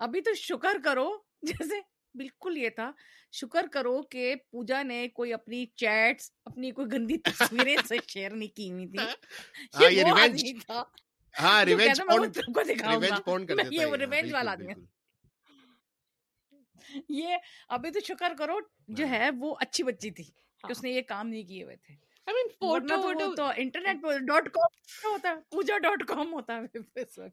ابھی 0.00 0.20
تو 0.20 0.34
شکر 0.36 0.76
کرو 0.84 1.08
جیسے 1.42 1.80
بالکل 2.14 2.56
یہ 2.58 2.68
تھا 2.70 2.90
شکر 3.32 3.66
کرو 3.72 4.00
کہ 4.04 4.22
پوجا 4.50 4.82
نے 4.82 5.06
کوئی 5.10 5.32
اپنی 5.32 5.64
چیٹس 5.76 6.30
اپنی 6.44 6.70
کوئی 6.70 6.86
گندی 6.92 7.18
تصویریں 7.20 7.76
سے 7.88 7.96
شیئر 8.08 8.30
نہیں 8.32 8.56
کی 8.56 8.70
ہوئی 8.72 8.86
تھی 8.88 9.86
یہ 9.90 10.52
تھا۔ 10.66 10.82
ہاں 11.34 11.64
ریونج 11.66 12.00
کو 12.48 12.64
دکھاؤں 12.64 13.02
گا۔ 13.02 13.56
یہ 13.72 13.86
وہ 13.86 13.96
ریونج 13.96 14.32
والا 14.32 14.52
آدمی 14.52 14.74
یہ 17.10 17.36
ابھی 17.68 17.90
تو 17.90 18.00
شکر 18.04 18.32
کرو 18.38 18.58
جو 18.90 19.08
ہے 19.08 19.30
وہ 19.38 19.56
اچھی 19.60 19.84
بچی 19.84 20.10
تھی 20.10 20.24
کہ 20.24 20.70
اس 20.70 20.82
نے 20.82 20.90
یہ 20.90 21.02
کام 21.08 21.28
نہیں 21.28 21.44
کیے 21.44 21.64
ہوئے 21.64 21.76
تھے۔ 21.76 21.94
انٹرنیٹ 23.56 24.22
ڈاٹ 24.22 24.50
کام 24.50 24.68
ہوتا 25.04 25.34
پوجا 25.50 25.78
ڈاٹ 25.78 26.08
کام 26.08 26.32
ہوتا 26.32 26.60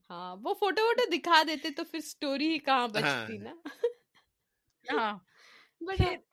ہاں 0.09 0.35
وہ 0.35 0.53
فوٹو 0.53 0.81
ووٹو 0.81 1.11
دکھا 1.11 1.43
دیتے 1.47 1.69
تو 1.69 1.83
پھر 1.83 1.99
اسٹوری 1.99 2.49
ہی 2.49 2.59
کہاں 2.59 2.89
بچتی 2.89 3.37
نا؟ 3.37 3.53
ہاں۔ 4.85 5.19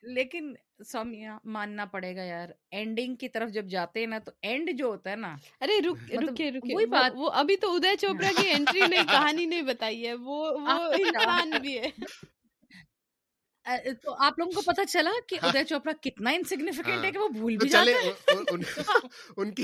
لیکن 0.09 0.53
سومیا 0.79 1.37
ماننا 1.45 1.85
پڑے 1.85 2.15
گا 2.15 2.23
یار 2.23 2.49
اینڈنگ 2.71 3.15
کی 3.15 3.29
طرف 3.29 3.49
جب 3.49 3.67
جاتے 3.67 3.99
ہیں 3.99 4.07
نا 4.07 4.19
تو 4.19 4.31
اینڈ 4.41 4.69
جو 4.77 4.85
ہوتا 4.85 5.11
ہے 5.11 5.15
نا 5.15 5.35
ارے 5.61 5.79
رکے 5.81 6.49
رکے 6.51 6.75
وہی 6.75 6.85
بات 6.85 7.11
وہ 7.15 7.29
ابھی 7.33 7.57
تو 7.57 7.75
ادے 7.75 7.95
چوپڑا 7.97 8.29
کی 8.37 8.49
انٹری 8.49 8.87
نے 8.87 9.03
کہانی 9.03 9.45
نہیں 9.45 9.61
بتائی 9.61 10.07
ہے 10.07 10.13
وہ 10.13 10.51
وہ 10.51 10.79
انسان 10.99 11.51
بھی 11.61 11.77
ہے 11.79 11.89
تو 13.93 14.15
آپ 14.23 14.39
لوگوں 14.39 14.51
کو 14.51 14.61
پتا 14.61 14.85
چلا 14.85 15.11
کہ 15.27 15.39
ادے 15.41 15.63
چوپڑا 15.63 15.93
کتنا 16.01 16.31
انسگنیفیکینٹ 16.31 17.05
ہے 17.05 17.11
کہ 17.11 17.19
وہ 17.19 17.27
بھول 17.29 17.57
بھی 17.57 17.69
جاتے 17.69 17.93
ہیں 17.93 18.13
ان 19.37 19.53
کی 19.53 19.63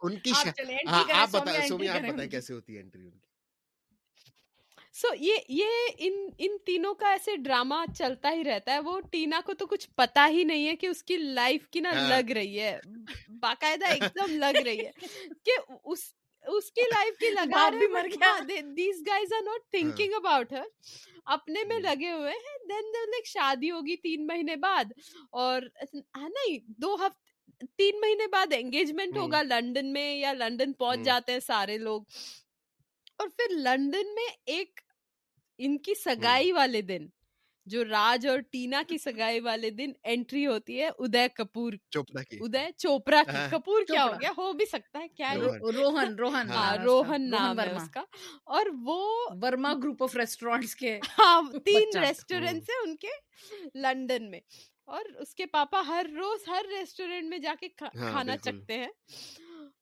ان 0.00 0.18
کی 0.18 0.32
آپ 1.10 1.30
بتائیں 1.30 1.68
سومیا 1.68 1.94
آپ 1.94 2.02
بتائیں 2.02 2.30
کیسے 2.30 2.52
ہوتی 2.52 2.76
ہے 2.76 2.80
انٹری 2.82 3.09
سو 5.00 5.08
یہ 5.16 5.50
یہ 5.50 5.98
ان 5.98 6.14
ان 6.38 6.56
تینوں 6.66 6.94
کا 6.94 7.10
ایسے 7.10 7.36
ڈراما 7.36 7.84
چلتا 7.98 8.32
ہی 8.32 8.44
رہتا 8.44 8.72
ہے 8.72 8.80
وہ 8.80 8.98
ٹینا 9.10 9.40
کو 9.46 9.54
تو 9.54 9.66
کچھ 9.66 9.88
پتا 9.94 10.26
ہی 10.30 10.42
نہیں 10.44 10.66
ہے 10.68 10.74
کہ 10.76 10.86
اس 10.86 11.02
کی 11.02 11.16
لائف 11.16 11.68
کی 11.68 11.80
نا 11.80 11.92
لگ 12.08 12.32
رہی 12.32 12.60
ہے 12.60 12.78
باقاعدہ 13.40 13.90
ایک 13.90 14.02
دم 14.14 14.34
لگ 14.36 14.58
رہی 14.64 14.86
ہے 14.86 14.90
کہ 15.44 15.56
اس 15.84 16.02
اس 16.44 16.70
کی 16.72 16.82
لائف 16.92 17.18
کی 17.18 17.30
لگا 17.30 17.68
بھی 17.68 17.86
مر 17.86 18.06
گیا 18.06 18.36
these 18.76 19.02
guys 19.06 19.32
are 19.32 19.42
not 19.42 19.70
thinking 19.70 20.14
about 20.14 20.52
her 20.52 20.66
اپنے 21.28 21.64
میں 21.64 21.78
لگے 21.80 22.12
ہوئے 22.12 22.32
ہیں 22.32 22.58
دین 22.68 22.92
لائک 23.10 23.26
شادی 23.26 23.70
ہوگی 23.70 23.96
تین 23.96 24.26
مہینے 24.26 24.56
بعد 24.58 24.92
اور 25.40 25.62
نہیں 25.94 26.58
دو 26.78 26.94
ہفتے 26.96 27.66
تین 27.76 28.00
مہینے 28.00 28.26
بعد 28.26 28.52
انگیجمنٹ 28.52 29.16
ہوگا 29.16 29.42
لنڈن 29.42 29.92
میں 29.92 30.14
یا 30.14 30.32
لنڈن 30.32 30.72
پہنچ 30.74 31.04
جاتے 31.04 31.32
ہیں 31.32 31.40
سارے 31.40 31.78
لوگ 31.78 32.02
اور 33.18 33.28
پھر 33.28 33.54
لنڈن 33.56 34.14
میں 34.14 34.26
ایک 34.46 34.80
ان 35.62 35.78
کی 35.78 35.94
سگائی 35.94 36.52
والے 36.52 36.82
دن 36.82 37.06
جو 37.66 37.84
راج 37.84 38.26
اور 38.26 38.38
ٹینا 38.38 38.82
کی 38.88 38.98
سگائی 38.98 39.40
والے 39.40 39.70
دن 39.70 39.90
انٹری 40.04 40.46
ہوتی 40.46 40.80
ہے 40.80 40.88
ادے 40.98 41.26
کپور 41.34 41.72
چوپڑا 41.90 42.22
کی۔ 42.22 42.36
ادے 42.40 42.66
چوپڑا 42.76 43.22
کی۔ 43.22 43.36
کپور 43.50 43.82
کیا 43.82 44.04
ہو 44.04 44.12
گیا؟ 44.20 44.30
ہو 44.30 44.52
بھی 44.52 44.64
سکتا 44.66 44.98
ہے 44.98 45.08
کیا 45.08 45.34
روہن۔ 45.34 46.14
روہن 46.14 46.50
ہاں 46.50 46.76
روہن 46.84 47.30
نام 47.30 47.60
ہے 47.60 47.70
اس 47.70 47.90
کا۔ 47.90 48.04
اور 48.44 48.66
وہ 48.84 49.26
ورما 49.42 49.74
گروپ 49.74 50.02
آف 50.02 50.16
ریسٹورینٹس 50.16 50.74
کے 50.76 50.98
ہاں 51.18 51.42
تین 51.64 51.98
ریسٹورینٹس 52.00 52.70
ہیں 52.70 52.80
ان 52.82 52.96
کے 52.96 53.08
لنڈن 53.74 54.30
میں۔ 54.30 54.40
اور 54.84 55.04
اس 55.18 55.34
کے 55.34 55.46
پاپا 55.46 55.82
ہر 55.86 56.06
روز 56.16 56.48
ہر 56.48 56.64
ریسٹورینٹ 56.78 57.28
میں 57.28 57.38
جا 57.38 57.54
کے 57.60 57.68
کھانا 57.68 58.36
چکتے 58.36 58.78
ہیں۔ 58.78 58.88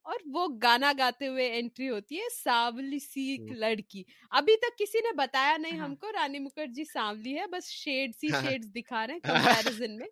اور 0.08 0.20
وہ 0.26 0.46
گانا 0.62 0.92
گاتے 0.98 1.26
ہوئے 1.26 1.46
انٹری 1.58 1.88
ہوتی 1.90 2.16
ہے 2.16 2.28
سانولی 2.34 2.98
سی 2.98 3.24
لڑکی۔ 3.54 4.02
ابھی 4.30 4.56
تک 4.56 4.78
کسی 4.78 4.98
نے 4.98 5.12
بتایا 5.16 5.56
نہیں 5.56 5.78
ہم 5.78 5.94
کو 5.94 6.12
رانی 6.12 6.38
مکھرجی 6.38 6.84
سانولی 6.84 7.36
ہے 7.38 7.46
بس 7.46 7.68
شیڈ 7.72 8.14
سی 8.14 8.28
شیڈ 8.36 8.64
دکھا 8.76 9.06
رہے 9.06 9.14
ہیں 9.14 9.20
کمپیرزن 9.66 9.96
میں۔ 9.96 10.06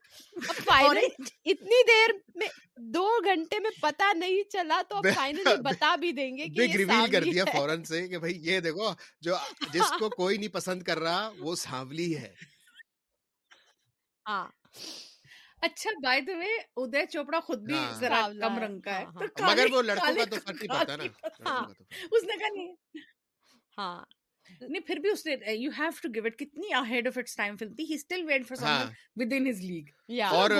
اب 0.48 0.54
فائنل 0.64 1.06
اتنی 1.46 1.82
دیر 1.86 2.10
میں 2.34 2.48
دو 2.90 3.06
گھنٹے 3.24 3.60
میں 3.60 3.70
پتا 3.80 4.12
نہیں 4.14 4.42
چلا 4.50 4.80
تو 4.88 4.96
اب 4.96 5.06
فائنلی 5.14 5.44
بتا 5.64 5.94
بھی 5.96 6.12
دیں 6.12 6.30
گے 6.36 6.46
کہ 6.56 6.76
ریویل 6.76 7.10
کر 7.12 7.22
دیا 7.24 7.44
فورن 7.52 7.84
سے 7.84 8.06
کہ 8.08 8.18
بھائی 8.18 8.34
یہ 8.42 8.60
دیکھو 8.60 8.90
جو 9.22 9.36
جس 9.72 9.90
کو 9.98 10.08
کوئی 10.16 10.36
نہیں 10.36 10.54
پسند 10.54 10.82
کر 10.82 10.98
رہا 10.98 11.30
وہ 11.38 11.54
سانولی 11.56 12.16
ہے۔ 12.16 12.32
ہاں۔ 14.26 14.46
اچھا 15.62 15.90
بائی 16.02 16.20
دا 16.20 16.36
وے 16.38 16.52
ادے 16.76 17.06
چوپڑا 17.06 17.40
خود 17.40 17.60
بھی 17.62 17.74
ذرا 18.00 18.20
کم 18.40 18.58
رنگ 18.58 18.80
کا 18.80 18.98
ہے۔ 18.98 19.04
مگر 19.42 19.66
وہ 19.72 19.82
لڑکوں 19.82 20.14
کا 20.14 20.24
تو 20.24 20.36
فرق 20.44 20.62
ہی 20.62 20.68
پڑتا 20.68 20.96
نا۔ 20.96 21.04
اس 22.12 22.24
نے 22.24 22.38
کہا 22.38 22.48
نہیں۔ 22.54 22.74
ہاں۔ 23.78 24.04
نہیں 24.60 24.80
پھر 24.86 24.96
بھی 24.96 25.10
اس 25.10 25.24
نے 25.26 25.34
you 25.54 25.70
have 25.78 25.90
to 26.02 26.08
give 26.14 26.24
it 26.24 26.36
کتنی 26.38 26.72
ahead 26.74 27.06
of 27.06 27.18
its 27.18 27.36
time 27.36 27.56
film 27.56 27.74
تھی۔ 27.74 27.84
ہی 27.90 27.98
still 27.98 28.24
wait 28.26 28.46
for 28.48 28.56
some 28.56 28.90
with 29.16 29.32
in 29.32 29.46
his 29.46 29.60
league 29.60 29.86
اور 30.30 30.50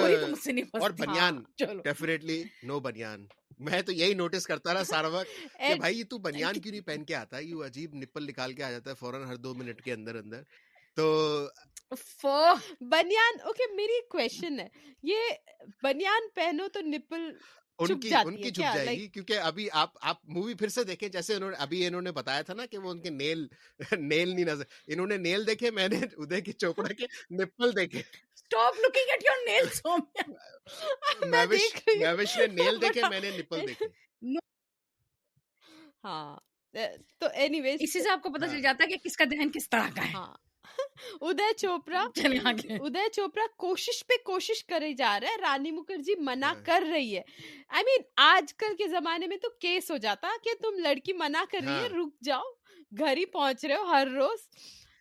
اور 0.72 0.90
بنیان۔ 0.98 1.42
ڈیفینیٹلی 1.84 2.42
نو 2.62 2.80
بنیان۔ 2.80 3.26
میں 3.58 3.82
تو 3.82 3.92
یہی 3.92 4.14
نوٹس 4.14 4.46
کرتا 4.46 4.74
رہا 4.74 4.84
سارا 4.84 5.08
وقت 5.08 5.28
کہ 5.58 5.74
بھائی 5.74 6.02
تو 6.04 6.18
بنیان 6.18 6.60
کیوں 6.60 6.70
نہیں 6.70 6.86
پہن 6.86 7.04
کے 7.04 7.14
آتا؟ 7.14 7.36
ہے 7.36 7.44
یہ 7.44 7.64
عجیب 7.64 7.94
نپل 7.94 8.26
نکال 8.26 8.52
کے 8.52 8.62
آ 8.62 8.70
جاتا 8.70 8.90
ہے 8.90 8.94
فوراً 8.94 9.24
ہر 9.24 9.36
دو 9.36 9.54
منٹ 9.54 9.82
کے 9.82 9.92
اندر 9.92 10.14
اندر۔ 10.14 10.42
تو 10.96 11.06
بنیان 12.82 13.40
اوکے 13.42 13.72
میری 13.74 14.00
کوشچن 14.08 14.58
ہے۔ 14.60 14.68
یہ 15.04 15.30
بنیان 15.82 16.28
پہنو 16.34 16.68
تو 16.68 16.80
نپل 16.82 17.30
ان 17.78 18.00
کی 18.00 18.10
ان 18.16 18.36
کی 18.36 18.50
چھپ 18.50 18.74
جائے 18.74 18.86
گی 18.88 19.06
کیونکہ 19.08 19.38
ابھی 19.40 19.68
آپ 19.72 19.90
آپ 20.02 20.16
مووی 20.26 20.54
پھر 20.54 20.68
سے 20.68 20.84
دیکھیں 20.84 21.08
جیسے 21.08 21.34
انہوں 21.34 21.50
نے 21.50 21.56
ابھی 21.58 21.84
انہوں 21.86 22.02
نے 22.02 22.12
بتایا 22.12 22.42
تھا 22.42 22.54
نا 22.54 22.66
کہ 22.66 22.78
وہ 22.78 22.90
ان 22.90 23.00
کے 23.00 23.10
نیل 23.12 23.46
نیل 23.92 24.28
نہیں 24.28 24.44
نظر 24.44 24.64
انہوں 24.86 25.06
نے 25.06 25.16
نیل 25.18 25.46
دیکھے 25.46 25.70
میں 25.70 25.88
نے 25.88 25.96
ادے 26.16 26.40
کے 26.40 26.52
چوپڑا 26.54 26.92
کے 26.92 27.06
نپل 27.34 27.76
دیکھے۔ 27.76 28.02
Stop 28.36 28.78
looking 28.78 29.10
at 29.10 29.24
your 29.24 29.44
nail 29.46 29.66
میں 31.30 31.44
وش 31.46 31.66
میں 31.98 32.12
وش 32.14 32.36
نے 32.38 32.46
نیل 32.62 32.80
دیکھے 32.82 33.02
میں 33.10 33.20
نے 33.20 33.30
نپل 33.30 33.66
دیکھے 33.68 33.86
ہاں 36.04 36.36
تو 37.20 37.26
اینی 37.34 37.60
ویز 37.60 37.78
اسی 37.80 38.02
سے 38.02 38.10
آپ 38.10 38.22
کو 38.22 38.30
پتہ 38.30 38.44
چل 38.44 38.52
ہاں۔ 38.52 38.60
جاتا 38.62 38.84
ہے 38.84 38.88
کہ 38.88 39.08
کس 39.08 39.16
کا 39.16 39.24
دہن 39.24 39.50
کس 39.52 39.68
طرح 39.70 39.88
کا 39.96 40.04
ہے۔ 40.04 40.12
ہاں۔ 40.14 40.34
ادے 41.22 41.52
چوپڑا 41.58 42.06
ادے 42.80 43.08
چوپڑا 43.12 43.46
کوشش 43.56 44.04
پہ 44.06 44.22
کوشش 44.24 44.64
کرے 44.64 44.92
جا 44.94 45.18
رہا 45.20 45.28
ہے 45.28 45.40
رانی 45.40 45.70
مکھرجی 45.70 46.14
منع 46.20 46.52
کر 46.64 46.84
رہی 46.90 47.16
ہے 47.16 47.22
آئی 47.68 47.84
مین 47.84 48.02
آج 48.24 48.54
کل 48.54 48.76
کے 48.78 48.88
زمانے 48.88 49.26
میں 49.26 49.36
تو 49.36 49.48
کیس 49.60 49.90
ہو 49.90 49.96
جاتا 49.98 50.28
کہ 50.44 50.54
تم 50.62 50.78
لڑکی 50.78 51.12
منع 51.14 51.44
کر 51.50 51.64
رہی 51.64 51.82
ہے 51.82 51.88
رک 51.90 52.24
جاؤ 52.24 52.50
گھر 52.92 53.16
ہی 53.16 53.24
پہنچ 53.26 53.64
رہے 53.64 53.76
ہو 53.76 53.84
ہر 53.84 54.08
روز 54.10 54.46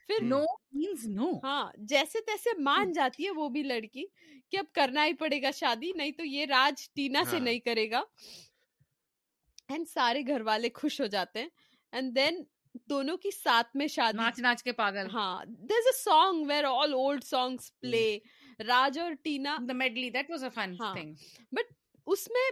پھر 0.09 0.23
نو 0.23 0.43
مینس 0.73 1.05
نو 1.09 1.31
ہاں 1.43 1.71
جیسے 1.89 2.19
تیسے 2.21 2.49
مان 2.61 2.91
جاتی 2.91 3.25
ہے 3.25 3.31
وہ 3.35 3.47
بھی 3.49 3.63
لڑکی 3.63 4.05
کہ 4.51 4.57
اب 4.57 4.65
کرنا 4.73 5.05
ہی 5.05 5.13
پڑے 5.13 5.41
گا 5.41 5.51
شادی 5.51 5.91
نہیں 5.95 6.11
تو 6.11 6.25
یہ 6.25 6.45
راج 6.49 6.89
ٹینا 6.89 7.23
سے 7.31 7.39
نہیں 7.39 7.59
کرے 7.59 7.89
گا 7.91 8.01
اینڈ 9.69 9.87
سارے 9.89 10.21
گھر 10.27 10.41
والے 10.41 10.69
خوش 10.75 10.99
ہو 11.01 11.05
جاتے 11.07 11.41
ہیں 11.41 11.49
اینڈ 11.93 12.15
دین 12.15 12.43
دونوں 12.89 13.17
کی 13.17 13.29
ساتھ 13.31 13.75
میں 13.75 13.87
شادی 13.87 14.17
ناچ 14.17 14.39
ناچ 14.39 14.63
کے 14.63 14.71
پاگل۔ 14.71 15.07
ہاں 15.13 15.45
there 15.45 15.77
is 15.77 15.85
a 15.85 16.03
song 16.03 16.45
where 16.45 16.63
all 16.63 16.93
old 16.93 17.23
songs 17.23 17.79
play 17.79 18.19
Raj 18.67 18.99
اور 18.99 19.11
Tina 19.23 19.57
the 19.69 19.73
medley 19.73 20.09
that 20.09 20.29
was 20.29 20.43
a 20.43 20.49
fun 20.49 20.75
thing 20.77 21.13
but 21.51 21.73
اس 22.07 22.27
میں 22.27 22.51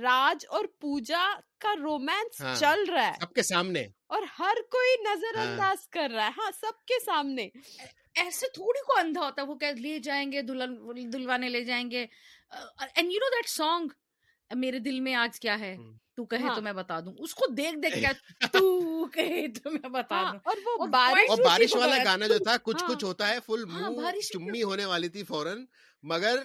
راج 0.00 0.46
اور 0.48 0.64
پوجا 0.64 1.34
کا 1.58 1.74
رومانس 1.82 2.40
ہاں، 2.40 2.54
چل 2.54 2.84
رہا 2.90 3.08
ہے۔ 3.08 3.12
سب 3.20 3.34
کے 3.34 3.42
سامنے۔ 3.42 3.86
اور 4.06 4.22
ہر 4.38 4.54
کوئی 4.70 5.12
نظر 5.12 5.38
انداز 5.38 5.76
ہاں۔ 5.76 5.90
کر 5.90 6.10
رہا 6.14 6.26
ہے۔ 6.26 6.30
ہاں 6.38 6.50
سب 6.60 6.84
کے 6.86 7.04
سامنے۔ 7.04 7.48
ایسے 8.14 8.46
تھوڑی 8.54 8.84
کو 8.86 8.98
اندھا 8.98 9.20
ہوتا 9.20 9.42
ہے 9.42 9.46
وہ 9.46 9.54
کہ 9.54 9.66
لے 9.66 9.98
جائیں 9.98 10.32
گے 10.32 10.42
دلوانے 11.12 11.48
لے 11.48 11.64
جائیں 11.64 11.90
گے۔ 11.90 12.06
And 12.94 13.12
you 13.12 13.18
know 13.18 13.30
that 13.30 13.48
song 13.48 13.88
میرے 14.54 14.78
دل 14.78 15.00
میں 15.00 15.14
آج 15.14 15.40
کیا 15.40 15.60
ہے؟ 15.60 15.76
hmm. 15.80 15.96
تو 16.18 16.24
کہے 16.26 16.38
تو 16.40 16.52
ہاں۔ 16.52 16.60
میں 16.62 16.72
بتا 16.74 16.98
دوں۔ 17.00 17.12
اس 17.18 17.34
کو 17.34 17.46
دیکھ 17.52 17.76
دیکھ 17.76 17.94
کے 17.96 18.12
تو 18.52 18.62
کہے 19.12 19.46
تو 19.54 19.70
میں 19.70 19.88
بتا 19.90 20.16
ہاں، 20.16 20.32
دوں۔ 20.32 20.40
اور 20.44 20.56
وہ 20.78 20.86
بارش 21.44 21.74
والا 21.74 21.96
گانا 22.04 22.26
جو 22.26 22.38
تھا 22.38 22.56
کچھ 22.62 22.82
کچھ 22.88 23.04
ہوتا 23.04 23.28
ہے 23.28 23.38
فل 23.46 23.64
ہاں، 23.70 23.90
منہ 23.90 24.20
چمی 24.22 24.62
ہونے 24.62 24.84
والی 24.84 25.08
تھی 25.08 25.22
فورن 25.24 25.64
مگر 26.04 26.36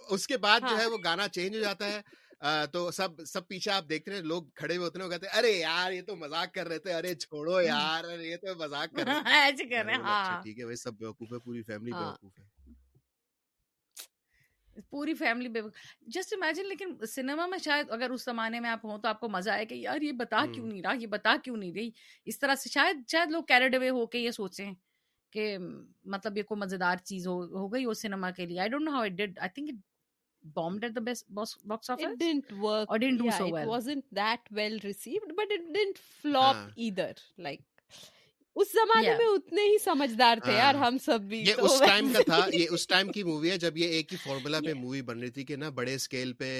اس 0.00 0.26
کے 0.26 0.36
بعد 0.38 0.60
جو 0.70 0.78
ہے 0.78 0.86
وہ 0.86 0.98
گانا 1.04 1.28
چینج 1.28 1.56
ہو 1.56 1.60
جاتا 1.60 1.92
ہے۔ 1.92 2.00
تو 2.72 2.90
سب 2.90 3.22
سب 3.24 3.46
پیچھے 3.48 3.70
آپ 3.70 3.84
دیکھتے 3.88 4.12
ہیں 4.12 4.20
لوگ 4.22 4.42
کھڑے 4.54 4.76
ہوئے 4.76 4.86
ہوتے 4.86 5.02
ہیں 5.02 5.08
کہتے 5.10 5.26
ہیں 5.26 5.38
ارے 5.38 5.50
یار 5.50 5.92
یہ 5.92 6.02
تو 6.02 6.16
مزاق 6.16 6.52
کر 6.54 6.68
رہے 6.68 6.78
تھے۔ 6.78 6.92
ارے 6.94 7.14
چھوڑو 7.16 7.60
یار 7.62 8.04
یہ 8.20 8.36
تو 8.36 8.54
مزاق 8.58 8.88
کر 8.96 9.06
رہے 9.06 9.14
ہیں۔ 9.14 9.50
اچھا، 9.50 10.40
ٹھیک 10.42 10.58
ہے 10.58 10.64
بھائی 10.64 10.76
سب 10.76 10.94
بیوقوف 10.98 11.32
ہے 11.32 11.38
پوری 11.38 11.62
فیملی 11.62 11.92
بیوقوف 11.92 12.38
ہے۔ 12.38 12.44
پوری 14.90 15.14
فیملی 15.14 15.48
بے 15.48 15.60
وقت 15.60 15.76
جسٹ 16.14 16.32
امیجن 16.32 16.68
لیکن 16.68 16.94
سنیما 17.06 17.46
میں 17.46 17.58
شاید 17.64 17.90
اگر 17.90 18.10
اس 18.10 18.24
زمانے 18.24 18.60
میں 18.60 18.70
آپ 18.70 18.84
ہوں 18.84 18.98
تو 18.98 19.08
آپ 19.08 19.20
کو 19.20 19.28
مزہ 19.28 19.50
آئے 19.50 19.66
کہ 19.66 19.74
یار 19.74 20.00
یہ 20.00 20.12
بتا 20.12 20.44
کیوں 20.54 20.66
نہیں 20.66 20.82
رہا 20.82 20.94
یہ 21.00 21.06
بتا 21.06 21.36
کیوں 21.44 21.56
نہیں 21.56 21.72
رہی 21.74 21.90
اس 22.26 22.38
طرح 22.38 22.54
سے 22.54 22.70
شاید 22.70 23.08
شاید 23.12 23.30
لوگ 23.30 23.42
کیریڈ 23.48 23.74
اوے 23.74 23.90
ہو 23.90 24.06
کے 24.06 24.18
یہ 24.18 24.30
سوچیں 24.30 24.72
کہ 25.32 25.56
مطلب 26.04 26.36
یہ 26.38 26.42
کوئی 26.42 26.60
مزیدار 26.60 26.96
چیز 27.04 27.26
ہو 27.26 27.42
ہو 27.54 27.72
گئی 27.72 27.86
وہ 27.86 27.94
سنیما 27.94 28.30
کے 28.30 28.46
لیے 28.46 28.60
I 28.60 28.70
don't 28.70 28.84
know 28.84 28.94
how 28.94 29.02
it 29.02 29.12
did 29.12 29.38
I 29.38 29.50
think 29.54 29.70
bombed 30.44 30.84
at 30.84 30.94
the 30.94 31.00
best 31.00 31.32
box, 31.34 31.56
box 31.64 31.90
office. 31.90 32.06
It 32.06 32.18
didn't 32.18 32.52
work. 32.58 32.90
Or 32.90 32.98
didn't 32.98 33.18
do 33.18 33.24
yeah, 33.24 33.38
so 33.38 33.48
well. 33.48 33.62
It 33.62 33.68
wasn't 33.68 34.04
that 34.12 34.40
well 34.52 34.78
received, 34.84 35.32
but 35.34 35.46
it 35.50 35.72
didn't 35.72 35.98
ہاں۔ 35.98 36.20
flop 36.22 36.56
uh. 36.56 36.70
either. 36.76 37.12
Like, 37.38 37.62
اس 38.56 38.72
زمانے 38.72 39.14
میں 39.16 39.26
اتنے 39.26 39.62
ہی 39.62 39.78
سمجھدار 39.78 40.38
تھے 40.44 40.52
یار 40.52 40.74
ہاں۔ 40.74 40.86
ہم 40.86 40.98
سب 40.98 41.20
بھی 41.20 41.38
یہ 41.40 41.60
اس 41.60 41.78
ٹائم 41.80 42.12
کا 42.12 42.20
تھا 42.22 42.38
یہ 42.52 42.66
اس 42.70 42.86
ٹائم 42.86 43.10
کی 43.12 43.22
مووی 43.22 43.50
ہے 43.50 43.56
جب 43.58 43.76
یہ 43.76 43.88
ایک 43.88 44.12
ہی 44.12 44.18
فارمولا 44.18 44.60
پہ 44.60 44.72
مووی 44.74 45.02
بن 45.02 45.20
رہی 45.20 45.30
تھی 45.30 45.44
کہ 45.44 45.56
نا 45.56 45.68
بڑے 45.70 45.94
اسکیل 45.94 46.32
پہ 46.32 46.50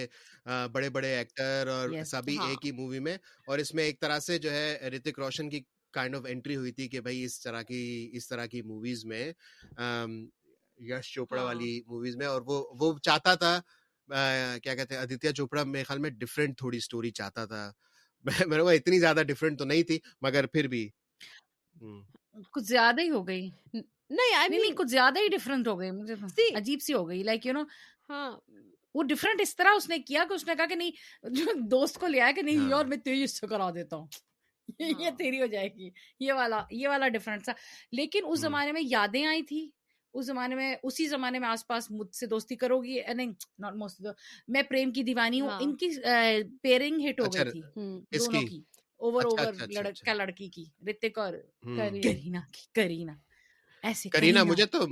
بڑے 0.73 0.89
بڑے 0.91 1.15
ایکٹر 1.17 1.69
اور 1.69 2.03
سبھی 2.07 2.37
ہاں۔ 2.39 2.49
ایک 2.49 2.67
ہی 2.67 2.73
مووی 2.73 2.99
میں 2.99 3.17
اور 3.49 3.59
اس 3.59 3.75
میں 3.75 3.85
ایک 3.85 4.01
طرح 4.01 4.19
سے 4.21 4.39
جو 4.39 4.51
ہے 4.51 4.91
رتک 4.95 5.19
روشن 5.19 5.51
کی 5.51 5.61
کائنڈ 5.95 6.17
آف 6.17 6.27
انٹری 6.29 6.57
ہوئی 6.57 6.73
تھی 6.73 6.89
کہ 6.89 7.01
بھائی 7.01 7.23
اس 7.25 7.41
طرح 7.41 7.63
کی 7.63 8.11
اس 8.13 8.29
طرح 8.29 8.47
کی 8.47 8.63
موویز 8.63 9.05
میں 9.05 9.23
یش 10.81 11.13
چوپڑا 11.15 11.39
ہاں۔ 11.39 11.47
والی 11.47 11.81
موویز 11.87 12.17
میں 12.17 12.27
اور 12.27 12.43
وہ 12.47 12.63
وہ 12.81 12.93
چاہتا 13.03 13.35
تھا 13.35 13.59
کیا 14.59 14.75
کہتے 14.75 14.95
ہیں 14.95 15.03
ادتیہ 15.03 15.31
چوپڑا 15.31 15.65
میرے 15.65 15.85
خیال 15.85 15.99
میں 15.99 16.11
ڈفرینٹ 16.11 16.59
تھوڑی 16.59 16.77
اسٹوری 16.77 17.11
چاہتا 17.13 17.45
تھا۔ 17.45 17.71
میرے 18.49 18.63
کو 18.63 18.69
اتنی 18.69 18.99
زیادہ 18.99 19.23
ڈفرینٹ 19.23 19.59
تو 19.59 19.65
نہیں 19.65 19.83
تھی 19.83 19.99
مگر 20.21 20.47
پھر 20.47 20.69
بھی 20.69 20.89
کچھ 22.53 22.64
زیادہ 22.64 23.01
ہی 23.01 23.11
ہو 23.11 23.26
گئی۔ 23.28 23.49
نہیں 24.11 24.35
آئی 24.37 24.59
مین 24.61 24.74
کچھ 24.74 24.89
زیادہ 24.89 25.18
ہی 25.18 25.28
ڈفرینٹ 25.28 25.68
ہو 25.68 25.78
گئی۔ 25.78 25.91
مجھے 25.91 26.14
عجیب 26.57 26.78
سی 26.82 26.95
ہو 26.95 27.09
گئی۔ 27.09 27.22
لائک 27.22 27.47
یو 27.47 27.53
نو 27.53 27.62
ہاں۔ 28.09 28.41
وہ 28.95 29.03
ڈفرینٹ 29.03 29.41
اس 29.41 29.57
طرح 29.57 29.68
اس 29.76 29.89
نے 29.89 29.99
کیا 29.99 30.24
کہ 30.28 30.35
اس 30.35 30.47
نے 30.47 30.55
کہا 30.55 30.66
کہ 30.66 30.74
نہیں 30.74 30.91
جو 31.22 31.45
دوست 31.70 31.99
کو 31.99 32.07
لیا 32.07 32.26
ہے 32.26 32.32
کہ 32.32 32.43
نہیں 32.43 32.72
اور 32.72 32.85
میں 32.85 32.97
تیری 32.97 33.22
اس 33.22 33.41
سے 33.41 33.47
کرا 33.47 33.70
دیتا 33.70 33.97
ہوں۔ 33.97 34.07
یہ 34.78 35.11
تیری 35.18 35.41
ہو 35.41 35.47
جائے 35.47 35.68
گی۔ 35.74 35.91
یہ 36.20 36.32
والا 36.32 36.64
یہ 36.70 36.89
والا 36.89 37.09
ڈفرینٹ 37.09 37.45
تھا 37.45 37.53
لیکن 37.93 38.20
اس 38.26 38.41
زمانے 38.41 38.72
میں 38.72 38.82
یادیں 38.85 39.26
آئی 39.26 39.43
تھی۔ 39.43 39.70
اس 40.14 40.26
زمانے 40.26 40.55
میں 40.55 40.76
اسی 40.82 41.07
زمانے 41.07 41.39
میں 41.39 41.49
آس 41.49 41.66
پاس 41.66 41.91
مجھ 41.91 42.14
سے 42.14 42.26
دوستی 42.26 42.57
کرو 42.57 42.82
گی۔ 42.82 43.01
نہیں 43.14 43.32
میں 44.49 44.62
پریم 44.62 44.93
کی 44.93 45.03
دیوانی 45.03 45.41
ہوں۔ 45.41 45.49
ان 45.61 45.76
کی 45.76 45.89
پیرنگ 46.62 47.09
ہٹ 47.09 47.20
ہو 47.20 47.24
گئی 47.24 47.51
تھی۔ 47.51 47.61
دونوں 48.18 48.43
کی۔ 48.43 48.62
اوور 49.05 49.25
اچھا، 49.25 49.25
اوور 49.25 49.49
اچھا، 49.49 49.65
اچھا، 49.65 49.83
لڑکا 49.83 50.13
لڑکی 50.13 50.49
کی 50.49 50.65
رتک 50.89 51.19
اور 51.19 51.33
کرینا 51.77 52.41
کی 52.53 52.67
کرینا 52.75 53.15
ایسے 53.85 54.09
کرینا 54.11 54.43
مجھے 54.43 54.67
تو 54.67 54.87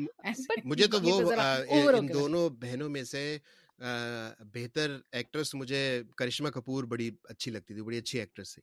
مجھے 0.64 0.86
تو 0.86 1.00
وہ 1.02 1.20
ان 1.68 2.12
دونوں 2.12 2.48
بہنوں 2.60 2.88
میں 2.88 3.04
سے 3.04 3.38
بہتر 4.54 4.96
ایکٹریس 5.12 5.54
مجھے 5.54 5.82
کرشمہ 6.16 6.48
کپور 6.48 6.84
بڑی 6.84 7.10
اچھی 7.24 7.50
لگتی 7.50 7.74
تھی 7.74 7.82
بڑی 7.82 7.98
اچھی 7.98 8.20
ایکٹریس 8.20 8.54
تھی۔ 8.54 8.62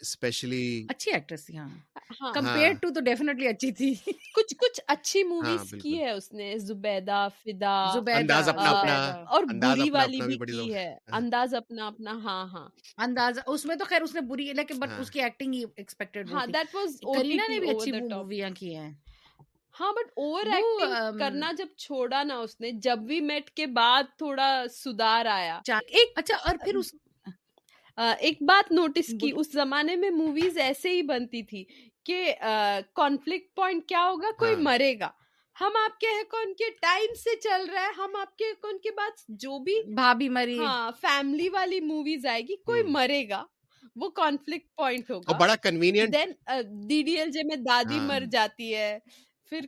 اسپیشلی 0.00 0.64
اچھی 0.88 1.12
ایکٹریس 1.12 1.44
تھی 1.46 1.56
ہاں۔, 1.56 1.68
ہاں۔ 2.20 2.32
کمپیئر 2.34 2.72
ٹو 2.72 2.90
تو 2.90 3.00
ڈیفینیٹلی 3.00 3.48
اچھی 3.48 3.72
تھی۔ 3.72 3.94
کچھ 4.34 4.54
کچھ 4.58 4.80
اچھی 4.86 5.22
موویز 5.22 5.74
کی 5.82 5.98
ہے 5.98 6.10
اس 6.10 6.32
نے 6.32 6.56
زبیدہ 6.58 7.26
فدا۔ 7.44 7.76
اپنا 8.42 8.68
اپنا 8.70 8.96
اور 9.28 9.42
بری 9.62 9.90
والی 9.90 10.20
بھی 10.20 10.36
کی 10.38 10.74
ہے۔ 10.74 10.88
انداز 11.12 11.54
اپنا 11.54 11.86
اپنا 11.86 12.12
ہاں 12.24 12.46
ہاں۔ 12.46 12.68
انداز 12.98 13.38
اس 13.46 13.64
میں 13.64 13.76
تو 13.76 13.84
خیر 13.84 14.02
اس 14.02 14.14
نے 14.14 14.20
بری 14.20 14.52
لیکن 14.52 14.78
بٹ 14.78 14.98
اس 14.98 15.10
کی 15.10 15.22
ایکٹنگ 15.22 15.54
ہی 15.54 15.64
ایکسپیکٹڈ 15.76 16.32
ہاں 16.32 16.46
دیٹ 16.46 16.74
واز 16.74 16.98
کرینا 17.14 17.46
نے 17.48 17.58
بھی 17.60 17.70
اچھی 17.70 17.92
موویاں 17.92 18.50
کی 18.50 18.74
ہیں۔ 18.76 18.90
ہاں 19.74 19.92
بٹ 19.92 20.10
اوور 20.16 20.46
ایکٹنگ 20.46 21.18
کرنا 21.18 21.50
جب 21.58 21.66
چھوڑا 21.76 22.22
نا 22.22 22.36
اس 22.36 22.60
نے 22.60 22.70
جب 22.82 22.98
بھی 22.98 23.20
میٹ 23.20 23.50
کے 23.50 23.66
بعد 23.72 24.16
تھوڑا 24.16 24.64
سدھار 24.72 25.26
آیا۔ 25.26 25.60
ایک 25.88 26.12
اچھا 26.14 26.36
اور 26.36 26.56
پھر 26.64 26.76
اس 26.76 26.92
ایک 27.98 28.42
بات 28.42 28.72
نوٹس 28.72 29.06
کی 29.20 29.32
اس 29.36 29.52
زمانے 29.52 29.96
میں 29.96 30.10
موویز 30.10 30.58
ایسے 30.58 30.90
ہی 30.90 31.02
بنتی 31.02 31.42
تھی 31.42 31.64
کہ 32.04 32.32
کانفلکٹ 32.94 33.54
پوائنٹ 33.56 33.86
کیا 33.86 34.04
ہوگا؟ 34.10 34.30
کوئی 34.38 34.54
ہاں۔ 34.54 34.62
مرے 34.62 34.98
گا۔ 35.00 35.10
ہم 35.56 35.76
آپ 35.84 35.98
کے 36.00 36.06
کون 36.30 36.54
کے 36.54 36.70
ٹائم 36.80 37.14
سے 37.14 37.36
چل 37.36 37.64
رہا 37.72 37.82
ہے 37.82 37.92
ہم 37.98 38.16
آپ 38.16 38.36
کے 38.36 38.52
کون 38.60 38.78
کے 38.78 38.90
بعد 38.90 39.10
جو 39.28 39.58
بھی 39.58 39.74
بھابھی 39.94 40.28
مری۔ 40.28 40.58
ہاں 40.58 40.90
فیملی 41.00 41.48
والی 41.48 41.80
موویز 41.80 42.26
آئے 42.26 42.42
گی 42.42 42.56
کوئی 42.56 42.82
مرے 42.82 43.28
گا 43.28 43.44
وہ 43.96 44.08
کانفلکٹ 44.10 44.76
پوائنٹ 44.76 45.10
ہوگا۔ 45.10 45.36
بڑا 45.38 45.56
convenient 45.56 46.12
then 46.12 46.32
D 46.88 47.02
D 47.02 47.12
L 47.12 47.30
J 47.30 47.42
میں 47.42 47.56
دادی 47.56 48.00
مر 48.00 48.22
ہاں۔ 48.22 48.30
جاتی 48.30 48.74
ہے 48.74 48.98
پھر 49.50 49.60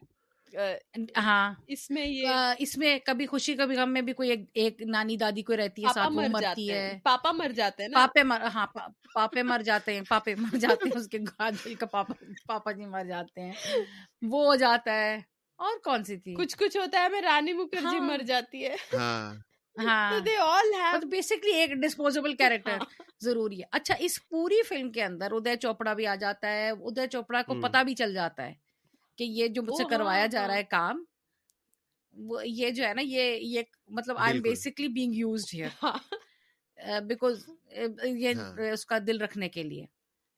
ہاں۔ 1.17 1.55
اس 1.67 1.91
میں 1.91 2.07
یہ 2.07 2.29
اس 2.59 2.77
میں 2.79 2.99
کبھی 3.05 3.27
خوشی 3.27 3.55
کبھی 3.55 3.77
غم 3.77 3.93
میں 3.93 4.03
بھی 4.03 4.13
کوئی 4.13 4.31
ایک 4.55 4.83
نانی 4.87 5.17
دادی 5.17 5.43
کو 5.43 5.57
رہتی 5.57 5.83
ہے 5.83 5.89
ساتھ 5.89 6.13
مرتی 6.13 6.73
ہے۔ 6.73 6.99
پاپا 7.05 7.33
مر 7.33 7.53
جاتے 7.53 7.83
ہیں 7.83 7.91
پاپے 7.95 8.23
مر 8.23 8.43
ہاں 8.55 8.67
پاپے 9.15 9.43
مر 9.43 9.63
جاتے 9.63 9.95
ہیں 9.95 10.01
پاپے 10.09 10.35
مر 10.35 10.57
جاتے 10.59 10.89
ہیں 10.89 10.97
اس 10.97 11.09
کے 11.09 11.19
گاجل 11.19 11.75
کا 11.75 11.87
پاپا 11.87 12.15
پاپا 12.47 12.73
جی 12.73 12.87
مر 12.87 13.05
جاتے 13.05 13.41
ہیں۔ 13.41 13.53
وہ 14.23 14.45
ہو 14.47 14.55
جاتا 14.55 14.95
ہے۔ 14.95 15.17
اور 15.59 15.79
کون 15.85 16.05
سی 16.05 16.17
تھی؟ 16.17 16.35
کچھ 16.35 16.57
کچھ 16.57 16.77
ہوتا 16.77 17.03
ہے 17.03 17.09
میں 17.09 17.23
رانی 17.23 17.53
مکھرجی 17.53 17.99
ہاں۔ 17.99 18.09
مر 18.09 18.23
جاتی 18.23 18.67
ہے۔ 18.67 18.77
ہاں۔, 18.93 19.35
ہاں۔ 19.77 20.21
بیسکلی 21.11 21.53
ایک 21.53 21.71
ڈسپوزیبل 21.83 22.35
کیریکٹر 22.35 22.79
ہاں۔ 22.79 23.05
ضروری 23.21 23.59
ہے۔ 23.59 23.67
اچھا 23.73 23.95
اس 23.99 24.19
پوری 24.29 24.63
فلم 24.63 24.91
کے 24.93 25.03
اندر 25.05 25.33
ادے 25.33 25.57
چوپڑا 25.57 25.93
بھی 25.95 26.07
آ 26.07 26.15
جاتا 26.15 26.49
ہے 26.49 26.71
ادے 26.71 27.07
چوپڑا 27.07 27.43
کو 27.43 27.55
پتا 27.61 27.83
بھی 27.83 27.95
چل 27.95 28.15
جاتا 28.15 28.47
ہے۔ 28.47 28.55
کہ 29.21 29.25
یہ 29.25 29.49
جو 29.49 29.63
مجھ 29.63 29.77
سے 29.77 29.83
ہاں، 29.83 29.91
کروایا 29.91 30.27
جا 30.27 30.41
رہا 30.41 30.49
ہاں۔ 30.49 30.59
ہے 30.59 30.65
کام 30.65 31.05
یہ 32.45 32.71
جو 32.71 32.85
ہے 32.85 32.95
نا 32.95 33.03
یہ 33.05 33.39
یہ 33.41 33.63
مطلب 33.89 34.17
I 34.19 34.33
am 34.33 34.43
basically 34.43 34.89
being 34.89 35.15
used 35.15 35.45
here 35.55 35.69
یہ 38.05 38.35
ہاں۔ 38.35 38.61
uh, 38.61 38.73
اس 38.73 38.87
کا 38.87 38.99
دل 39.07 39.21
رکھنے 39.21 39.49
کے 39.49 39.63
لیے۔ 39.63 39.87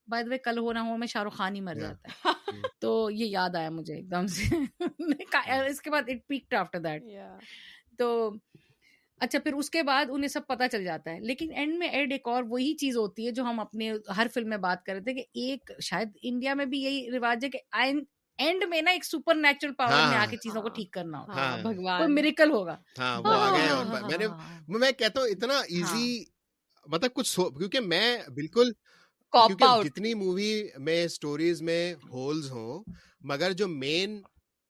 بائی 0.07 0.23
وے 0.29 0.37
کل 0.37 0.57
ہو 0.57 0.73
نہ 0.73 0.79
ہو 0.79 0.97
میں 0.97 1.07
شاہ 1.07 1.23
رخ 1.23 1.33
خان 1.33 1.55
ہی 1.55 1.61
مر 1.61 1.75
جاتا 1.75 2.29
ہے۔ 2.29 2.61
تو 2.79 3.11
یہ 3.11 3.25
یاد 3.25 3.55
آیا 3.55 3.69
مجھے 3.69 3.95
ایک 3.95 4.11
دم 4.11 4.27
سے۔ 4.27 4.55
اس 5.71 5.81
کے 5.81 5.89
بعد 5.89 6.01
اٹ 6.07 6.27
پیکڈ 6.27 6.53
آفٹر 6.53 6.79
دیٹ 6.79 7.03
تو 7.97 8.33
اچھا 9.17 9.39
پھر 9.39 9.53
اس 9.53 9.69
کے 9.69 9.83
بعد 9.83 10.05
انہیں 10.09 10.27
سب 10.27 10.47
پتہ 10.47 10.63
چل 10.71 10.83
جاتا 10.83 11.11
ہے۔ 11.11 11.19
لیکن 11.19 11.53
اینڈ 11.53 11.77
میں 11.77 11.87
ایڈ 11.87 12.11
ایک 12.11 12.27
اور 12.27 12.43
وہی 12.43 12.73
چیز 12.73 12.97
ہوتی 12.97 13.25
ہے 13.25 13.31
جو 13.31 13.43
ہم 13.43 13.59
اپنے 13.59 13.91
ہر 14.17 14.27
فلم 14.33 14.49
میں 14.49 14.57
بات 14.57 14.83
کر 14.85 14.93
رہے 14.93 15.01
تھے 15.01 15.13
کہ 15.13 15.23
ایک 15.33 15.71
شاید 15.81 16.09
انڈیا 16.21 16.53
میں 16.53 16.65
بھی 16.65 16.81
یہی 16.81 17.11
رواج 17.11 17.45
ہے 17.45 17.49
کہ 17.49 17.59
اینڈ 18.37 18.63
میں 18.69 18.81
نا 18.81 18.91
ایک 18.91 19.05
سپر 19.05 19.35
نیچرل 19.35 19.73
پاور 19.73 20.07
میں 20.09 20.17
آ 20.17 20.25
کے 20.29 20.37
چیزوں 20.37 20.61
کو 20.61 20.69
ٹھیک 20.69 20.91
کرنا 20.91 21.19
ہوگا 21.21 21.55
بھگوان۔ 21.61 22.13
میریکل 22.15 22.51
ہوگا۔ 22.51 22.77
میں 24.67 24.91
کہتا 24.91 25.21
ہوں 25.21 25.27
اتنا 25.27 25.57
ایزی 25.69 26.23
مطلب 26.85 27.13
کچھ 27.13 27.39
کیونکہ 27.57 27.79
میں 27.79 28.17
بالکل 28.35 28.71
جتنی 29.83 30.13
مووی 30.13 30.67
میں 30.77 31.03
اسٹوریز 31.03 31.61
میں 31.61 31.93
ہولز 32.09 32.51
ہوں 32.51 32.83
مگر 33.21 33.51
جو 33.51 33.67
مین 33.67 34.21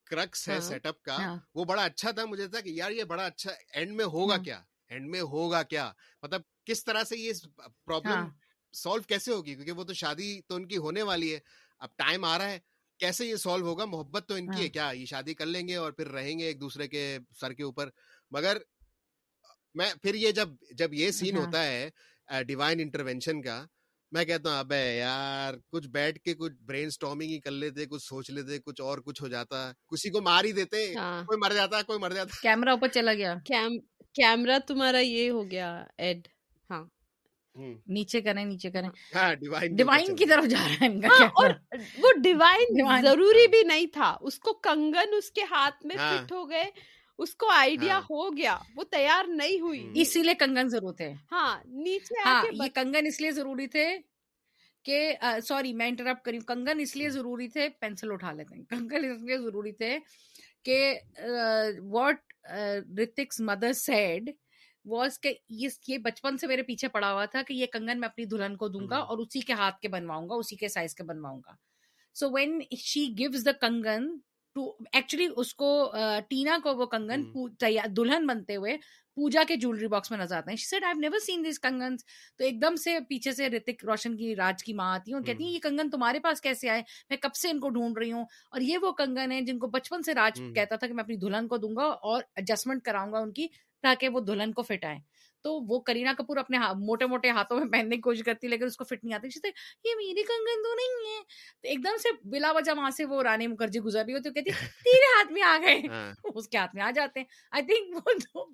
کرکس 0.05 0.49
ہے 0.49 0.59
سیٹ 0.61 0.85
اپ 0.85 1.01
کا 1.01 1.17
وہ 1.55 1.63
بڑا 1.63 1.83
اچھا 1.83 2.11
تھا 2.11 2.25
مجھے 2.25 2.47
تھا 2.47 2.61
کہ 2.61 2.69
یار 2.69 2.91
یہ 2.91 3.03
بڑا 3.03 3.25
اچھا 3.25 3.51
اینڈ 3.73 3.91
میں 3.91 4.05
ہوگا 4.05 4.37
کیا؟ 4.37 4.61
اینڈ 4.87 5.09
میں 5.09 5.21
ہوگا 5.21 5.63
کیا؟ 5.63 5.91
مطلب 6.21 6.41
کس 6.65 6.83
طرح 6.85 7.03
سے 7.03 7.17
یہ 7.17 7.31
پرابلم 7.85 8.29
سالو 8.73 9.01
کیسے 9.01 9.31
ہوگی؟ 9.31 9.53
کیونکہ 9.55 9.71
وہ 9.71 9.83
تو 9.83 9.93
شادی 9.93 10.41
تو 10.47 10.55
ان 10.55 10.67
کی 10.67 10.77
ہونے 10.77 11.01
والی 11.01 11.33
ہے۔ 11.33 11.39
اب 11.79 11.89
ٹائم 11.95 12.23
آ 12.23 12.37
رہا 12.37 12.49
ہے۔ 12.49 12.59
کیسے 13.03 13.25
یہ 13.25 13.35
سالو 13.35 13.65
ہوگا؟ 13.65 13.85
محبت 13.85 14.27
تو 14.27 14.33
ان 14.33 14.45
کی 14.51 14.63
ہے 14.63 14.69
کیا 14.69 14.89
یہ 14.93 15.05
شادی 15.05 15.33
کر 15.33 15.45
لیں 15.45 15.67
گے 15.67 15.75
اور 15.75 15.91
پھر 15.91 16.07
رہیں 16.07 16.39
گے 16.39 16.45
ایک 16.45 16.61
دوسرے 16.61 16.87
کے 16.87 17.17
سر 17.39 17.53
کے 17.53 17.63
اوپر؟ 17.63 17.89
مگر 18.31 18.57
میں 19.75 19.89
پھر 20.01 20.15
یہ 20.15 20.31
جب 20.31 20.49
جب 20.71 20.93
یہ 20.93 21.11
سین 21.11 21.37
ہوتا 21.37 21.65
ہے 21.65 21.89
ڈیوائن 22.43 22.79
انٹروینشن 22.79 23.41
کا 23.41 23.65
میں 24.11 24.23
کہتا 24.25 24.49
ہوں 24.49 24.57
ابے 24.59 24.97
یار 24.97 25.53
کچھ 25.71 25.87
بیٹھ 25.87 26.19
کے 26.19 26.33
کچھ 26.33 26.53
برین 26.65 26.87
اسٹارمنگ 26.87 27.29
ہی 27.29 27.39
کر 27.39 27.51
لیتے 27.51 27.85
کچھ 27.85 28.03
سوچ 28.03 28.29
لیتے 28.29 28.59
کچھ 28.59 28.81
اور 28.81 28.97
کچھ 28.97 29.21
ہو 29.21 29.27
جاتا۔ 29.27 29.71
کسی 29.87 30.09
کو 30.09 30.21
مار 30.21 30.43
ہی 30.43 30.51
دیتے 30.51 30.85
ہاں۔ 30.95 31.23
کوئی 31.23 31.39
مر 31.39 31.53
جاتا 31.53 31.81
کوئی 31.81 31.99
مر 31.99 32.11
جاتا۔ 32.11 32.41
کیمرہ 32.41 32.69
اوپر 32.69 32.87
چلا 32.87 33.13
گیا۔ 33.13 33.33
کیمرہ 34.15 34.59
تمہارا 34.67 34.99
یہ 34.99 35.29
ہو 35.29 35.51
گیا 35.51 35.69
ایڈ 35.97 36.27
ہاں۔ 36.69 36.83
نیچے 37.55 38.21
کریں 38.21 38.43
نیچے 38.45 38.71
کریں۔ 38.71 38.89
ڈیوائن 39.39 39.79
ہاں، 40.09 40.15
کی 40.17 40.25
طرف 40.25 40.45
جا 40.45 40.57
رہا 40.59 40.85
ہے 40.85 41.07
ہاں، 41.07 41.27
اور 41.35 41.49
وہ 41.97 42.11
ڈیوائن 42.23 43.01
ضروری 43.03 43.47
بھی 43.47 43.61
نہیں 43.63 43.87
تھا۔ 43.93 44.15
اس 44.21 44.39
کو 44.39 44.53
کنگن 44.63 45.13
اس 45.17 45.29
کے 45.31 45.43
ہاتھ 45.51 45.85
میں 45.85 45.95
فٹ 45.97 46.31
ہو 46.31 46.49
گئے 46.49 46.69
اس 47.19 47.35
کو 47.35 47.49
آئیڈیا 47.51 47.93
ہاں۔ 47.93 48.01
ہو 48.09 48.29
گیا 48.37 48.57
وہ 48.75 48.83
تیار 48.91 49.25
نہیں 49.31 49.59
ہوئی۔ 49.61 49.87
اسی 50.01 50.23
لیے 50.23 50.33
کنگن 50.39 50.67
ضرور 50.69 50.93
تھے 50.93 51.11
ہاں 51.31 51.55
نیچے 51.83 52.21
ہاں 52.25 52.41
یہ 52.53 52.69
کنگن 52.75 53.05
اس 53.07 53.21
لیے 53.21 53.31
ضروری 53.31 53.67
تھے 53.67 53.87
کہ 54.85 54.99
سوری 55.47 55.73
میں 55.73 55.87
انٹرپٹ 55.87 56.23
کری 56.25 56.39
کنگن 56.47 56.79
اس 56.79 56.95
لیے 56.95 57.09
ضروری 57.09 57.47
تھے 57.47 57.67
پینسل 57.79 58.11
اٹھا 58.11 58.31
لیتے 58.31 58.55
ہیں۔ 58.55 58.63
کنگن 58.69 59.05
اس 59.05 59.21
لیے 59.21 59.37
ضروری 59.37 59.71
تھے 59.73 59.97
کہ 60.65 60.79
what 61.91 62.33
Hrithik's 62.99 63.39
mother 63.41 63.73
said 63.77 64.29
was 64.85 65.19
کہ 65.19 65.33
یہ 65.49 65.97
بچپن 65.97 66.37
سے 66.37 66.47
میرے 66.47 66.63
پیچھے 66.63 66.87
پڑا 66.87 67.11
ہوا 67.13 67.25
تھا 67.25 67.41
کہ 67.47 67.53
یہ 67.53 67.65
کنگن 67.65 67.99
میں 67.99 68.07
اپنی 68.07 68.25
دلہن 68.25 68.55
کو 68.55 68.67
دوں 68.67 68.89
گا 68.89 68.97
اور 68.97 69.17
اسی 69.17 69.39
کے 69.39 69.53
ہاتھ 69.53 69.79
کے 69.79 69.87
بنواؤں 69.87 70.29
گا 70.29 70.35
اسی 70.35 70.55
کے 70.55 70.67
سائز 70.67 70.95
کے 70.95 71.03
بنواؤں 71.03 71.41
گا۔ 71.45 71.55
So 72.15 72.29
when 72.31 72.61
she 72.77 73.05
gives 73.17 73.45
the 73.45 73.51
Kangan 73.51 74.09
actually 74.55 75.27
اس 75.35 75.53
کو 75.55 75.91
ٹینا 76.29 76.57
کو 76.63 76.75
وہ 76.77 76.85
کنگن 76.85 77.23
دلہن 77.97 78.27
بنتے 78.27 78.55
ہوئے 78.55 78.77
پوجا 79.17 79.43
کے 79.47 79.55
جولری 79.55 79.87
باکس 79.87 80.11
میں 80.11 80.19
نظر 80.19 80.37
آتے 80.37 80.51
ہیں۔ 80.51 81.19
سین 81.25 81.45
دس 81.49 81.59
کنگن 81.59 81.95
تو 82.37 82.43
ایک 82.43 82.61
دم 82.61 82.75
سے 82.75 82.97
پیچھے 83.09 83.31
سے 83.31 83.49
رتک 83.49 83.85
روشن 83.85 84.17
کی 84.17 84.35
راج 84.35 84.63
کی 84.63 84.73
ماں 84.73 84.93
آتی 84.95 85.11
ہے 85.11 85.15
اور 85.15 85.23
کہتی 85.23 85.43
ہیں 85.43 85.51
یہ 85.51 85.59
کنگن 85.59 85.89
تمہارے 85.89 86.19
پاس 86.19 86.41
کیسے 86.41 86.69
آئے؟ 86.69 86.83
میں 87.09 87.17
کب 87.17 87.35
سے 87.35 87.49
ان 87.49 87.59
کو 87.59 87.69
ڈھونڈ 87.69 87.97
رہی 87.97 88.11
ہوں؟ 88.11 88.25
اور 88.51 88.61
یہ 88.61 88.77
وہ 88.77 88.91
کنگن 88.91 89.31
ہے 89.31 89.41
جن 89.41 89.59
کو 89.59 89.67
بچپن 89.67 90.01
سے 90.01 90.13
راج 90.13 90.41
کہتا 90.55 90.75
تھا 90.75 90.87
کہ 90.87 90.93
میں 90.93 91.03
اپنی 91.03 91.15
دلہن 91.15 91.47
کو 91.47 91.57
دوں 91.57 91.75
گا 91.75 91.83
اور 91.83 92.23
ایڈجسٹمنٹ 92.35 92.83
کراؤں 92.83 93.11
گا 93.11 93.19
ان 93.19 93.31
کی 93.31 93.47
تاکہ 93.83 94.09
وہ 94.09 94.19
دلہن 94.23 94.51
کو 94.53 94.61
فٹ 94.63 94.85
آئے۔ 94.85 94.97
تو 95.45 95.53
وہ 95.67 95.79
کرینا 95.81 96.13
کپور 96.13 96.37
اپنے 96.37 96.57
موٹے 96.79 97.05
موٹے 97.07 97.29
ہاتھوں 97.31 97.57
میں 97.57 97.65
پہننے 97.67 97.95
کی 97.95 98.01
کوشش 98.01 98.23
کرتی 98.25 98.47
لیکن 98.47 98.65
اس 98.65 98.77
کو 98.77 98.85
فٹ 98.85 99.03
نہیں 99.03 99.15
آتی 99.15 99.27
یہ 99.85 99.95
میری 99.97 100.23
کنگن 100.23 100.63
تو 100.63 100.75
نہیں 100.75 101.07
ہے! 101.07 101.21
تو 101.53 101.67
ایک 101.67 101.83
دم 101.83 101.97
سے 101.99 102.09
بلا 102.27 102.51
وجہ 102.51 102.77
وہاں 102.77 102.89
سے 102.91 103.05
وہ 103.05 103.23
رانی 103.23 103.47
مکھرجی 103.47 103.79
گزر 103.81 104.05
رہی 104.05 104.13
ہوتی 104.13 104.29
کہتی 104.31 104.51
تیرے 104.85 105.09
ہاتھ 105.09 105.31
میں 105.31 105.41
آ 105.43 105.57
گئے! 105.61 105.79
ہاں۔ 105.87 106.11
اس 106.35 106.47
کے 106.47 106.57
ہاتھ 106.57 106.75
میں 106.75 106.83
آ 106.83 106.91
جاتے 106.91 107.19
ہیں۔ 107.19 107.25
آئی 107.51 107.63
تھنک 107.65 107.95
وہ 108.35 108.45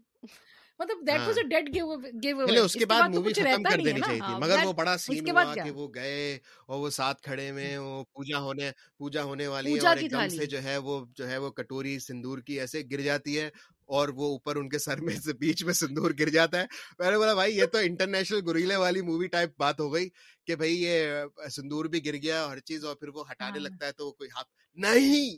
مطلب 0.79 0.97
that 1.07 1.19
was 1.19 1.37
a 1.37 1.43
dead 1.45 1.65
give 1.73 1.87
give 2.23 2.39
away 2.41 2.57
اس 2.59 2.73
کے 2.73 2.85
بعد 2.85 3.09
مووی 3.09 3.33
ختم 3.35 3.63
کر 3.63 3.79
دینی 3.79 4.01
چاہیے 4.01 4.19
تھی۔ 4.21 4.33
مگر 4.39 4.63
وہ 4.63 4.73
بڑا 4.73 4.95
سین 4.99 5.29
ہوا 5.29 5.43
کہ 5.55 5.71
وہ 5.71 5.87
گئے 5.95 6.19
اور 6.67 6.79
وہ 6.79 6.89
ساتھ 6.91 7.21
کھڑے 7.21 7.51
میں 7.51 7.77
وہ 7.79 8.03
پوجا 8.11 8.39
ہونے 8.39 8.69
پوجا 8.97 9.23
ہونے 9.23 9.47
والی 9.47 9.73
ہے 9.75 9.79
اور 9.81 9.97
ایک 9.97 10.11
دم 10.11 10.27
سے 10.31 10.45
جو 10.47 10.63
ہے 10.63 10.77
وہ 10.79 10.95
جو 11.13 11.29
ہے 11.29 11.37
وہ 11.37 11.49
کٹوری 11.53 11.97
سندور 12.01 12.39
کی 12.41 12.59
ایسے 12.59 12.81
گر 12.91 13.01
جاتی 13.01 13.39
ہے 13.39 13.49
اور 13.89 14.09
وہ 14.09 14.27
اوپر 14.27 14.55
ان 14.55 14.69
کے 14.69 14.79
سر 14.79 15.01
میں 15.01 15.15
سے 15.15 15.33
بیچ 15.33 15.63
میں 15.63 15.73
سندور 15.73 16.11
گر 16.19 16.29
جاتا 16.29 16.59
ہے۔ 16.59 16.65
میں 16.99 17.11
نے 17.11 17.17
بولا 17.17 17.33
بھائی 17.33 17.57
یہ 17.57 17.65
تو 17.65 17.77
انٹرنیشنل 17.77 18.39
گریلے 18.47 18.75
والی 18.75 19.01
مووی 19.01 19.27
ٹائپ 19.27 19.53
بات 19.57 19.79
ہو 19.79 19.93
گئی 19.93 20.09
کہ 20.47 20.55
بھائی 20.55 20.81
یہ 20.83 21.23
سندور 21.51 21.85
بھی 21.85 22.05
گر 22.05 22.15
گیا 22.15 22.45
ہر 22.49 22.59
چیز 22.61 22.85
اور 22.85 22.95
پھر 22.95 23.07
وہ 23.07 23.29
ہٹانے 23.31 23.57
ہاں۔ 23.59 23.63
لگتا 23.63 23.85
ہے 23.87 23.91
تو 23.91 24.11
کوئی 24.11 24.29
ہاتھ 24.35 24.47
نہیں 24.77 25.37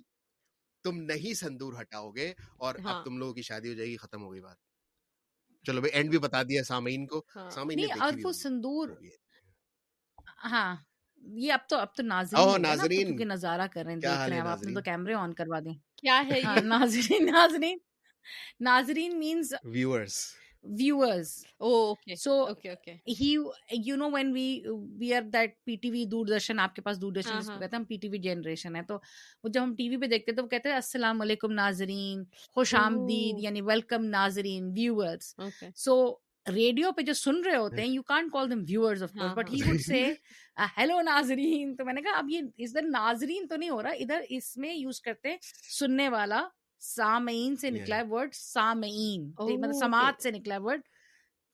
تم 0.86 1.02
نہیں 1.04 1.34
سندور 1.34 1.74
ہٹاؤ 1.82 2.10
گے 2.12 2.28
اور 2.58 2.76
اب 2.76 2.86
ہاں۔ 2.86 3.04
تم 3.06 3.18
لوگوں 3.18 3.34
کی 3.34 3.42
شادی 3.42 3.70
ہو 3.70 3.74
جائے 3.74 3.90
گی 3.90 3.98
ختم 3.98 4.24
ہو 4.24 4.32
گئی 4.32 4.42
بات۔ 4.42 4.58
چلو 5.66 5.82
بھائی 5.82 5.92
اینڈ 5.94 6.10
بھی 6.10 6.18
بتا 6.20 6.42
دیا 6.44 6.64
سامعین 6.64 7.06
کو۔ 7.08 7.22
ہاں۔ 7.36 7.50
سامعین 7.50 8.02
اور 8.02 8.14
وہ 8.24 8.32
سندور 8.34 8.90
ہاں 10.44 10.76
یہ 11.22 11.54
اب 11.54 11.68
تو 11.70 11.78
اب 11.78 11.96
تو 11.96 12.04
ناظرین 12.04 12.62
ناظرین۔ 12.62 13.28
نظارہ 13.28 13.68
کر 13.74 13.84
رہے 13.84 13.94
ہیں 13.94 14.00
دیکھ 14.00 14.30
رہے 14.30 14.36
ہیں 14.36 14.48
آپ 14.48 14.64
نے 14.64 14.74
تو 14.74 14.82
کیمرے 14.82 15.14
آن 15.14 15.34
کروا 15.34 15.60
دیں۔ 15.60 15.74
کیا 15.98 16.22
ہے 16.28 16.42
ناظرین 16.64 17.26
ناظرین۔ 17.26 17.78
ناظرین 18.62 19.20
means 19.20 19.54
viewers 19.64 20.22
viewers. 20.64 21.44
Oh 21.60 21.92
okay. 21.92 22.16
So 22.16 22.50
okay 22.50 22.72
okay. 22.72 23.02
he 23.04 23.38
you 23.72 23.98
know 23.98 24.10
when 24.10 24.32
we 24.32 24.66
we 25.00 25.14
are 25.14 25.24
that 25.24 25.58
ptv 25.68 26.06
doordarshan 26.08 26.60
آپ 26.60 26.76
کے 26.76 26.82
پاس 26.82 27.02
دوردرشن 27.02 27.40
جس 27.40 27.48
کو 27.48 27.54
کہتے 27.54 27.76
ہیں 27.76 27.80
ہم 27.80 27.86
پی 27.86 27.98
ٹی 27.98 28.10
وی 28.10 28.18
جنریشن 28.20 28.76
ہے 28.76 28.82
تو 28.88 28.98
وہ 29.44 29.50
جب 29.50 29.64
ہم 29.64 29.76
ٹی 29.76 29.90
وی 29.90 29.98
پہ 29.98 30.08
دیکھتے 30.08 30.32
تو 30.32 30.44
وہ 30.44 30.48
کہتے 30.48 30.70
ہیں 30.70 30.76
السلام 30.76 31.22
علیکم 31.22 31.54
ناظرین 31.54 32.24
خوش 32.56 32.76
آمدید 32.76 33.44
یعنی 33.44 33.62
ویلکم 33.62 34.06
ناظرین 34.08 34.72
ویورز 34.76 35.34
سو 35.76 35.98
ریڈیو 36.46 36.92
پہ 36.92 37.02
جو 37.02 37.14
سن 37.14 37.42
رہے 37.46 37.56
ہوتے 37.56 37.82
ہیں 37.82 37.90
you 37.90 38.04
can't 38.04 38.32
call 38.34 38.50
them 38.52 38.64
viewers 38.70 39.04
of 39.04 39.12
course 39.12 39.34
but 39.36 39.50
he 39.52 39.62
would 39.66 39.82
say 39.82 40.06
hello 40.78 41.02
ناظرین 41.02 41.76
تو 41.76 41.86
میں 41.86 41.94
نے 41.94 42.02
کہا 42.02 42.18
اب 42.18 42.30
یہ 42.30 42.42
ادھر 42.58 42.90
ناظرین 42.90 43.48
تو 43.48 43.56
نہیں 43.56 43.70
ہو 43.70 43.82
رہا 43.84 43.92
ادھر 44.00 44.22
اس 44.30 44.56
میں 44.58 44.74
یوز 44.74 45.02
کرتے 45.02 45.30
ہیں 45.30 45.38
سننے 45.78 46.10
والا 46.10 46.48
سامعین 46.82 47.56
سے 47.56 47.70
نکلا 47.70 47.98
ہے 47.98 48.04
ورڈ 48.10 48.34
سامعین۔ 48.34 49.32
مطلب 49.40 49.72
سماعت 49.74 50.24
سے 50.24 50.32
نکلا 50.32 50.56
ہے 50.56 50.60
ورڈ 50.60 50.82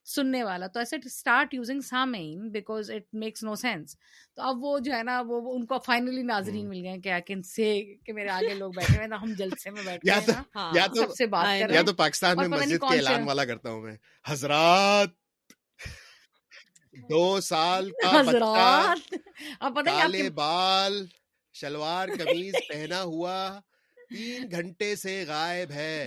سننے 0.06 0.44
والا۔ 0.44 0.68
تو 0.68 0.80
ایسے 0.80 0.96
اسٹارٹ 1.06 1.54
یوزنگ 1.54 1.82
سامعین 1.82 2.50
because 2.50 2.92
it 2.92 3.04
makes 3.14 3.44
no 3.44 3.56
sense 3.56 3.96
تو 4.36 4.42
اب 4.42 4.64
وہ 4.64 4.80
جو 4.80 4.94
ہے 4.94 5.04
نا 5.04 5.22
وہ 5.28 5.56
ان 5.56 5.66
کو 5.66 5.80
فائنلی 5.80 6.24
ناظرین 6.24 6.70
مل 6.70 6.86
گئے 6.86 6.98
کہ 6.98 7.10
آئی 7.10 7.22
کین 7.22 7.42
سے 7.44 7.82
کہ 8.06 8.14
میرے 8.14 8.30
آگے 8.30 8.54
لوگ 8.54 8.72
بیٹھے 8.72 8.98
ہوئے 8.98 9.16
ہم 9.16 9.34
جلسے 9.38 9.70
میں 9.70 9.84
بیٹھے 9.84 10.12
ہیں 10.12 10.44
یا 10.74 10.88
تو 10.88 11.14
سے 11.16 11.26
بات 11.26 11.46
کر 11.46 11.66
رہے 11.66 11.68
ہیں۔ 11.68 11.74
یا 11.74 11.82
تو 11.82 11.94
پاکستان 11.94 12.38
میں 12.38 12.48
مسجد 12.48 12.80
کے 12.90 12.96
اعلان 12.98 13.24
والا 13.24 13.46
کرتا 13.46 13.70
ہوں 13.70 13.82
میں۔ 13.82 13.96
حضرات! 14.26 15.10
دو 17.10 17.42
سال 17.42 17.90
کا 17.92 18.12
حضرات! 18.20 19.14
اب 19.60 19.76
پتہ 19.76 19.90
ہے 19.90 20.30
بال 20.30 21.06
شلوار 21.54 22.10
قمیض 22.18 22.54
پہنا 22.68 23.02
ہوا۔ 23.02 23.60
تین 24.10 24.52
گھنٹے 24.52 24.96
سے 24.96 25.24
غائب 25.28 25.72
ہے۔ 25.72 25.98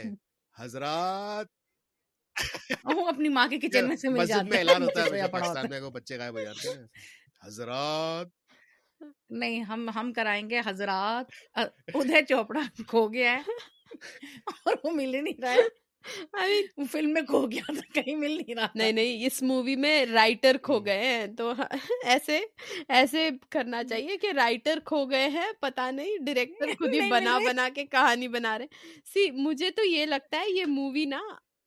حضرات 0.55 1.47
وہ 2.87 3.07
اپنی 3.09 3.29
ماں 3.29 3.47
کے 3.49 3.59
کچن 3.63 3.89
میں 3.89 3.97
سے 3.97 4.09
مل 4.09 4.27
جاتے 4.27 4.51
ہیں۔ 4.51 4.59
اعلان 4.59 4.83
ہوتا 4.83 5.05
ہے 5.05 5.29
پاکستان 5.33 5.71
میں 5.71 5.81
بچے 5.91 6.19
غائب 6.19 6.35
ہو 6.35 6.41
جاتے 6.41 6.69
ہیں 6.69 6.87
حضرات 7.45 8.29
نہیں 9.31 9.61
ہم 9.63 9.89
ہم 9.95 10.13
کرائیں 10.13 10.51
گے 10.51 10.61
حضرات۔ 10.67 11.27
ادھر 11.95 12.25
چوپڑا 12.29 12.61
کھو 12.87 13.07
گیا 13.09 13.33
ہے 13.39 13.53
اور 14.57 14.75
وہ 14.85 14.91
مل 14.91 15.15
ہی 15.15 15.21
نہیں 15.21 15.41
رہا 15.43 15.53
ہے۔ 15.53 15.69
فلم 16.91 17.13
میں 17.13 17.23
کھو 17.23 17.47
گیا 17.47 17.73
تھا 17.73 17.93
کہیں 17.95 18.15
مل 18.17 18.31
نہیں 18.33 18.55
رہا 18.55 18.67
نہیں 18.75 18.93
نہیں 18.93 19.27
اس 19.27 19.43
مووی 19.43 19.77
میں 19.77 20.07
رائٹر 20.07 20.57
کھو 20.63 20.79
گئے 20.81 21.07
ہیں 21.07 21.27
تو 21.37 21.53
ایسے 22.05 22.39
ایسے 22.89 23.29
کرنا 23.51 23.85
چاہیے 23.85 24.17
کہ 24.17 24.31
رائٹر 24.33 24.79
کھو 24.85 25.05
گئے 25.05 25.29
ہیں 25.29 25.53
پتا 25.61 25.91
نہیں 25.91 26.17
ڈائریکٹر 26.19 26.71
خود 26.79 26.95
ہی 26.95 27.01
بنا 27.11 27.39
بنا 27.39 27.69
کے 27.75 27.85
کہانی 27.87 28.29
بنا 28.29 28.59
رہے 28.59 28.67
سی 29.05 29.31
مجھے 29.39 29.71
تو 29.71 29.85
یہ 29.85 30.07
لگتا 30.07 30.41
ہے 30.41 30.51
یہ 30.51 30.67
مووی 30.67 31.05
نا 31.05 31.21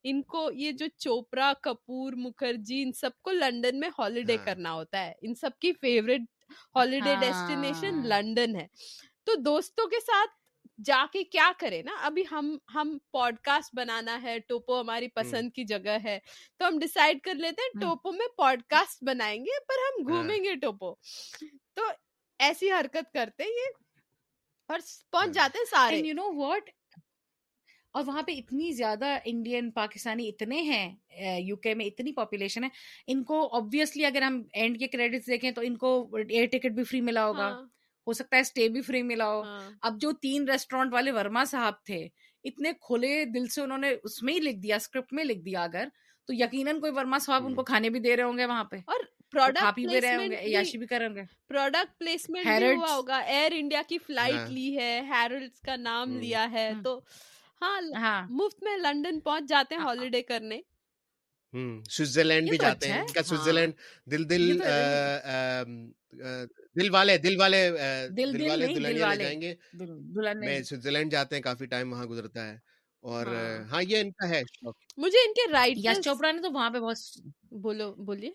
ان 0.05 0.21
کو 0.23 0.49
یہ 0.53 0.71
جو 0.71 0.85
چوپڑا 0.97 1.51
کپور 1.61 2.13
مکھرجی 2.15 2.81
ان 2.83 2.91
سب 2.91 3.21
کو 3.21 3.31
لنڈن 3.31 3.79
میں 3.79 3.89
ہالیڈے۔ 3.99 4.37
کرنا 4.37 4.73
ہوتا 4.73 5.05
ہے۔ 5.05 5.13
ان 5.21 5.35
سب 5.35 5.57
کی 5.59 5.71
فیوریٹ 5.73 6.21
ہالیڈے 6.75 7.15
ڈیسٹینیشن 7.19 8.07
لنڈن 8.09 8.55
ہے۔ 8.55 8.67
تو 9.27 9.35
دوستوں 9.41 9.87
کے 9.87 9.99
ساتھ 9.99 10.31
جا 10.79 11.05
کے 11.13 11.23
کیا 11.23 11.51
کرے 11.59 11.81
نا 11.81 11.95
ابھی 12.01 12.23
ہم 12.31 12.57
ہم 12.75 12.97
پوڈ 13.11 13.37
کاسٹ 13.39 13.75
بنانا 13.75 14.21
ہے 14.21 14.37
ٹوپو 14.39 14.79
ہماری 14.79 15.07
پسند 15.07 15.51
کی 15.51 15.63
جگہ 15.63 15.97
ہے 16.03 16.17
تو 16.59 16.67
ہم 16.67 16.79
ڈسائڈ 16.79 17.19
کر 17.23 17.35
لیتے 17.35 17.61
ہیں 17.61 17.79
ٹوپو 17.81 18.11
میں 18.11 18.27
پوڈ 18.37 18.61
کاسٹ 18.67 19.03
بنائیں 19.03 19.39
گے 19.39 19.59
پر 19.67 19.83
ہم 19.85 20.07
گھومیں 20.07 20.37
گے 20.37 20.55
ٹوپو۔ 20.55 20.93
تو 21.75 21.81
ایسی 22.39 22.71
حرکت 22.71 23.13
کرتے 23.13 23.43
یہ 23.43 23.71
اور 24.69 24.79
پہنچ 25.11 25.33
جاتے 25.33 25.57
ہیں 25.57 25.65
سارے۔ 25.65 25.97
یو 25.97 26.13
نو 26.13 26.31
واٹ 26.35 26.69
اور 27.95 28.03
وہاں 28.05 28.21
پہ 28.21 28.31
اتنی 28.31 28.71
زیادہ 28.71 29.17
انڈین 29.25 29.69
پاکستانی 29.71 30.27
اتنے 30.29 30.61
ہیں 30.61 30.85
یو 31.39 31.55
کے 31.55 31.73
میں 31.73 31.85
اتنی 31.85 32.11
پاپولیشن 32.13 32.63
ہے۔ 32.63 32.69
ان 33.07 33.23
کو 33.23 33.37
آبویسلی 33.57 34.05
اگر 34.05 34.21
ہم 34.21 34.41
اینڈ 34.53 34.79
کے 34.79 34.87
کریڈٹس 34.87 35.27
دیکھیں 35.27 35.51
تو 35.51 35.61
ان 35.61 35.77
کو 35.77 35.91
ایئر 36.29 36.45
ٹکٹ 36.51 36.71
بھی 36.71 36.83
فری 36.83 37.01
ملا 37.01 37.25
ہوگا۔ 37.25 37.47
ہاں، 37.47 37.65
ہو 38.07 38.13
سکتا 38.13 38.35
ہے 38.35 38.41
اسٹے 38.41 38.67
بھی 38.69 38.81
فری 38.81 39.01
ملا 39.03 39.27
ہو 39.27 39.41
ہاں۔ 39.41 39.69
اب 39.81 39.99
جو 40.01 40.11
تین 40.21 40.49
ریسٹورینٹ 40.49 40.93
والے 40.93 41.11
ورما 41.11 41.43
صاحب 41.45 41.73
تھے 41.85 42.07
اتنے 42.45 42.71
کھلے 42.81 43.23
دل 43.25 43.47
سے 43.47 43.61
انہوں 43.61 43.77
نے 43.77 43.95
اس 44.03 44.21
میں 44.23 44.33
ہی 44.33 44.39
لکھ 44.39 44.57
دیا 44.57 44.75
اسکرپٹ 44.75 45.13
میں 45.13 45.23
لکھ 45.23 45.41
دیا 45.41 45.63
اگر 45.63 45.87
تو 46.29 46.33
یقیناً 46.33 46.79
کوئی 46.79 46.91
ورما 46.91 47.17
صاحب 47.17 47.45
ان 47.45 47.55
کو 47.55 47.63
کھانے 47.63 47.89
بھی 47.89 47.99
دے 47.99 48.15
رہے 48.17 48.23
ہوں 48.23 48.37
گے 48.37 48.45
وہاں 48.45 48.63
پہ 48.63 48.77
اور 48.85 48.99
پروڈکٹ 49.31 49.75
بھی 49.75 49.99
رہے 50.01 50.15
ہوں 50.15 50.31
گے 50.31 50.39
یاشی 50.43 50.77
بھی 50.77 50.87
گے 51.15 51.23
پروڈکٹ 51.47 51.97
پلیسمنٹ 51.99 52.47
ہوا 52.47 52.93
ہوگا 52.95 53.17
ایئر 53.17 53.51
انڈیا 53.55 53.81
کی 53.87 53.97
فلائٹ 53.97 54.33
ہاں۔ 54.33 54.47
لی 54.47 54.77
ہے 54.77 54.99
ہیرلڈس 55.09 55.61
کا 55.61 55.75
نام۔ 55.75 56.17
لیا 56.19 56.51
ہے 56.51 56.69
ہم۔ 56.69 56.81
تو 56.83 56.99
ہاں 57.61 57.79
ہاں 57.95 58.21
مفت 58.29 58.63
میں 58.63 58.77
لندن 58.77 59.19
پہنچ 59.19 59.49
جاتے 59.49 59.75
ہیں 59.75 59.81
ہاں۔ 59.81 59.87
ہالیڈے 59.87 60.21
کرنے 60.21 60.59
سوئٹزرلینڈ 61.53 62.49
بھی 62.49 62.57
جاتے 62.57 62.85
اچھا 62.85 62.93
ہیں۔ 62.93 63.01
ان 63.01 63.07
کا 63.07 63.19
ہاں۔ 63.19 63.27
سوئٹزرلینڈ 63.27 63.73
دل 64.05 64.29
دل 64.29 64.59
تو 64.59 64.65
دل 66.75 66.89
والے 66.89 67.17
دل 67.17 67.39
والے 67.39 67.59
دل 67.69 68.17
دل 68.17 68.33
دل 68.33 68.47
والے 68.49 68.67
دل 68.67 68.75
دلہنیا 68.75 69.13
لے۔ 69.13 69.23
جائیں 69.23 69.41
گے 69.41 69.53
دل- 69.73 70.35
میں 70.39 70.61
سوئٹزرلینڈ 70.63 71.11
جاتے 71.11 71.35
ہیں 71.35 71.41
کافی 71.43 71.65
ٹائم 71.65 71.91
وہاں 71.93 72.05
گزرتا 72.05 72.47
ہے 72.47 72.55
اور 73.03 73.25
ہاں۔ 73.27 73.63
ہاں 73.71 73.81
یہ 73.83 73.97
ان 73.97 74.11
کا 74.11 74.29
ہے 74.29 74.41
مجھے 74.97 75.17
ان 75.19 75.33
کے 75.33 75.41
یش 75.41 75.51
رائٹرز 75.53 76.03
چوپڑا 76.03 76.31
نے 76.31 76.41
تو 76.41 76.51
وہاں 76.51 76.69
پہ 76.69 76.79
بہت 76.79 76.97
بولو 77.61 77.93
بولیے 78.05 78.31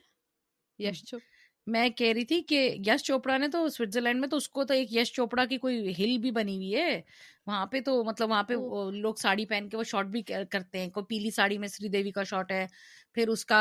یش 0.79 1.05
چوپ 1.05 1.23
میں 1.69 1.89
کہہ 1.91 2.13
رہی 2.13 2.25
تھی 2.25 2.41
کہ 2.43 2.59
یش 2.87 3.03
چوپڑا 3.05 3.37
نے 3.39 3.49
تو 3.49 3.69
سوئٹزرلینڈ 3.69 4.21
میں 4.21 4.29
تو 4.29 4.37
اس 4.37 4.49
کو 4.49 4.65
تو 4.65 4.75
ایک 4.75 4.93
یش 4.93 5.13
چوپڑا 5.13 5.45
کی 5.45 5.59
کوئی 5.59 5.93
ہل 5.99 6.17
بھی 6.19 6.31
بنی 6.31 6.57
ہوئی 6.57 6.75
ہے۔ 6.77 7.01
وہاں 7.47 7.65
پہ 7.67 7.81
تو 7.81 8.03
مطلب 8.05 8.31
وہاں 8.31 8.43
پہ 8.43 8.55
لوگ 8.95 9.15
ساڑی 9.19 9.47
پہن 9.47 9.69
کے 9.69 9.77
وہ 9.77 9.83
شارٹ 9.83 10.07
بھی 10.07 10.23
کرتے 10.23 10.79
ہیں۔ 10.79 10.89
کوئی 10.91 11.05
پیلی 11.09 11.31
ساڑی 11.31 11.59
میں 11.59 11.69
سری 11.69 11.89
دیوی 11.89 12.11
کا 12.11 12.23
شارٹ 12.25 12.53
ہے 12.53 12.67
پھر 13.15 13.29
اس 13.29 13.45
کا 13.47 13.61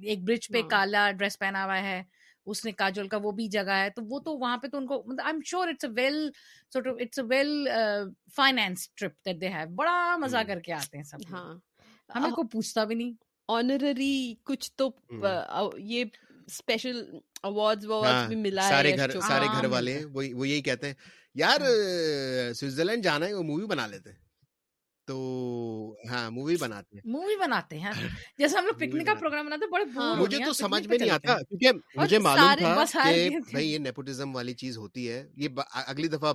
ایک 0.00 0.24
برج 0.24 0.48
پہ 0.48 0.60
ہاں۔ 0.60 0.68
کالا 0.70 1.10
ڈریس 1.12 1.38
پہنا 1.38 1.64
ہوا 1.64 1.80
ہے 1.82 2.02
اس 2.46 2.64
نے 2.64 2.72
کاجول 2.72 3.08
کا 3.08 3.18
وہ 3.22 3.30
بھی 3.32 3.46
جگہ 3.48 3.74
ہے۔ 3.74 3.90
تو 3.96 4.02
وہ 4.04 4.18
تو 4.20 4.36
وہاں 4.38 4.56
پہ 4.56 4.68
تو 4.68 4.78
ان 4.78 4.86
کو 4.86 4.94
I 5.02 5.32
am 5.32 5.40
sure 5.46 5.68
it's 5.68 5.84
a 5.84 5.90
well 5.94 6.18
sort 6.72 6.86
of 6.86 6.96
it's 7.00 7.18
a 7.18 7.24
well 7.28 7.52
finance 8.36 8.88
trip 8.94 9.12
that 9.26 9.40
they 9.40 9.48
have 9.48 9.74
بڑا 9.74 10.16
مزہ۔ 10.16 10.42
کر 10.46 10.60
کے 10.60 10.72
آتے 10.72 10.96
ہیں 10.96 11.04
سب۔ 11.04 11.18
ہاں۔ 11.30 11.54
ہمیں 12.10 12.30
کوئی 12.30 12.48
پوچھتا 12.48 12.84
بھی 12.84 12.94
نہیں۔ 12.94 13.12
آنرری 13.48 14.14
کچھ 14.44 14.70
تو 14.76 14.88
یہ 15.78 16.04
اسپیشل 16.46 17.02
اوارڈز 17.42 17.84
ہاں 17.84 17.92
وارڈز 17.92 18.28
بھی 18.28 18.36
ملا 18.38 18.64
ہے 18.64 18.70
سارے 18.70 18.96
گھر 18.96 19.10
سارے 19.20 19.46
ہاں، 19.46 19.54
گھر 19.54 19.62
ملتا 19.62 19.68
والے 19.70 19.98
وہ 20.06 20.48
یہی 20.48 20.60
کہتے 20.62 20.86
ہیں 20.86 20.94
یار 21.36 21.60
ہاں۔ 21.60 22.52
سوئٹزرلینڈ 22.54 23.04
جانا 23.04 23.26
ہے 23.26 23.34
وہ 23.34 23.42
مووی 23.44 23.66
بنا 23.66 23.86
لیتے 23.86 24.10
ہیں۔ 24.10 24.20
تو 25.08 25.14
ہاں 26.10 26.30
مووی 26.30 26.56
بناتے 26.56 26.96
ہیں۔ 26.96 27.02
مووی 27.12 27.36
بناتے 27.36 27.78
ہیں 27.78 27.90
جیسے 28.38 28.56
ہم 28.56 28.64
لوگ 28.64 28.74
پکنک 28.74 29.06
کا 29.06 29.14
پروگرام 29.14 29.46
بناتے 29.46 29.64
ہیں 29.64 29.70
بڑے 29.72 29.84
ہاں۔ 29.86 30.14
بور 30.14 30.20
مجھے 30.20 30.38
تو 30.44 30.52
سمجھ 30.54 30.86
میں 30.88 30.98
نہیں 30.98 31.10
آتا 31.10 31.36
کیونکہ 31.40 31.70
مجھے 32.00 32.18
معلوم 32.18 32.54
تھا 32.84 33.02
کہ۔ 33.04 33.28
بھائی 33.50 33.72
یہ 33.72 33.78
نیپوٹزم 33.78 34.34
والی 34.34 34.54
چیز 34.54 34.76
ہوتی 34.78 35.08
ہے۔ 35.08 35.24
یہ 35.36 35.48
اگلی 35.84 36.08
دفعہ 36.08 36.32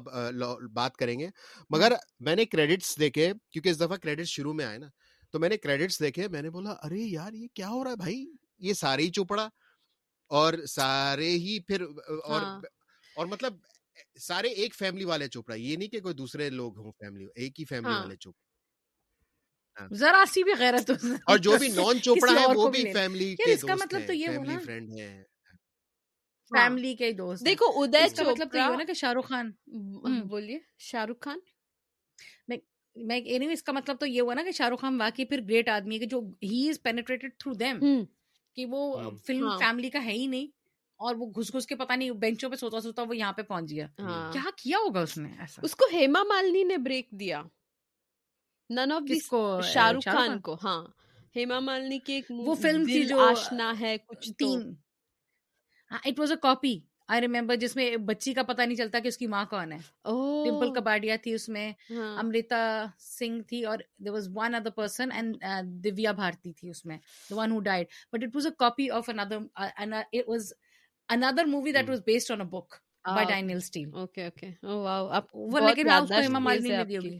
بات 0.73 0.95
کریں 0.95 1.17
گے۔ 1.19 1.29
مگر 1.69 1.93
میں 2.19 2.35
نے 2.35 2.45
کریڈٹس 2.47 2.97
دیکھے 2.99 3.31
کیونکہ 3.51 3.69
اس 3.69 3.79
دفعہ 3.79 3.97
کریڈٹ 3.97 4.27
شروع 4.27 4.53
میں 4.53 4.65
آئے 4.65 4.77
نا 4.77 4.87
تو 5.33 5.39
میں 5.39 5.49
نے 5.49 5.57
کریڈٹس 5.57 5.99
دیکھے 5.99 6.27
میں 6.27 6.41
نے 6.41 6.49
بولا 6.49 6.71
ارے 6.83 6.99
یار 7.01 7.33
یہ 7.33 7.47
کیا 7.53 7.69
ہو 7.69 7.83
رہا 7.83 7.91
ہے 7.91 7.95
بھائی؟ 7.97 8.25
یہ 8.59 8.73
سارے 8.73 9.03
ہی 9.03 9.09
چوپڑا 9.11 9.47
اور 10.31 10.53
سارے 10.67 11.29
ہی 11.37 11.59
پھر 11.67 11.81
اور 11.81 12.41
ہاں۔ 12.41 12.59
اور 13.15 13.25
مطلب 13.25 13.53
سارے 14.21 14.47
ایک 14.55 14.75
فیملی 14.75 15.03
والے 15.03 15.27
چوپڑا 15.27 15.55
یہ 15.57 15.75
نہیں 15.77 15.89
کہ 15.89 15.99
کوئی 15.99 16.13
دوسرے 16.15 16.49
لوگ 16.51 16.77
ہوں 16.79 16.91
فیملی 16.93 17.25
ایک 17.35 17.59
ہی 17.59 17.65
فیملی 17.65 17.93
ہاں۔ 17.93 18.01
والے 18.01 18.15
چوپڑا 18.17 18.45
ذرا 19.93 20.23
سی 20.27 20.43
بھی 20.43 20.53
غیرت 20.59 20.89
اور 21.23 21.37
جو 21.37 21.51
بھی 21.59 21.67
نان 21.69 21.99
چوپڑا 22.01 22.33
ہے 22.33 22.45
وہ 22.55 22.69
بھی۔ 22.69 22.83
فیملی 22.93 23.35
کے 23.35 23.51
اس 23.53 23.61
کا 23.61 23.75
مطلب 23.75 24.07
تو 24.07 24.13
یہ 24.13 24.27
ہوا 24.27 24.43
فیملی 24.43 24.65
فرینڈ 24.65 24.93
ہیں 24.93 25.23
فیملی 26.51 26.95
کے 26.95 27.11
دوست۔ 27.13 27.45
دیکھو 27.45 27.65
ادے 27.81 28.03
اس 28.03 28.13
کا 28.13 28.23
مطلب 28.23 28.51
تو 28.51 28.57
یہ 28.57 28.63
چوپڑا 28.63 28.77
نا 28.77 28.83
کہ 28.83 28.93
شاہ 28.93 29.13
رخ 29.13 29.27
خان۔ 29.29 29.51
بولیے 30.27 30.59
شاہ 30.81 31.05
رخ 31.05 31.19
خان 31.21 31.39
میں 32.47 32.57
anyway 33.31 33.53
اس 33.53 33.63
کا 33.63 33.71
مطلب 33.71 33.99
تو 33.99 34.05
یہ 34.05 34.21
ہوا 34.21 34.33
نا 34.33 34.43
کہ 34.43 34.51
شاہ 34.51 34.69
رخ 34.69 34.81
خان 34.81 34.99
واقعی 35.01 35.25
پھر 35.25 35.41
گریٹ 35.41 35.69
آدمی 35.69 35.95
ہے 35.95 35.99
کہ 35.99 36.05
جو 36.05 36.19
ہی 36.43 36.67
از 36.69 36.81
پینیٹریٹڈ 36.83 37.37
تھرو 37.39 37.53
دیم 37.55 37.79
کہ 38.57 38.65
وہ 38.65 39.03
ہم۔ 39.03 39.17
فلم 39.17 39.47
ہاں۔ 39.47 39.57
فیملی 39.59 39.89
کا 39.89 40.05
ہے 40.05 40.11
ہی 40.11 40.27
نہیں 40.27 40.47
اور 40.99 41.15
وہ 41.15 41.25
گھس 41.25 41.53
گھس 41.53 41.67
کے 41.67 41.75
پتہ 41.75 41.93
نہیں 41.93 42.11
بینچوں 42.11 42.49
پہ 42.49 42.55
سوتا 42.55 42.81
سوتا 42.81 43.01
وہ 43.01 43.17
یہاں 43.17 43.33
پہ 43.33 43.41
پہنچ 43.41 43.69
گیا۔ 43.69 43.87
ہاں۔ 43.99 44.33
کیا 44.33 44.41
کیا 44.55 44.77
ہوگا 44.77 45.01
اس 45.01 45.17
نے 45.17 45.29
ایسا؟ 45.39 45.61
اس 45.61 45.75
کو 45.75 45.85
ہیما 45.93 46.23
مالنی 46.23 46.63
نے 46.63 46.77
بریک 46.77 47.11
دیا۔ 47.11 47.41
نن 48.69 48.91
آف 48.91 49.01
کس 49.09 49.27
کو؟ 49.27 49.59
شاہ 49.63 49.91
رخ 49.91 50.03
خان 50.03 50.41
کو۔ 50.41 50.57
ہاں۔ 50.63 50.87
ہیما 51.35 51.59
مالنی 51.59 51.99
کی 51.99 52.13
ایک 52.13 52.25
وہ 52.29 52.55
فلم 52.55 52.85
تھی 52.85 53.03
جو 53.03 53.19
آشنا 53.19 53.73
ہے 53.79 53.97
کچھ 54.05 54.31
تین۔ 54.31 54.75
It 55.91 56.19
was 56.19 56.31
a 56.31 56.37
copy 56.41 56.79
I 57.09 57.21
remember 57.21 57.55
جس 57.55 57.75
میں 57.75 57.95
بچی 57.97 58.33
کا 58.33 58.43
پتہ 58.43 58.61
نہیں 58.61 58.77
چلتا 58.77 58.99
کہ 58.99 59.07
اس 59.07 59.17
کی 59.17 59.27
ماں 59.27 59.45
کون 59.45 59.71
ہے۔ 59.71 59.77
اوہ، 60.03 60.45
ٹمپل 60.45 60.73
کباڈیا 60.73 61.15
تھی 61.23 61.33
اس 61.33 61.47
میں 61.49 61.71
ہاں، 61.91 62.17
امرتا 62.19 62.59
سنگھ 62.99 63.41
تھی 63.43 63.63
اور 63.63 63.77
there 63.97 64.11
was 64.11 64.27
one 64.35 64.55
other 64.55 64.69
person 64.69 65.11
and 65.11 65.43
Divya 65.83 66.11
Bharti 66.11 66.53
تھی 66.53 66.69
اس 66.69 66.85
میں 66.85 66.97
one 67.31 67.51
who 67.51 67.59
died 67.59 67.87
but 68.13 68.23
it 68.23 68.35
was 68.35 68.45
a 68.45 68.51
copy 68.57 68.89
of 68.89 69.09
another 69.09 69.37
it 69.55 70.27
was 70.27 70.51
another 71.09 71.45
movie 71.45 71.71
that 71.71 71.89
was 71.89 72.01
based 72.05 72.31
on 72.31 72.41
a 72.41 72.47
book 72.47 72.73
by 73.05 73.25
uh, 73.25 73.29
Danielle 73.29 73.57
Steel 73.57 73.89
okay 73.93 74.23
okay 74.25 74.49
wow 74.63 75.07
وہ 75.51 75.59
لیکن 75.59 75.87
کو 76.07 76.19
ہیما 76.19 76.39
مالنی 76.39 76.69
نے 76.69 76.83
دی۔ 76.83 76.97
ہوگی 76.97 77.17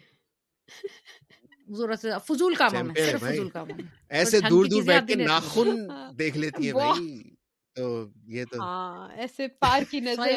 ضرورت 1.70 2.00
سے 2.00 2.10
فضول 2.26 2.54
چیمپئن 2.56 2.90
ہے 2.98 3.12
صرف۔ 3.12 3.22
فضول 3.22 3.50
میں۔ 3.56 3.86
ایسے 4.10 4.40
دور 4.42 4.66
دور 4.66 4.84
بیٹھ 4.84 5.08
کے 5.08 5.16
ناخن 5.24 5.70
ہاں۔ 5.90 6.12
دیکھ 6.20 6.38
لیتی 6.38 6.68
ہے۔ 6.68 6.74
بھائی۔ 6.74 7.37
تو 7.78 7.86
یہ 8.28 8.46
تو 8.46 8.60
ہاں 8.60 9.10
ایسے 9.16 9.48
پار 9.48 9.82
کی 9.92 10.00
نظر 10.00 10.30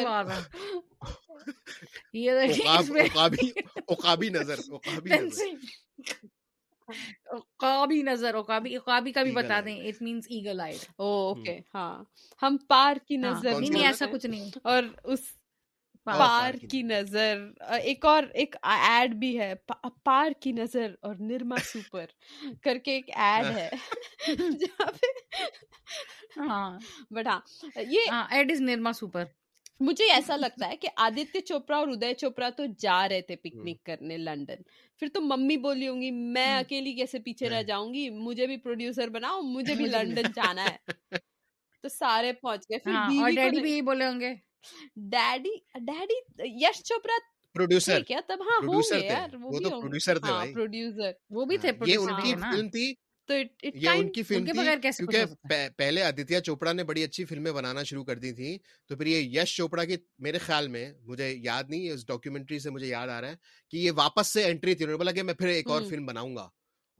یہ 2.13 2.31
نظر 2.31 2.65
نظر 8.03 8.33
کا 9.11 9.23
بھی 9.23 9.29
Eagle 9.29 9.43
بتا 9.43 9.53
eyed. 9.55 9.65
دیں 9.65 9.87
اٹ 9.87 10.01
مینس 10.01 10.25
ایگل 10.29 10.59
آئیڈ 10.59 10.85
او 10.97 11.05
اوکے 11.27 11.59
ہاں 11.75 12.03
ہم 12.41 12.57
پار 12.67 12.95
کی 13.07 13.17
نظر 13.17 13.59
نہیں 13.59 13.85
ایسا 13.85 14.05
کچھ 14.11 14.25
نہیں 14.25 14.41
ہیں۔ 14.41 14.51
اور 14.63 14.83
اس 15.03 15.19
پار- 16.07 16.59
کی 16.69 16.81
نظر. 16.83 17.37
ایک 17.81 18.05
اور 18.05 18.23
ایک 18.33 18.55
ایڈ 18.63 19.13
بھی 19.15 19.37
ہے. 19.39 19.53
پا- 19.67 19.91
پار 20.03 20.31
کی 20.39 20.51
نظر 20.51 20.93
اور 21.01 21.15
نرما 21.21 21.59
سپر 21.63 22.05
کر 22.63 22.77
کے 22.77 22.91
ایک 22.91 23.09
ایڈ 23.17 23.51
ہے. 23.51 23.69
جہاں 24.59 24.91
پہ 24.91 25.07
ہاں. 26.39 26.79
بٹ 27.11 27.27
ہاں 27.27 27.39
یہ 27.87 28.09
ہاں 28.09 28.25
ایڈ 28.31 28.51
از 28.51 28.61
نرما 28.61 28.93
سپر 28.93 29.25
مجھے 29.79 30.05
ایسا 30.11 30.35
لگتا 30.35 30.67
ہے 30.69 30.77
کہ 30.77 30.87
آدتیہ 30.97 31.39
چوپڑا 31.41 31.77
اور 31.77 31.87
ادے 31.87 32.13
چوپڑا 32.13 32.49
تو 32.49 32.63
جا 32.79 33.07
رہے 33.09 33.21
تھے 33.21 33.35
پکنک 33.35 33.83
کرنے 33.83 34.17
لنڈن 34.17 34.61
پھر 35.01 35.07
تو 35.13 35.21
ممی 35.21 35.57
بولی 35.57 35.87
ہوں 35.87 36.01
گی 36.01 36.11
میں۔ 36.11 36.55
اکیلی 36.55 36.93
کیسے 36.93 37.19
پیچھے 37.19 37.49
رہ۔ 37.49 37.63
جاؤں 37.63 37.93
گی 37.93 38.09
مجھے 38.19 38.47
بھی 38.47 38.57
پروڈیوسر 38.57 39.09
بناؤ 39.09 39.41
مجھے 39.45 39.75
بھی۔ 39.75 39.85
لنڈن 39.87 40.31
جانا 40.31 40.69
ہے. 40.69 40.77
تو 41.83 41.89
سارے 41.89 42.33
پہنچ 42.33 42.65
گئے. 42.69 42.79
پھر 42.79 42.93
ہاں 42.93 43.11
اور 43.13 43.29
بیوی 43.29 43.37
کو 43.37 43.49
ڈیڈی 43.49 43.59
بھی 43.59 43.71
یہی 43.71 43.81
بولے 43.83 44.05
ہوں 44.07 44.19
گے. 44.19 44.33
Daddy 45.09 45.55
daddy 45.81 46.19
Yash 46.65 46.81
Chopra 46.83 47.17
producer 47.55 47.95
تھے 47.95 48.03
کیا 48.03 48.19
تب 48.27 48.41
ہاں 48.41 48.57
ہوں 48.57 48.67
پروڈیوسر 48.67 48.95
گے 48.95 49.01
تھے 49.01 49.13
یار 49.13 49.35
وہ 49.35 49.41
وہ 49.43 49.57
بھی 49.57 49.63
تو 49.63 49.71
ہوں 49.71 49.81
پروڈیوسر 49.81 50.19
تھے 50.19 50.31
بھائی 50.31 50.53
پروڈیوسر 50.53 51.11
وہ 51.29 51.45
بھی 51.45 51.57
تھے 51.57 51.67
یہ 51.67 51.73
پروڈیوسر 51.73 52.09
ان 52.09 52.21
کی 52.21 52.21
بھی 52.23 52.39
نا 52.41 52.51
فلم 52.51 52.69
تھی 52.69 52.93
تو 53.29 53.33
it- 53.33 53.49
it 53.65 53.71
یہ 53.75 53.89
ان 53.89 53.95
kind- 53.95 54.11
کی 54.13 54.19
ان 54.19 54.25
فلم 54.25 54.45
کے 54.45 54.51
تھی 54.51 54.59
بغیر 54.59 54.77
کیسے 54.77 55.03
کچھ 55.03 55.11
کیونکہ 55.11 55.21
ہو 55.21 55.35
سکتا 55.35 55.55
ہے 55.55 55.67
پہ- 55.67 55.75
پہلے 55.77 56.03
آدتیہ 56.03 56.39
چوپڑا 56.39 56.73
نے 56.73 56.83
بڑی 56.83 57.03
اچھی 57.03 57.25
فلمیں 57.25 57.51
بنانا 57.51 57.83
شروع 57.83 58.03
کر 58.03 58.15
دی 58.15 58.31
تھیں 58.31 58.57
تو 58.89 58.95
پھر 58.95 59.05
یہ 59.05 59.39
یش 59.39 59.55
چوپڑا 59.55 59.83
کی 59.85 59.97
میرے 60.19 60.37
خیال 60.37 60.67
میں 60.67 60.91
مجھے 61.01 61.29
یاد 61.33 61.69
نہیں 61.69 61.89
اس 61.89 62.05
ڈاکیومنٹری 62.07 62.59
سے 62.59 62.69
مجھے 62.69 62.87
یاد 62.87 63.07
آ 63.07 63.19
رہا 63.21 63.29
ہے 63.29 63.35
کہ 63.73 63.77
یہ 63.77 63.91
واپس 63.95 64.27
سے 64.27 64.43
انٹری 64.45 64.75
تھی 64.75 64.83
انہوں 64.83 64.93
نے 64.93 64.97
بولا 64.97 65.11
کہ 65.11 65.23
میں 65.23 65.33
پھر 65.33 65.47
ایک 65.47 65.69
اور۔ 65.69 65.81
فلم 65.81 66.05
بناؤں 66.05 66.35
گا 66.35 66.47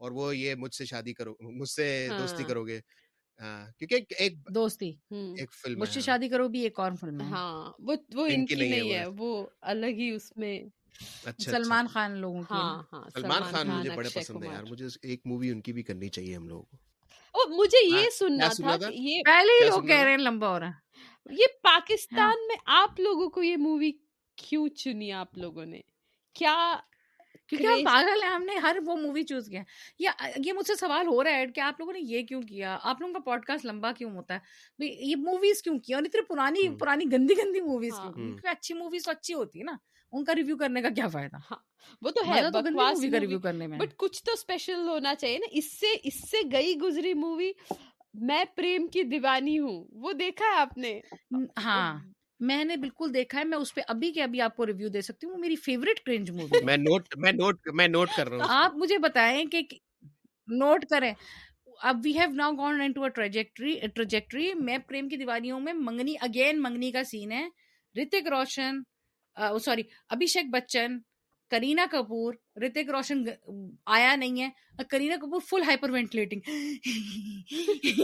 اور 0.00 0.10
وہ 0.10 0.36
یہ 0.36 0.54
مجھ 0.54 0.74
سے 0.74 0.84
شادی 0.84 1.12
کرو 1.12 1.34
مجھ 1.40 1.68
سے 1.68 1.86
دوستی۔ 2.18 2.44
کرو 2.44 2.66
گے 2.66 2.80
کیونکہ 3.78 4.14
ایک- 4.18 4.54
دوستی۔ 4.54 4.92
ایک 5.10 5.52
فلم 5.52 5.78
مجھ 5.78 5.88
سے 5.88 6.00
ہے 6.00 6.04
شادی 6.04 6.28
کرو 6.28 6.48
بھی 6.48 6.60
ایک 6.60 6.78
اور 6.78 6.92
فلم 7.00 7.20
ہے۔ 7.20 7.26
ہاں 7.26 7.72
وہ 7.78 7.94
وہ 8.14 8.26
ان 8.26 8.46
کی 8.46 8.54
نہیں 8.54 8.94
ہے 8.94 9.04
وہ 9.18 9.46
الگ 9.60 9.86
ہی 9.86 10.10
اس 10.10 10.36
میں 10.36 10.60
اچھا 10.60 11.30
اچھا۔ 11.30 11.50
سلمان 11.50 11.86
خان 11.86 12.12
لوگوں 12.12 12.40
کی۔ 12.40 12.46
ہاں 12.50 12.82
ہاں 12.92 13.10
سلمان 13.10 13.42
خان 13.42 13.68
مجھے 13.68 13.90
بڑے 13.90 14.08
پسند 14.14 14.44
ہے 14.44 14.48
یار۔ 14.48 14.64
مجھے 14.70 14.86
ایک 15.02 15.20
مووی 15.24 15.50
ان 15.50 15.60
کی 15.60 15.72
بھی 15.72 15.82
کرنی 15.82 16.08
چاہیے 16.08 16.36
ہم 16.36 16.48
لوگوں 16.48 16.62
کو۔ 16.62 16.76
مجھے 17.48 17.94
ہاں، 17.94 18.02
یہ 18.02 18.10
سننا 18.10 18.48
تھا 18.48 18.88
یہ 18.90 19.22
پہلے 19.24 19.64
ہی 19.64 19.70
لوگ 19.70 19.86
کہہ؟ 19.86 20.02
رہے 20.02 20.10
ہیں 20.10 20.18
لمبا 20.18 20.48
ہو 20.48 20.60
رہا 20.60 20.70
یہ 21.30 21.46
پاکستان 21.62 22.46
میں 22.48 22.56
آپ 22.66 23.00
لوگوں 23.00 23.30
کو 23.30 23.42
یہ 23.42 23.56
مووی 23.56 23.92
کیوں 24.36 24.68
چنی 24.68 25.12
آپ 25.12 25.38
لوگوں 25.38 25.66
نے؟ 25.66 25.80
کیا 26.34 26.76
کیونکہ 27.56 27.86
آپ 27.86 27.94
پاگل 27.94 28.22
ہیں 28.22 28.30
ہم 28.30 28.42
نے 28.42 28.54
ہر 28.56 28.76
وہ 28.86 28.96
مووی 28.96 29.22
چوز 29.22 29.46
کیا 29.46 29.62
یا 29.98 30.10
یہ 30.44 30.52
مجھ 30.52 30.66
سے 30.66 30.74
سوال 30.74 31.06
ہو 31.06 31.24
رہا 31.24 31.36
ہے 31.36 31.46
کہ 31.46 31.60
آپ 31.60 31.80
لوگوں 31.80 31.92
نے 31.92 32.00
یہ 32.02 32.22
کیوں 32.22 32.42
کیا؟ 32.42 32.78
آپ 32.82 33.00
لوگوں 33.00 33.14
کا 33.14 33.20
پوڈ 33.20 33.44
کاسٹ 33.44 33.64
لمبا 33.64 33.92
کیوں 33.92 34.10
ہوتا 34.10 34.34
ہے؟ 34.34 34.38
بھائی 34.78 35.10
یہ 35.10 35.16
موویز 35.16 35.62
کیوں 35.62 35.78
کیا؟ 35.78 35.96
اور 35.96 36.04
اتنی 36.04 36.24
پرانی 36.24 36.68
پرانی 36.68 37.04
گندی 37.12 37.34
گندی 37.44 37.60
موویز 37.60 37.92
ہاں۔ 37.92 38.12
کیونکہ 38.12 38.48
اچھی 38.48 38.74
موویز 38.74 39.04
تو 39.04 39.10
اچھی 39.10 39.34
ہوتی 39.34 39.58
ہے 39.58 39.64
نا۔ 39.64 39.76
ان 40.12 40.24
کا 40.24 40.34
ریویو 40.34 40.56
کرنے 40.56 40.82
کا 40.82 40.88
کیا 40.88 41.08
فائدہ؟ 41.08 41.36
ہاں، 41.36 41.56
وہ 42.02 42.10
تو 42.10 42.20
ہے 42.28 42.42
کا 43.10 43.20
ریویو 43.20 43.40
کرنے 43.40 43.66
میں۔ 43.66 43.78
بٹ 43.78 43.96
کچھ 43.96 44.24
تو 44.24 44.32
اسپیشل 44.32 44.88
ہونا 44.88 45.14
چاہیے 45.14 45.38
نا۔ 45.38 45.46
اس 45.52 45.80
سے 45.80 45.86
اس 46.04 46.30
سے 46.30 46.36
گئی 46.52 46.74
گزری 46.76 47.14
مووی 47.14 47.52
میں 48.14 48.44
پریم 48.54 48.86
کی 48.86 49.02
دیوانی 49.02 49.58
ہوں۔ 49.58 49.84
وہ 49.92 50.12
دیکھا 50.12 50.44
ہے 50.44 50.56
آپ 50.56 50.78
نے؟ 50.78 51.00
ہاں۔ 51.64 51.98
میں 52.48 52.62
نے 52.64 52.76
بالکل 52.76 53.12
دیکھا 53.14 53.38
ہے 53.38 53.44
میں 53.44 53.58
اس 53.58 53.74
پہ 53.74 53.80
ابھی 53.88 54.10
کے 54.12 54.22
ابھی 54.22 54.40
آپ 54.40 54.56
کو 54.56 54.66
ریویو 54.66 54.88
دے 54.88 55.00
سکتی 55.00 55.26
ہوں 55.26 55.38
میری 55.38 55.56
فیوریٹ 55.56 56.00
کرنج 56.00 56.30
مووی 56.30 56.64
میں 56.64 56.76
نوٹ 56.76 57.16
میں 57.16 57.32
نوٹ 57.32 57.68
میں 57.74 57.88
نوٹ 57.88 58.08
کر 58.16 58.28
رہا 58.28 58.36
ہوں 58.36 58.54
آپ 58.54 58.76
مجھے 58.76 58.98
بتائیں 58.98 59.44
کہ 59.46 59.62
نوٹ 60.48 60.84
کریں۔ 60.90 61.12
اب 61.80 62.00
we 62.04 62.12
have 62.18 62.30
now 62.34 62.52
gone 62.52 62.80
into 62.92 63.08
trajectory 63.08 63.74
trajectory 63.94 64.52
میں 64.54 64.78
پریم 64.78 65.08
کی 65.08 65.16
دیواریوں 65.16 65.60
میں 65.60 65.72
منگنی 65.72 66.14
اگین 66.20 66.62
منگنی 66.62 66.90
کا 66.92 67.02
سین 67.04 67.32
ہے۔ 67.32 67.46
رتک 67.94 68.28
روشن 68.28 68.80
سوری 69.64 69.82
ابھیشیک 70.08 70.50
بچن 70.52 70.98
کرینا 71.52 71.86
کپور 71.90 72.34
رتک 72.56 72.90
روشن 72.90 73.24
آیا 73.86 74.16
نہیں 74.16 74.42
ہے 74.42 74.48
کرینا 74.90 75.16
کپور 75.16 75.40
فل 75.40 75.62
ہائپر 75.62 75.90
وینٹیلیٹنگ 75.90 76.40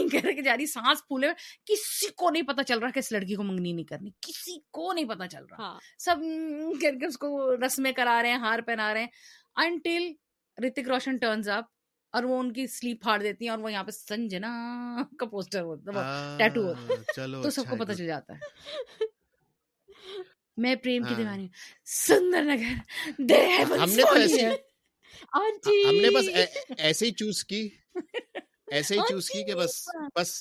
کر 0.07 0.31
کے 0.33 0.41
جا 0.41 0.57
رہی 0.57 0.65
سانس 0.65 1.07
پھولے 1.07 1.27
کسی 1.65 2.07
کو 2.15 2.29
نہیں 2.29 2.43
پتا 2.43 2.63
چل 2.63 2.79
رہا 2.79 2.89
کہ 2.89 2.99
اس 2.99 3.11
لڑکی 3.11 3.35
کو 3.35 3.43
منگنی 3.43 3.71
نہیں 3.73 3.85
کرنی 3.85 4.09
کسی 4.21 4.59
کو 4.71 4.93
نہیں 4.93 5.05
پتا 5.05 5.27
چل 5.27 5.45
رہا۔ 5.45 5.57
ہاں۔ 5.59 5.79
سب 5.97 6.15
کر 6.81 6.95
کے 6.99 7.05
اس 7.05 7.17
کو 7.17 7.55
رسمیں 7.55 7.91
کرا 7.91 8.21
رہے 8.21 8.29
ہیں 8.29 8.37
ہار 8.37 8.59
پہنا 8.59 8.93
رہے 8.93 8.99
ہیں۔ 8.99 9.07
انٹل 9.55 10.11
رتک 10.57 10.89
روشن 10.89 11.17
ٹرنز 11.17 11.49
اپ 11.49 11.65
اور 12.13 12.23
وہ 12.23 12.39
ان 12.39 12.53
کی 12.53 12.67
سلیپ 12.67 13.01
پھاڑ 13.01 13.21
دیتی 13.21 13.45
ہیں 13.45 13.51
اور 13.51 13.59
وہ 13.59 13.71
یہاں 13.71 13.83
پہ 13.83 13.91
سنجنا 13.91 14.51
کا 15.19 15.25
پوسٹر 15.25 15.61
ہوتا 15.61 15.91
ہے 15.91 16.37
ٹیٹو 16.37 16.63
ہوتا 16.67 16.81
ہے۔ 16.89 16.95
تو 17.43 17.49
سب 17.49 17.69
کو 17.69 17.75
پتہ 17.75 17.93
چل 17.93 18.05
جاتا 18.05 18.33
ہے۔ 18.33 18.39
میں 20.59 20.75
پریم 20.75 21.03
کی 21.03 21.09
ہاں۔ 21.09 21.17
دیوانی 21.17 21.43
ہوں۔ 21.43 21.53
سندر 21.85 22.43
نگر 22.43 22.73
ہم 23.79 23.89
نے 23.89 24.03
تو 24.03 24.15
ایسے 24.15 24.45
ہم 25.85 25.95
نے 25.95 26.09
بس 26.09 26.25
ایسے 26.77 27.05
ہی 27.05 27.11
چوز 27.11 27.43
کی۔ 27.45 27.67
ایسے 28.67 28.95
ہی 28.95 28.99
چوز 29.09 29.29
کی 29.29 29.43
کہ 29.43 29.55
بس 29.55 29.83
بس 30.15 30.31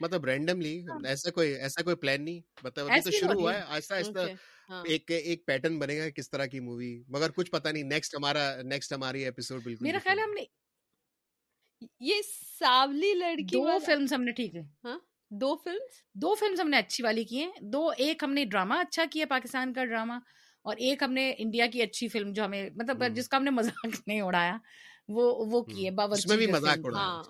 مطلب 0.00 0.24
رینڈملی 0.24 0.80
ہاں۔ 0.86 0.98
ایسا 1.04 1.30
کوئی 1.30 1.54
ایسا 1.56 1.82
کوئی 1.82 1.96
پلان 1.96 2.24
نہیں۔ 2.24 2.40
مطلب 2.62 2.86
ابھی 2.86 3.00
تو 3.00 3.10
شروع 3.10 3.40
ہوا 3.40 3.54
ہے۔ 3.54 3.60
آہستہ 3.60 3.94
آہستہ 3.94 4.26
ہاں۔ 4.70 4.82
ایک 4.86 5.10
ایک 5.10 5.46
پیٹرن 5.46 5.78
بنے 5.78 5.98
گا 5.98 6.08
کس 6.10 6.30
طرح 6.30 6.46
کی 6.46 6.60
مووی 6.60 7.02
مگر 7.08 7.30
کچھ 7.30 7.50
پتہ 7.50 7.68
نہیں 7.68 7.82
نیکسٹ 7.84 8.14
ہمارا 8.14 8.44
نیکسٹ 8.62 8.92
ہماری 8.92 9.24
ایپیسوڈ 9.24 9.62
بالکل 9.62 9.84
میرا 9.84 9.98
خیال 10.04 10.18
ہم 10.18 10.34
نے 10.34 10.44
یہ 12.00 12.20
ساولی 12.58 13.12
لڑکی 13.14 13.44
دو 13.52 13.78
فلمز 13.86 14.12
ہم 14.12 14.22
نے 14.22 14.32
ٹھیک 14.32 14.54
ہے۔ 14.54 14.62
ہاں؟ 14.84 14.98
دو 15.30 15.54
فلم 15.56 15.78
دو 16.14 16.34
فلم 16.34 16.60
ہم 16.60 16.68
نے 16.68 16.78
اچھی 16.78 17.04
والی 17.04 17.24
کی 17.24 17.38
ہیں۔ 17.38 17.50
دو 17.62 17.88
ایک 17.98 18.22
ہم 18.24 18.32
نے 18.32 18.44
ڈراما 18.44 18.80
اچھا 18.80 19.04
کیا 19.10 19.26
پاکستان 19.28 19.72
کا 19.72 19.84
ڈراما 19.84 20.18
اور 20.64 20.76
ایک 20.78 21.02
ہم 21.02 21.12
نے 21.12 21.32
انڈیا 21.38 21.66
کی 21.66 21.82
اچھی 21.82 22.08
فلم 22.08 22.32
جو 22.32 22.44
ہمیں 22.44 22.68
مطلب 22.76 23.04
جس 23.16 23.28
کا 23.28 23.36
ہم 23.36 23.44
نے 23.44 23.50
مذاق 23.50 23.84
نہیں 24.06 24.20
اڑایا 24.20 24.56
وہ 25.08 25.24
وہ 25.50 25.62
کیے 25.64 25.90
باورچی 25.92 26.44
اس 26.50 26.72
ہاں، 26.86 27.22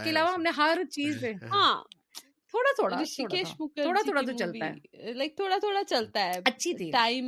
کے 0.00 0.10
علاوہ 0.10 0.32
ہم 0.34 0.42
نے 0.42 0.50
ہر 0.56 0.78
چیز 0.90 1.20
پہ 1.20 1.32
ہاں 1.52 1.74
تھوڑا 2.50 2.72
تھوڑا 2.72 3.02
تھوڑا 3.16 4.02
تھوڑا۔ 4.02 4.20
تو 4.22 4.32
چلتا 4.34 4.66
ہے۔ 4.66 4.74
لائک 5.12 5.36
تھوڑا 5.36 5.58
تھوڑا 5.58 5.82
چلتا 5.84 6.24
ہے۔ 6.24 6.38
اچھی 6.46 6.74
تھی۔ 6.74 6.90
ٹائم 6.92 7.26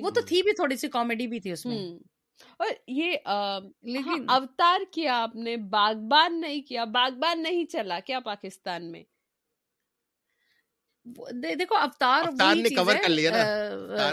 وہ 0.00 0.10
تو 0.10 0.20
تھی 0.20 0.42
بھی 0.42 0.52
تھوڑی 0.52 0.76
سی 0.76 0.88
کامیڈی 0.88 1.26
بھی 1.26 1.40
تھی 1.40 1.52
اس 1.52 1.64
میں۔ 1.66 1.80
اور 2.56 2.68
یہ 2.86 3.16
لیکن 3.82 4.30
اوتار 4.30 4.80
کیا 4.90 5.22
آپ 5.22 5.36
نے؟ 5.36 5.56
باغبان 5.56 6.40
نہیں 6.40 6.62
کیا؟ 6.62 6.84
باغبان 6.84 7.42
نہیں 7.42 7.64
چلا 7.64 8.00
کیا 8.00 8.20
پاکستان 8.20 8.92
میں؟ 8.92 9.02
دیکھو 11.42 11.74
اوتار 11.74 12.24
نے 12.54 12.68
کور 12.68 12.94
کر 13.02 13.08
لیا 13.08 13.30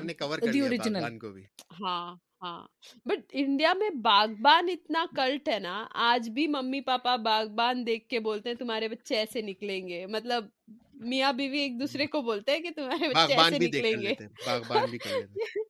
نے 0.04 0.14
کور 0.14 0.40
کر 0.40 0.54
لیا 0.54 1.10
کو 1.22 1.32
بھی۔ 1.32 1.44
ہاں 1.82 2.16
ہاں۔ 2.42 2.68
بٹ 3.06 3.20
انڈیا 3.32 3.74
میں 3.74 3.90
باغبان 3.90 4.70
اتنا 4.70 5.06
کلٹ 5.16 5.50
ہے 5.50 5.60
نا 5.60 5.88
آج 5.92 6.30
بھی 6.30 6.48
ممی 6.48 6.82
پاپا 6.82 7.16
باغبان 7.16 7.86
دیکھ 7.88 8.08
کے 8.08 8.20
بولتے 8.20 8.50
ہیں 8.50 8.56
تمہارے 8.56 8.88
بچے 8.88 9.16
ایسے 9.16 9.42
نکلیں 9.42 9.88
گے۔ 9.88 10.06
مطلب 10.06 10.46
میاں 10.94 11.34
بیوی 11.34 11.60
ایک 11.60 11.80
دوسرے 11.80 12.08
کو 12.08 12.22
بولتے 12.22 12.52
ہیں 12.52 12.60
کہ 12.60 12.70
تمہارے 12.76 13.10
بچے 13.10 13.34
ایسے 13.34 13.60
نکلیں 13.60 14.02
گے۔ 14.02 14.14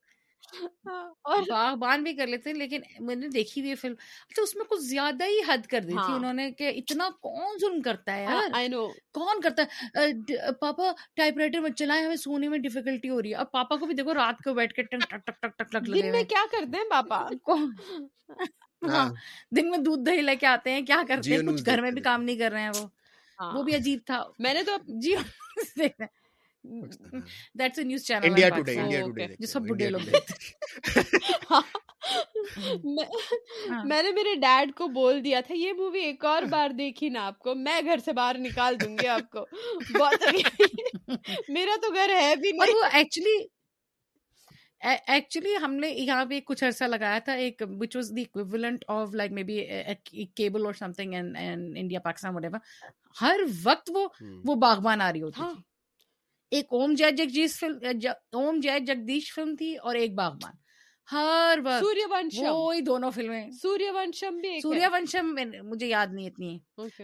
اور 1.22 1.42
باغبان 1.48 2.02
بھی 2.02 2.12
کر 2.12 2.26
لیتے 2.26 2.50
ہیں 2.50 2.56
لیکن 2.56 2.80
میں 3.00 3.14
نے 3.14 3.28
دیکھی 3.28 3.62
ہوئی 3.62 3.74
فلم 3.74 3.94
اچھا 4.30 4.42
اس 4.42 4.56
میں 4.56 4.64
کچھ 4.64 4.80
زیادہ 4.80 5.24
ہی 5.24 5.38
حد 5.48 5.66
کر 5.66 5.80
دی 5.80 5.92
تھی 5.92 6.12
انہوں 6.14 6.32
نے 6.32 6.50
کہ 6.50 6.72
اتنا 6.76 7.08
کون 7.20 7.58
ظلم 7.60 7.80
کرتا 7.82 8.16
ہے 8.16 8.68
کون 9.12 9.40
کرتا 9.40 9.62
ہے 9.62 10.52
پاپا 10.52 10.90
ٹائپ 11.14 11.38
رائٹر 11.38 11.60
میں 11.60 11.70
چلائے 11.70 12.04
ہمیں 12.04 12.16
سونے 12.16 12.48
میں 12.48 12.58
ڈیفیکلٹی 12.58 13.10
ہو 13.10 13.22
رہی 13.22 13.30
ہے 13.30 13.34
اب 13.34 13.50
پاپا 13.50 13.76
کو 13.76 13.86
بھی 13.86 13.94
دیکھو 13.94 14.14
رات 14.14 14.42
کو 14.44 14.54
بیٹھ 14.54 14.74
کے 14.74 14.82
ٹک 14.82 15.10
ٹک 15.10 15.26
ٹک 15.26 15.42
ٹک 15.42 15.58
ٹک 15.58 15.74
لگ 15.74 16.10
میں 16.10 16.22
کیا 16.24 16.44
کرتے 16.52 16.76
ہیں 16.76 16.90
پاپا 16.90 17.26
دن 19.52 19.70
میں 19.70 19.78
دودھ 19.78 20.00
دہی 20.00 20.22
لے 20.22 20.36
کے 20.36 20.46
آتے 20.46 20.72
ہیں 20.72 20.82
کیا 20.82 21.02
کرتے 21.08 21.36
ہیں 21.36 21.42
کچھ 21.42 21.62
گھر 21.66 21.80
میں 21.80 21.90
بھی 21.90 22.02
کام 22.02 22.22
نہیں 22.22 22.36
کر 22.36 22.52
رہے 22.52 22.62
ہیں 22.62 22.70
وہ 22.76 22.86
وہ 23.38 23.62
بھی 23.62 23.74
عجیب 23.74 24.00
تھا 24.06 24.24
میں 24.38 24.54
نے 24.54 24.62
تو 24.62 24.76
جی 25.00 25.14
دیکھ 25.78 26.00
رہے 26.00 26.19
that's 26.64 27.78
a 27.78 27.84
news 27.84 28.04
channel 28.04 28.24
India 28.24 28.48
Today 28.48 28.78
India 28.80 29.00
Today 29.00 29.26
جو 29.38 29.46
سب 29.46 29.68
بڈھے 29.68 29.88
لوگ 29.90 30.00
میں 33.84 34.02
نے 34.02 34.10
میرے 34.12 34.34
ڈیڈ 34.36 34.72
کو 34.76 34.88
بول 34.88 35.22
دیا 35.24 35.40
تھا 35.46 35.54
یہ 35.54 35.72
مووی 35.72 36.00
ایک 36.00 36.24
اور 36.24 36.42
بار 36.50 36.70
دیکھی 36.70 37.08
نا 37.08 37.26
آپ 37.26 37.38
کو 37.38 37.54
میں 37.54 37.80
گھر 37.84 37.98
سے 38.04 38.12
باہر 38.12 38.38
نکال 38.38 38.80
دوں 38.80 38.96
گی 38.98 39.08
آپ 39.08 39.30
کو 39.30 39.44
بہت 39.98 40.24
میرا 41.48 41.76
تو 41.82 41.92
گھر 41.94 42.10
ہے 42.20 42.34
بھی 42.36 42.52
نہیں 42.52 42.74
وہ 42.74 42.84
ایکچولی 42.92 43.38
ایکچولی 44.82 45.56
ہم 45.56 45.74
نے 45.74 45.88
یہاں 45.88 46.24
پہ 46.24 46.40
کچھ 46.44 46.64
عرصہ 46.64 46.84
لگایا 46.84 47.18
تھا 47.18 47.32
ایک 47.38 47.62
which 47.80 47.96
was 47.96 48.12
the 48.16 48.24
of 48.88 49.14
like 49.14 49.32
maybe 49.42 50.24
cable 50.26 50.64
اور 50.66 50.74
سم 50.74 50.92
تھنگ 50.92 51.14
انڈیا 51.14 52.00
پاکستان 52.00 52.54
ہر 53.20 53.40
وقت 53.64 53.90
وہ 53.94 54.06
وہ 54.44 54.54
باغبان 54.54 55.00
آ 55.00 55.12
رہی 55.12 55.22
ہوتی 55.22 55.40
تھی 55.40 55.69
ایک 56.52 56.66
اوم 56.70 56.94
جے 56.94 57.10
جگدیش 57.10 57.58
فلم 57.58 57.78
اوم 58.32 58.60
جے 58.60 58.78
جگدیش 58.86 59.32
فلم 59.34 59.54
تھی 59.56 59.76
اور 59.76 59.94
ایک 59.94 60.14
باغبان 60.14 60.59
ہر 61.12 61.58
وقت۔ 61.64 61.80
سوریہ 61.80 62.06
ونشم 62.10 62.46
وہی 62.46 62.80
دونوں 62.80 63.10
فلمیں۔ 63.10 63.50
سوریہ 63.52 63.90
ونشم 63.90 64.36
بھی 64.36 64.60
سوریہ 64.60 64.86
ونشم 64.92 65.34
مجھے 65.62 65.86
یاد 65.86 66.06
نہیں 66.12 66.26
اتنی۔ 66.26 66.58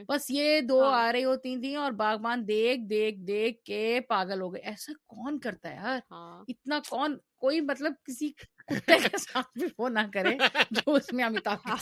بس 0.08 0.30
یہ 0.30 0.60
دو 0.60 0.82
ہاں۔ 0.82 0.92
آ 0.98 1.12
رہی 1.12 1.24
ہوتی 1.24 1.56
تھیں 1.60 1.76
اور 1.76 1.92
باغبان 1.92 2.48
دیکھ 2.48 2.80
دیکھ 2.90 3.18
دیکھ 3.26 3.62
کے 3.64 3.82
پاگل 4.08 4.40
ہو 4.40 4.52
گئے۔ 4.54 4.62
ایسا 4.62 4.92
کون 5.06 5.38
کرتا 5.40 5.70
ہے 5.70 5.74
یار؟ 5.74 5.98
ہاں۔ 6.10 6.44
اتنا 6.48 6.78
کون؟ 6.88 7.16
کوئی 7.36 7.60
مطلب 7.60 7.92
کسی 8.04 8.30
کتے 8.66 8.98
کے 8.98 9.18
ساتھ 9.18 9.58
بھی 9.58 9.66
وہ 9.78 9.88
نہ 9.88 10.00
کرے 10.14 10.34
جو 10.70 10.92
اس 10.94 11.12
میں 11.12 11.24
امیتابھ 11.24 11.66
ہاں۔ 11.66 11.76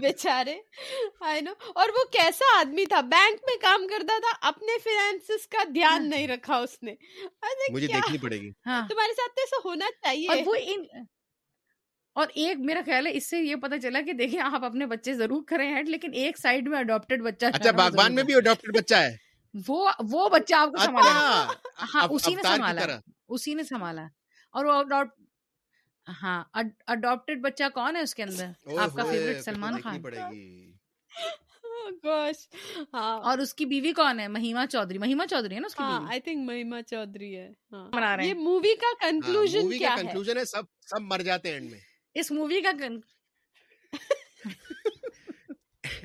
بیچارے۔ 0.00 0.56
آئی 1.20 1.40
نو 1.40 1.52
اور 1.74 1.88
وہ 1.88 2.04
کیسا 2.12 2.58
آدمی 2.60 2.86
تھا؟ 2.86 3.00
بینک 3.00 3.44
میں 3.46 3.56
کام 3.60 3.86
کرتا 3.88 4.18
تھا 4.18 4.48
اپنے 4.48 4.78
فینانسز 4.84 5.46
کا 5.46 5.62
دھیان 5.74 6.10
نہیں 6.10 6.28
رکھا 6.28 6.56
اس 6.56 6.82
نے۔ 6.82 6.94
مجھے 7.72 7.86
دیکھنی 7.86 8.18
پڑے 8.18 8.40
گی۔ 8.40 8.50
تمہارے 8.88 9.14
ساتھ 9.14 9.34
تو 9.34 9.40
ایسا 9.40 9.56
ہونا 9.64 9.86
چاہیے۔ 10.02 10.42
وہ 10.46 10.54
اور 12.12 12.26
ایک 12.34 12.58
میرا 12.58 12.80
خیال 12.84 13.06
ہے 13.06 13.16
اس 13.16 13.30
سے 13.30 13.38
یہ 13.38 13.56
پتا 13.56 13.80
چلا 13.80 14.00
کہ 14.00 14.12
دیکھیں 14.12 14.40
آپ 14.40 14.64
اپنے 14.64 14.86
بچے 14.86 15.14
ضرور 15.14 15.42
کریں 15.46 15.74
ایڈ 15.74 15.88
لیکن 15.88 16.10
ایک 16.12 16.38
سائڈ 16.38 16.68
میں 16.68 16.78
اڈاپٹیڈ 16.78 17.22
بچہ 17.22 17.46
اچھا 17.46 17.70
باغبان 17.70 18.14
میں 18.14 18.22
بھی 18.22 18.34
اڈاپٹیڈ 18.34 18.76
بچہ 18.76 18.94
ہے؟ 18.94 19.16
وہ 19.68 19.90
وہ 20.10 20.28
بچہ 20.28 20.54
آپ 20.54 20.68
کو 20.68 20.74
اچھا، 20.74 20.84
سنبھالا۔ 20.84 21.52
ہاں 21.94 22.06
اسی 22.10 22.34
نے 22.34 22.42
سنبھالا۔ 22.42 22.98
اسی 23.28 23.54
نے 23.54 23.62
سنبھالا۔ 23.62 24.02
اور 24.52 24.64
وہ 24.64 25.02
ہاں 26.22 26.44
اڈاپٹیڈ 26.86 27.40
بچہ 27.40 27.64
کون 27.74 27.96
ہے 27.96 28.00
اس 28.00 28.14
کے 28.14 28.22
اندر؟ 28.22 28.46
آپ 28.78 28.94
کا 28.94 29.04
فیوریٹ 29.04 29.40
سلمان 29.40 29.80
خان۔ 29.80 30.02
ہاں۔ 32.94 33.20
اور 33.20 33.38
اس 33.38 33.54
کی 33.54 33.64
بیوی 33.64 33.92
کون 33.92 34.20
ہے؟ 34.20 34.28
مہیما 34.28 34.66
چودھری۔ 34.66 34.98
مہیما 34.98 35.26
چودھری 35.26 35.54
ہے 35.54 35.60
نا 35.60 35.68
آئی 36.08 36.20
تھنک 36.20 36.36
ہاں، 36.36 36.44
مہیما 36.44 36.82
چودھری 36.82 37.36
ہے۔ 37.36 37.48
ہاں۔ 37.72 38.22
یہ 38.22 38.34
مووی 38.34 38.74
کا 38.74 39.10
کنکلوژن 39.10 39.70
کیا 39.78 39.96
ہے؟ 39.96 40.44
سب 40.44 40.62
سب 40.80 41.00
مر 41.00 41.18
جاتے 41.18 41.52
ہیں 41.52 41.60
میں۔ 41.60 41.91
اس 42.16 42.30
مووی 42.30 42.60
کا 42.60 42.70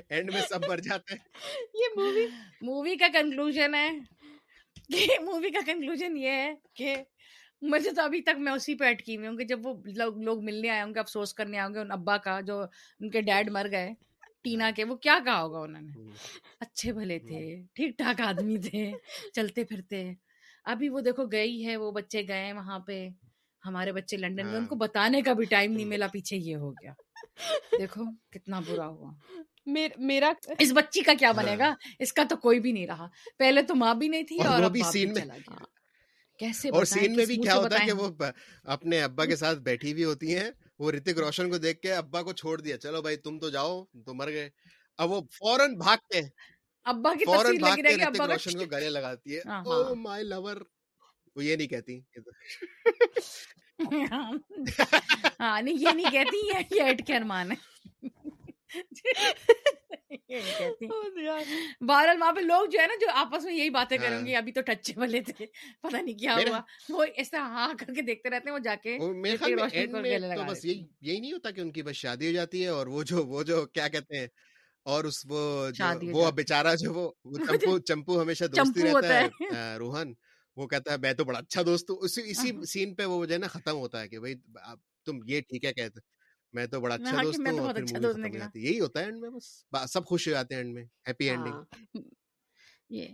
اینڈ 0.09 0.31
میں 0.33 0.41
سب 0.49 0.65
مر 0.67 0.79
جاتے 0.79 1.13
ہیں 1.13 1.59
یہ 1.75 1.95
مووی 1.95 2.25
مووی 2.61 2.95
کا 2.95 3.07
کنکلوژن 3.13 3.75
ہے 3.75 3.89
کہ 4.89 5.19
مووی 5.21 5.49
کا 5.49 5.59
کنکلوژن 5.65 6.17
یہ 6.17 6.31
ہے 6.31 6.53
کہ 6.73 6.95
مجھے 7.61 7.91
تو 7.91 8.01
ابھی 8.01 8.21
تک 8.21 8.39
میں 8.39 8.51
اسی 8.53 8.75
پہ 8.75 8.85
اٹکی 8.85 9.15
ہوئی 9.17 9.27
ہوں 9.27 9.37
کہ 9.37 9.43
جب 9.43 9.65
وہ 9.67 9.73
لوگ 9.95 10.17
لوگ 10.21 10.43
ملنے 10.43 10.69
آئے 10.69 10.81
ہوں 10.81 10.93
گے 10.95 10.99
افسوس 10.99 11.33
کرنے 11.33 11.59
آئیں 11.59 11.73
گے 11.73 11.79
ان 11.79 11.91
ابا 11.91 12.17
کا 12.17 12.39
جو 12.41 12.61
ان 12.61 13.09
کے 13.09 13.21
ڈیڈ 13.21 13.49
مر 13.49 13.67
گئے 13.71 13.93
ٹینا 14.43 14.69
کے 14.75 14.83
وہ 14.83 14.95
کیا 14.95 15.17
کہا 15.25 15.41
ہوگا 15.41 15.59
انہوں 15.59 15.81
نے 15.81 16.11
اچھے 16.59 16.91
بھلے 16.93 17.19
تھے 17.19 17.41
ٹھیک 17.75 17.97
ٹھاک 17.97 18.21
آدمی 18.21 18.57
تھے 18.69 18.91
چلتے 19.33 19.63
پھرتے 19.63 20.03
ابھی 20.65 20.89
وہ 20.89 20.99
دیکھو 21.01 21.25
گئی 21.31 21.65
ہے 21.65 21.75
وہ 21.75 21.91
بچے 21.91 22.27
گئے 22.27 22.51
وہاں 22.53 22.79
پہ 22.79 23.07
ہمارے 23.67 23.91
بچے 23.91 24.17
لنڈن 24.17 24.45
میں 24.45 24.53
ان 24.53 24.61
ہاں۔ 24.61 24.67
کو 24.67 24.75
بتانے 24.75 25.21
کا 25.21 25.33
بھی 25.33 25.45
ٹائم 25.45 25.71
نہیں 25.71 25.83
ہاں۔ 25.83 25.89
ملا 25.89 26.07
پیچھے 26.07 26.37
یہ 26.37 26.55
ہو 26.55 26.71
گیا۔ 26.73 26.93
دیکھو 27.79 28.03
کتنا 28.31 28.59
برا 28.59 28.87
ہوا۔ 28.87 29.11
میرا 29.97 30.31
اس 30.59 30.71
بچی 30.75 31.01
کا 31.01 31.13
کیا 31.19 31.31
بنے 31.31 31.57
گا؟ 31.59 31.67
ہاں۔ 31.67 31.75
اس 31.99 32.13
کا 32.13 32.23
تو 32.29 32.35
کوئی 32.37 32.59
بھی 32.59 32.71
نہیں 32.71 32.87
رہا۔ 32.87 33.07
پہلے 33.39 33.61
تو 33.61 33.75
ماں 33.75 33.93
بھی 33.95 34.07
نہیں 34.07 34.23
تھی 34.23 34.39
اور 34.41 34.63
اب 34.63 34.77
سین 34.91 35.13
میں 35.13 35.25
کیسے 36.39 36.69
اور 36.69 36.85
سین 36.85 37.15
میں 37.15 37.25
بھی 37.25 37.35
کیا 37.35 37.55
ہوتا 37.55 37.79
ہے 37.79 37.85
کہ 37.85 37.91
وہ 37.91 38.07
اپنے 38.65 39.01
ابا 39.03 39.25
کے 39.25 39.35
ساتھ 39.35 39.59
بیٹھی 39.59 39.91
ہوئی 39.93 40.03
ہوتی 40.03 40.35
ہیں 40.37 40.49
وہ 40.79 40.91
رتک 40.91 41.17
روشن 41.17 41.49
کو 41.51 41.57
دیکھ 41.57 41.79
کے 41.81 41.93
ابا 41.93 42.21
کو 42.23 42.33
چھوڑ 42.33 42.59
دیا۔ 42.61 42.77
چلو 42.77 43.01
بھائی 43.01 43.17
تم 43.17 43.39
تو 43.39 43.49
جاؤ 43.49 43.83
تو 44.05 44.13
مر 44.13 44.27
گئے۔ 44.27 44.49
اب 44.99 45.11
وہ 45.11 45.21
فوراً 45.37 45.73
بھاگتے 45.75 46.21
ہیں۔ 46.21 46.29
ابا 46.85 47.13
کی 47.19 47.25
فوراً 47.25 47.57
بھاگ 47.57 47.75
کے 47.75 47.95
رتک 47.95 48.21
روشن 48.21 48.57
کو 48.59 48.65
گلے 48.71 48.89
لگاتی 48.89 49.35
ہے۔ 49.35 49.41
Oh 49.65 49.95
my 49.95 50.23
love. 50.23 50.57
وہ 51.35 51.43
یہ 51.43 51.55
نہیں 51.55 51.67
کہتی۔ 51.67 51.99
ہاں 53.79 55.61
نہیں 55.61 55.75
یہ 55.75 55.89
نہیں 55.89 56.11
کہتی 56.11 56.47
یہ 56.47 56.83
ایٹ 56.83 57.05
کے 57.07 57.15
ارمان 57.15 57.51
ہے۔ 57.51 57.55
بہرحال 61.81 62.17
وہاں 62.21 62.31
پہ 62.33 62.39
لوگ 62.39 62.65
جو 62.65 62.79
ہے 62.79 62.87
نا 62.87 62.93
جو 63.01 63.07
آپس 63.13 63.43
میں 63.43 63.53
یہی 63.53 63.69
باتیں 63.69 63.97
کریں 63.97 64.25
گے 64.25 64.35
ابھی 64.35 64.51
تو 64.51 64.61
ٹچے 64.61 64.93
والے 64.97 65.21
تھے 65.21 65.45
پتا 65.81 66.01
نہیں 66.01 66.17
کیا 66.17 66.35
ہوا۔ 66.35 66.59
وہ 66.89 67.03
ایسا 67.15 67.37
ہاں 67.47 67.73
کر 67.79 67.93
کے 67.93 68.01
دیکھتے 68.01 68.29
رہتے 68.29 68.49
ہیں 68.49 68.53
وہ 68.53 68.59
جا 68.59 68.75
کے 68.75 68.97
بس 70.47 70.65
یہی 70.65 71.19
نہیں 71.19 71.31
ہوتا 71.31 71.51
کہ 71.51 71.61
ان 71.61 71.71
کی 71.71 71.83
بس 71.83 71.95
شادی 71.95 72.27
ہو 72.27 72.31
جاتی 72.31 72.63
ہے 72.63 72.69
اور 72.69 72.87
وہ 72.87 73.03
جو 73.03 73.25
وہ 73.25 73.43
جو 73.43 73.65
کیا 73.65 73.87
کہتے 73.87 74.19
ہیں 74.19 74.27
اور 74.85 75.03
اس 75.03 75.25
وہ 75.25 75.69
وہ 76.13 76.31
بیچارہ 76.31 76.75
جو 76.75 76.93
وہ 76.93 77.09
چمپو 77.37 77.77
چمپو 77.87 78.21
ہمیشہ 78.21 78.45
دوستی 78.47 78.83
رہتا 78.83 79.19
ہے 79.19 79.77
روحن 79.77 80.13
وہ 80.57 80.67
کہتا 80.67 80.91
ہے 80.91 80.97
میں 80.97 81.13
تو 81.13 81.23
بڑا 81.25 81.39
اچھا 81.39 81.61
دوست 81.65 81.89
ہوں۔ 81.89 81.97
اسی 82.01 82.21
اسی 82.25 82.51
سین 82.65 82.95
پہ 82.95 83.05
وہ 83.05 83.25
جو 83.25 83.33
ہے 83.33 83.39
نا 83.39 83.47
ختم 83.47 83.75
ہوتا 83.77 84.01
ہے 84.01 84.07
کہ 84.07 84.19
بھائی 84.19 84.35
تم 85.05 85.19
یہ 85.25 85.41
ٹھیک 85.41 85.65
ہے 85.65 85.73
کہتے 85.73 85.99
میں 86.53 86.65
تو 86.67 86.79
بڑا 86.81 86.95
اچھا 86.95 87.23
دوست 87.23 87.39
ہوں 87.39 87.59
اور 87.59 87.75
پھر 87.75 87.83
مووی 87.83 88.13
ختم 88.13 88.23
ہو 88.23 88.37
جاتی 88.37 88.63
ہے۔ 88.63 88.69
یہی 88.69 88.79
ہوتا 88.79 88.99
ہے 88.99 89.05
اینڈ 89.05 89.19
میں 89.19 89.29
بس۔ 89.29 89.91
سب 89.93 90.05
خوش 90.05 90.27
ہو 90.27 90.31
جاتے 90.33 90.55
ہیں 90.55 90.61
اینڈ 90.61 90.73
میں۔ 90.73 90.83
ہیپی 91.07 91.29
اینڈنگ 91.29 91.99
یہ 92.89 93.07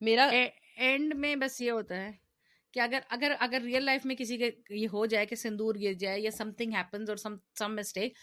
میرا 0.00 0.28
اینڈ 0.76 1.14
میں 1.14 1.36
بس 1.36 1.60
یہ 1.60 1.70
ہوتا 1.70 1.96
ہے 1.96 2.10
کہ 2.74 2.80
اگر 2.80 2.98
اگر 3.08 3.32
اگر 3.40 3.60
ریئل 3.62 3.84
لائف 3.84 4.06
میں 4.06 4.16
کسی 4.16 4.36
کے 4.38 4.50
یہ 4.70 4.86
ہو 4.92 5.06
جائے 5.06 5.26
کہ 5.26 5.36
سندور 5.36 5.74
گر 5.74 5.92
جائے 5.92 6.20
یا 6.20 6.30
سم 6.30 6.52
تھنگ 6.52 6.72
ہیپنز 6.72 7.08
اور 7.08 7.16
سم 7.16 7.36
سم 7.58 7.76
مسٹیک 7.76 8.16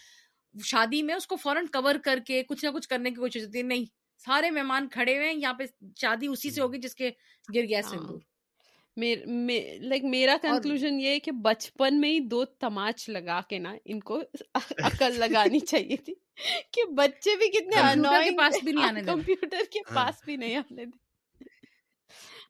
شادی 0.54 1.02
میں 1.02 1.14
اس 1.14 1.26
کو 1.26 1.36
فوراً 1.36 1.66
کور 1.66 1.94
کر 2.04 2.18
کے 2.26 2.42
کچھ 2.42 2.64
نہ 2.64 2.70
کچھ 2.70 2.88
کرنے 2.88 3.10
کی 3.10 3.16
کوشش 3.16 3.44
ہوتی 3.44 3.58
ہے۔ 3.58 3.62
نہیں 3.62 3.84
سارے 4.24 4.50
مہمان 4.50 4.88
کھڑے 4.88 5.16
ہوئے 5.16 5.26
ہیں 5.28 5.34
یہاں 5.34 5.54
پہ 5.54 5.64
شادی 5.96 6.26
اسی 6.26 6.50
سے 6.50 6.60
ہوگی 6.60 6.78
جس 6.78 6.94
کے 6.94 7.10
گر 7.54 7.62
گیا 7.68 7.82
سندور۔ 7.82 8.18
لائک 8.96 10.04
میرا 10.04 10.36
کنکلوژ 10.42 10.84
یہ 10.84 11.08
ہے 11.08 11.20
کہ 11.20 11.30
بچپن 11.30 12.00
میں 12.00 12.10
ہی 12.10 12.20
دو 12.20 12.44
تماچ 12.44 13.08
لگا 13.08 13.40
کے 13.48 13.58
نا 13.58 13.74
ان 13.84 14.00
کو 14.00 14.20
عقل 14.82 15.18
لگانی 15.18 15.60
چاہیے 15.60 15.96
تھی 15.96 16.14
کہ 16.72 16.84
بچے 16.92 17.36
بھی 17.36 17.48
کتنے 17.48 17.76
پاس 18.36 18.62
بھی 18.64 18.72
نہیں 18.72 18.84
آنے 18.84 19.02
کمپیوٹر 19.02 19.64
کے 19.70 19.80
پاس 19.94 20.22
بھی 20.24 20.36
نہیں 20.36 20.56
آنے 20.56 20.84
دے 20.84 21.02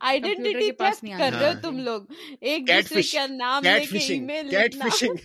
آئیڈینٹی 0.01 0.71
کر 1.19 1.33
رہے 1.33 1.49
ہو 1.49 1.61
تم 1.63 1.79
لوگ۔ 1.79 2.03
ایک 2.41 2.67
دوسرے 2.69 3.03
کا 3.03 3.27
نام 3.27 3.63
لے 3.65 3.85
کے 3.87 3.99
email 4.21 4.51
cat 4.51 4.75
fishing 4.83 5.17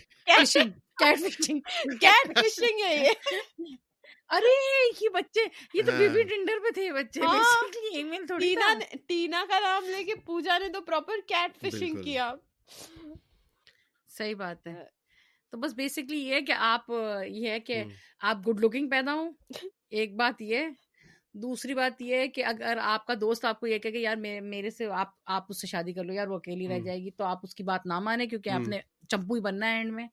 cat 2.01 2.37
fishing 2.39 2.83
ہے 2.85 2.95
یہ۔ 2.97 3.13
ارے 4.29 4.53
یہ 5.01 5.09
بچے 5.09 5.39
یہ 5.73 5.81
تو 5.85 5.91
بیبی 5.97 6.23
ٹینڈر 6.23 6.53
پہ 6.63 6.71
تھے 6.73 6.91
بچے 6.91 7.21
ٹینا 9.07 9.45
کا 9.49 9.59
نام 9.59 9.83
لے 9.89 10.03
کے 10.03 10.15
پوجا 10.15 10.57
نے 10.57 10.69
تو 10.69 10.81
پراپر 10.81 11.13
کیٹ 11.27 11.61
فشنگ 11.61 12.01
کیا۔ 12.01 12.33
صحیح 14.09 14.35
بات 14.35 14.67
ہے۔ 14.67 14.83
تو 15.51 15.57
بس 15.57 15.73
بیسکلی 15.73 16.29
یہ 16.29 16.39
کہ 16.39 16.53
آپ 16.57 16.91
یہ 17.27 17.49
ہے 17.49 17.59
کہ 17.59 17.83
آپ 18.19 18.37
گڈ 18.47 18.65
لکنگ 18.65 18.89
پیدا 18.89 19.13
ہوں۔ 19.13 19.31
ایک 19.89 20.15
بات 20.15 20.41
یہ۔ 20.41 20.67
دوسری 21.33 21.73
بات 21.73 22.01
یہ 22.01 22.15
ہے 22.15 22.27
کہ 22.27 22.45
اگر 22.45 22.77
آپ 22.81 23.05
کا 23.05 23.13
دوست 23.21 23.45
آپ 23.45 23.59
کو 23.59 23.67
یہ 23.67 23.77
کہ 23.77 23.87
یار 23.87 24.15
میرے 24.15 24.69
سے 24.69 24.85
آپ 24.85 25.07
آپ 25.25 25.45
اس 25.49 25.61
سے 25.61 25.67
شادی 25.67 25.93
کر 25.93 26.03
لو 26.03 26.13
یار 26.13 26.27
وہ 26.27 26.35
اکیلی 26.35 26.67
رہ 26.67 26.79
جائے 26.79 26.99
گی 26.99 27.11
تو 27.11 27.23
آپ 27.23 27.39
اس 27.43 27.55
کی 27.55 27.63
بات 27.63 27.81
نہ 27.85 27.99
مانے 27.99 28.27
کیونکہ 28.27 28.49
آپ 28.49 28.67
نے 28.67 28.79
چمپو 29.09 29.33
ہی 29.33 29.41
بننا 29.41 29.71
ہے 29.71 29.77
اینڈ 29.77 29.93
میں۔ 29.93 30.07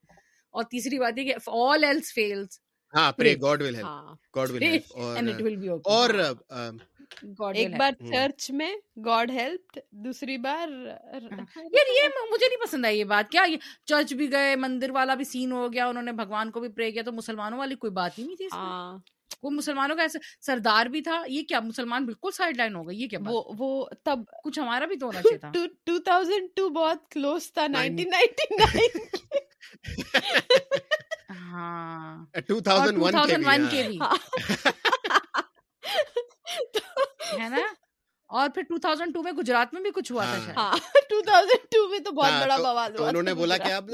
اور 0.51 0.65
تیسری 0.65 0.99
بات 0.99 1.19
یہ 1.19 1.25
کہ 1.25 1.51
آل 1.51 1.85
ایلس 1.85 2.13
فیلس 2.15 2.66
ہاں 2.97 3.11
pray 3.13 3.35
God 3.43 3.63
will 3.63 3.75
help 3.75 3.87
God 4.37 4.51
will 4.51 4.63
help 4.65 4.85
اور 5.89 6.11
ایک 7.55 7.75
بار 7.79 7.93
چرچ 8.03 8.51
میں 8.53 8.71
گاڈ 9.05 9.31
ہیلپ 9.31 9.65
دوسری 10.05 10.37
بار 10.39 10.69
یار 10.69 11.23
یہ 11.93 12.03
مجھے 12.31 12.47
نہیں 12.47 12.63
پسند 12.63 12.85
آئی 12.85 12.99
یہ 12.99 13.05
بات۔ 13.07 13.31
کیا 13.31 13.45
چرچ 13.87 14.13
بھی 14.15 14.31
گئے 14.33 14.55
مندر 14.59 14.91
والا 14.93 15.15
بھی 15.15 15.25
سین 15.27 15.53
ہو 15.53 15.73
گیا 15.73 15.87
انہوں 15.87 16.03
نے 16.05 16.13
بھگوان 16.15 16.51
کو 16.51 16.61
بھی 16.61 16.69
پرے 16.71 16.91
کیا 16.93 17.03
تو 17.03 17.13
مسلمانوں 17.13 17.59
والی 17.59 17.75
کوئی 17.77 17.91
بات 17.93 18.19
ہی 18.19 18.25
نہیں 18.25 18.37
تھی 18.37 18.49
وہ 19.43 19.51
مسلمانوں 19.51 19.97
کا 19.97 20.03
ایسا 20.03 20.19
سردار 20.43 20.87
بھی 20.89 21.01
تھا 21.03 21.23
یہ 21.29 21.43
کیا 21.45 21.61
مسلمان 21.63 22.07
بالکل 22.07 22.31
سائڈ 22.33 22.57
لائن 22.57 22.75
ہو 22.75 22.87
گئی 22.89 22.97
یہ 22.99 23.09
کیا 23.09 23.19
وہ 23.25 23.43
وہ 23.59 23.69
تب 24.05 24.17
کچھ 24.45 24.59
ہمارا 24.59 24.87
بھی 24.87 24.97
تو 24.97 25.07
ہونا 25.07 25.23
چاہیے 25.23 25.39
تھا۔ 25.39 25.51
2002 25.87 26.69
بہت 26.75 27.09
کلوز 27.11 27.53
تھا 27.53 27.67
1999 27.67 28.89
ہاں۔ 31.31 32.27
ٹو 32.49 32.61
تھاؤزینڈ 32.61 32.99
ہاں۔ 33.47 33.79
بھی 33.89 33.99
اور 38.29 38.49
پھر 38.49 38.63
2002 38.63 39.23
میں 39.23 39.33
گجرات 39.33 39.75
میں 39.75 39.83
بھی 39.83 39.91
کچھ 39.91 40.13
ہوا 40.13 40.25
تھا 40.25 40.53
ہاں۔ 40.57 40.73
2002 41.11 41.89
میں 41.91 41.99
تو 41.99 42.11
بہت 42.13 42.33
بڑا 42.43 42.57
ہوا 42.57 42.89
انہوں 43.09 43.23
نے 43.23 43.35
بولا 43.35 43.57
کہ 43.57 43.73
اب 43.73 43.91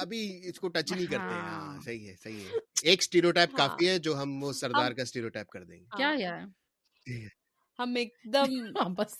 ابھی 0.00 0.40
اس 0.44 0.60
کو 0.60 0.68
ٹچ 0.68 0.92
نہیں 0.92 1.06
کرتے۔ 1.06 1.34
ہاں۔ 1.34 1.80
صحیح 1.84 2.08
ہے 2.10 2.14
صحیح 2.22 2.40
ہے۔ 2.40 2.58
ایک 2.82 3.02
کافی 3.56 3.88
ہے 3.88 3.98
جو 3.98 4.22
ہم 4.22 4.42
وہ 4.44 4.52
سردار 4.52 4.92
کا 4.92 5.04
کر 5.50 5.64
دیں 5.64 5.78
گے۔ 5.80 5.84
کیا 5.96 6.12
یار؟ 6.18 6.40
جی۔ 7.06 7.26
ہم 7.78 7.94
ایک 7.94 8.14
دم 8.24 8.50
بس۔ 8.96 9.14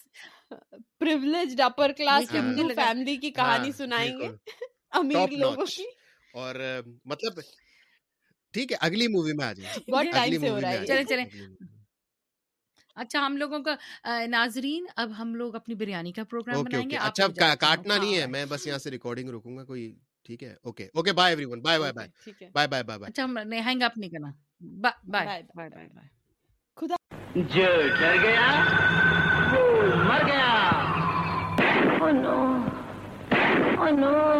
پریولیجڈ 0.98 1.60
اپر 1.60 1.92
کلاس 1.92 2.30
فیملی 2.74 3.16
کی 3.16 3.30
کہانی 3.30 3.72
سنائیں 3.72 4.18
گے۔ 4.18 4.28
امیر 4.90 5.30
لوگوں 5.30 5.66
کی۔ 5.66 5.84
اور 6.34 6.54
مطلب 7.04 7.40
ٹھیک 8.54 8.72
ہے 8.72 8.76
اگلی 8.80 9.06
مووی 9.06 9.32
میں 9.32 9.46
آ 9.46 9.52
جائیں 9.52 9.74
بہت 9.90 10.06
ٹائم 10.12 10.40
سے 10.40 10.48
ہو 10.48 10.60
رہا 10.60 10.70
ہے 10.70 10.86
چلیں 10.86 11.04
چلیں 11.04 11.24
اچھا 12.96 13.26
ہم 13.26 13.36
لوگوں 13.36 13.58
کا 13.62 13.74
ناظرین 14.26 14.86
اب 14.96 15.10
ہم 15.18 15.34
لوگ 15.34 15.54
اپنی 15.54 15.74
بریانی 15.74 16.12
کا 16.12 16.24
پروگرام 16.24 16.62
بنائیں 16.64 16.90
گے۔ 16.90 16.96
اچھا 16.96 17.54
کاٹنا 17.54 17.96
نہیں 17.96 18.16
ہے 18.16 18.26
میں 18.26 18.44
بس 18.48 18.66
یہاں 18.66 18.78
سے 18.78 18.90
ریکارڈنگ 18.90 19.28
روکوں 19.28 19.56
گا 19.56 19.64
کوئی 19.64 19.84
ٹھیک 20.24 20.42
ہے۔ 20.42 20.54
Okay 20.64 20.84
okay 20.94 21.12
bye 21.12 21.32
everyone 21.44 21.60
bye 21.60 21.78
bye 21.78 21.92
bye 21.92 22.08
bye 22.52 22.68
bye 22.68 22.82
bye 22.84 23.00
اچھا 23.06 23.24
ہم 23.24 23.38
نے 23.46 23.60
ہینگ 23.60 23.82
اپ 23.82 23.98
نہیں 23.98 24.10
کرنا۔ 24.10 24.30
بائے 24.80 25.10
بائے 25.10 25.42
بائے 25.56 25.88
بائے 25.94 26.08
خدا۔ 26.78 26.96
جو 27.34 27.66
ڈر 28.00 28.16
گیا 28.22 28.48
وہ 29.52 29.62
مر 30.04 30.26
گیا۔ 30.26 30.48
Oh 32.02 32.12
no. 32.14 32.36
Oh 33.78 33.90
no. 33.94 34.30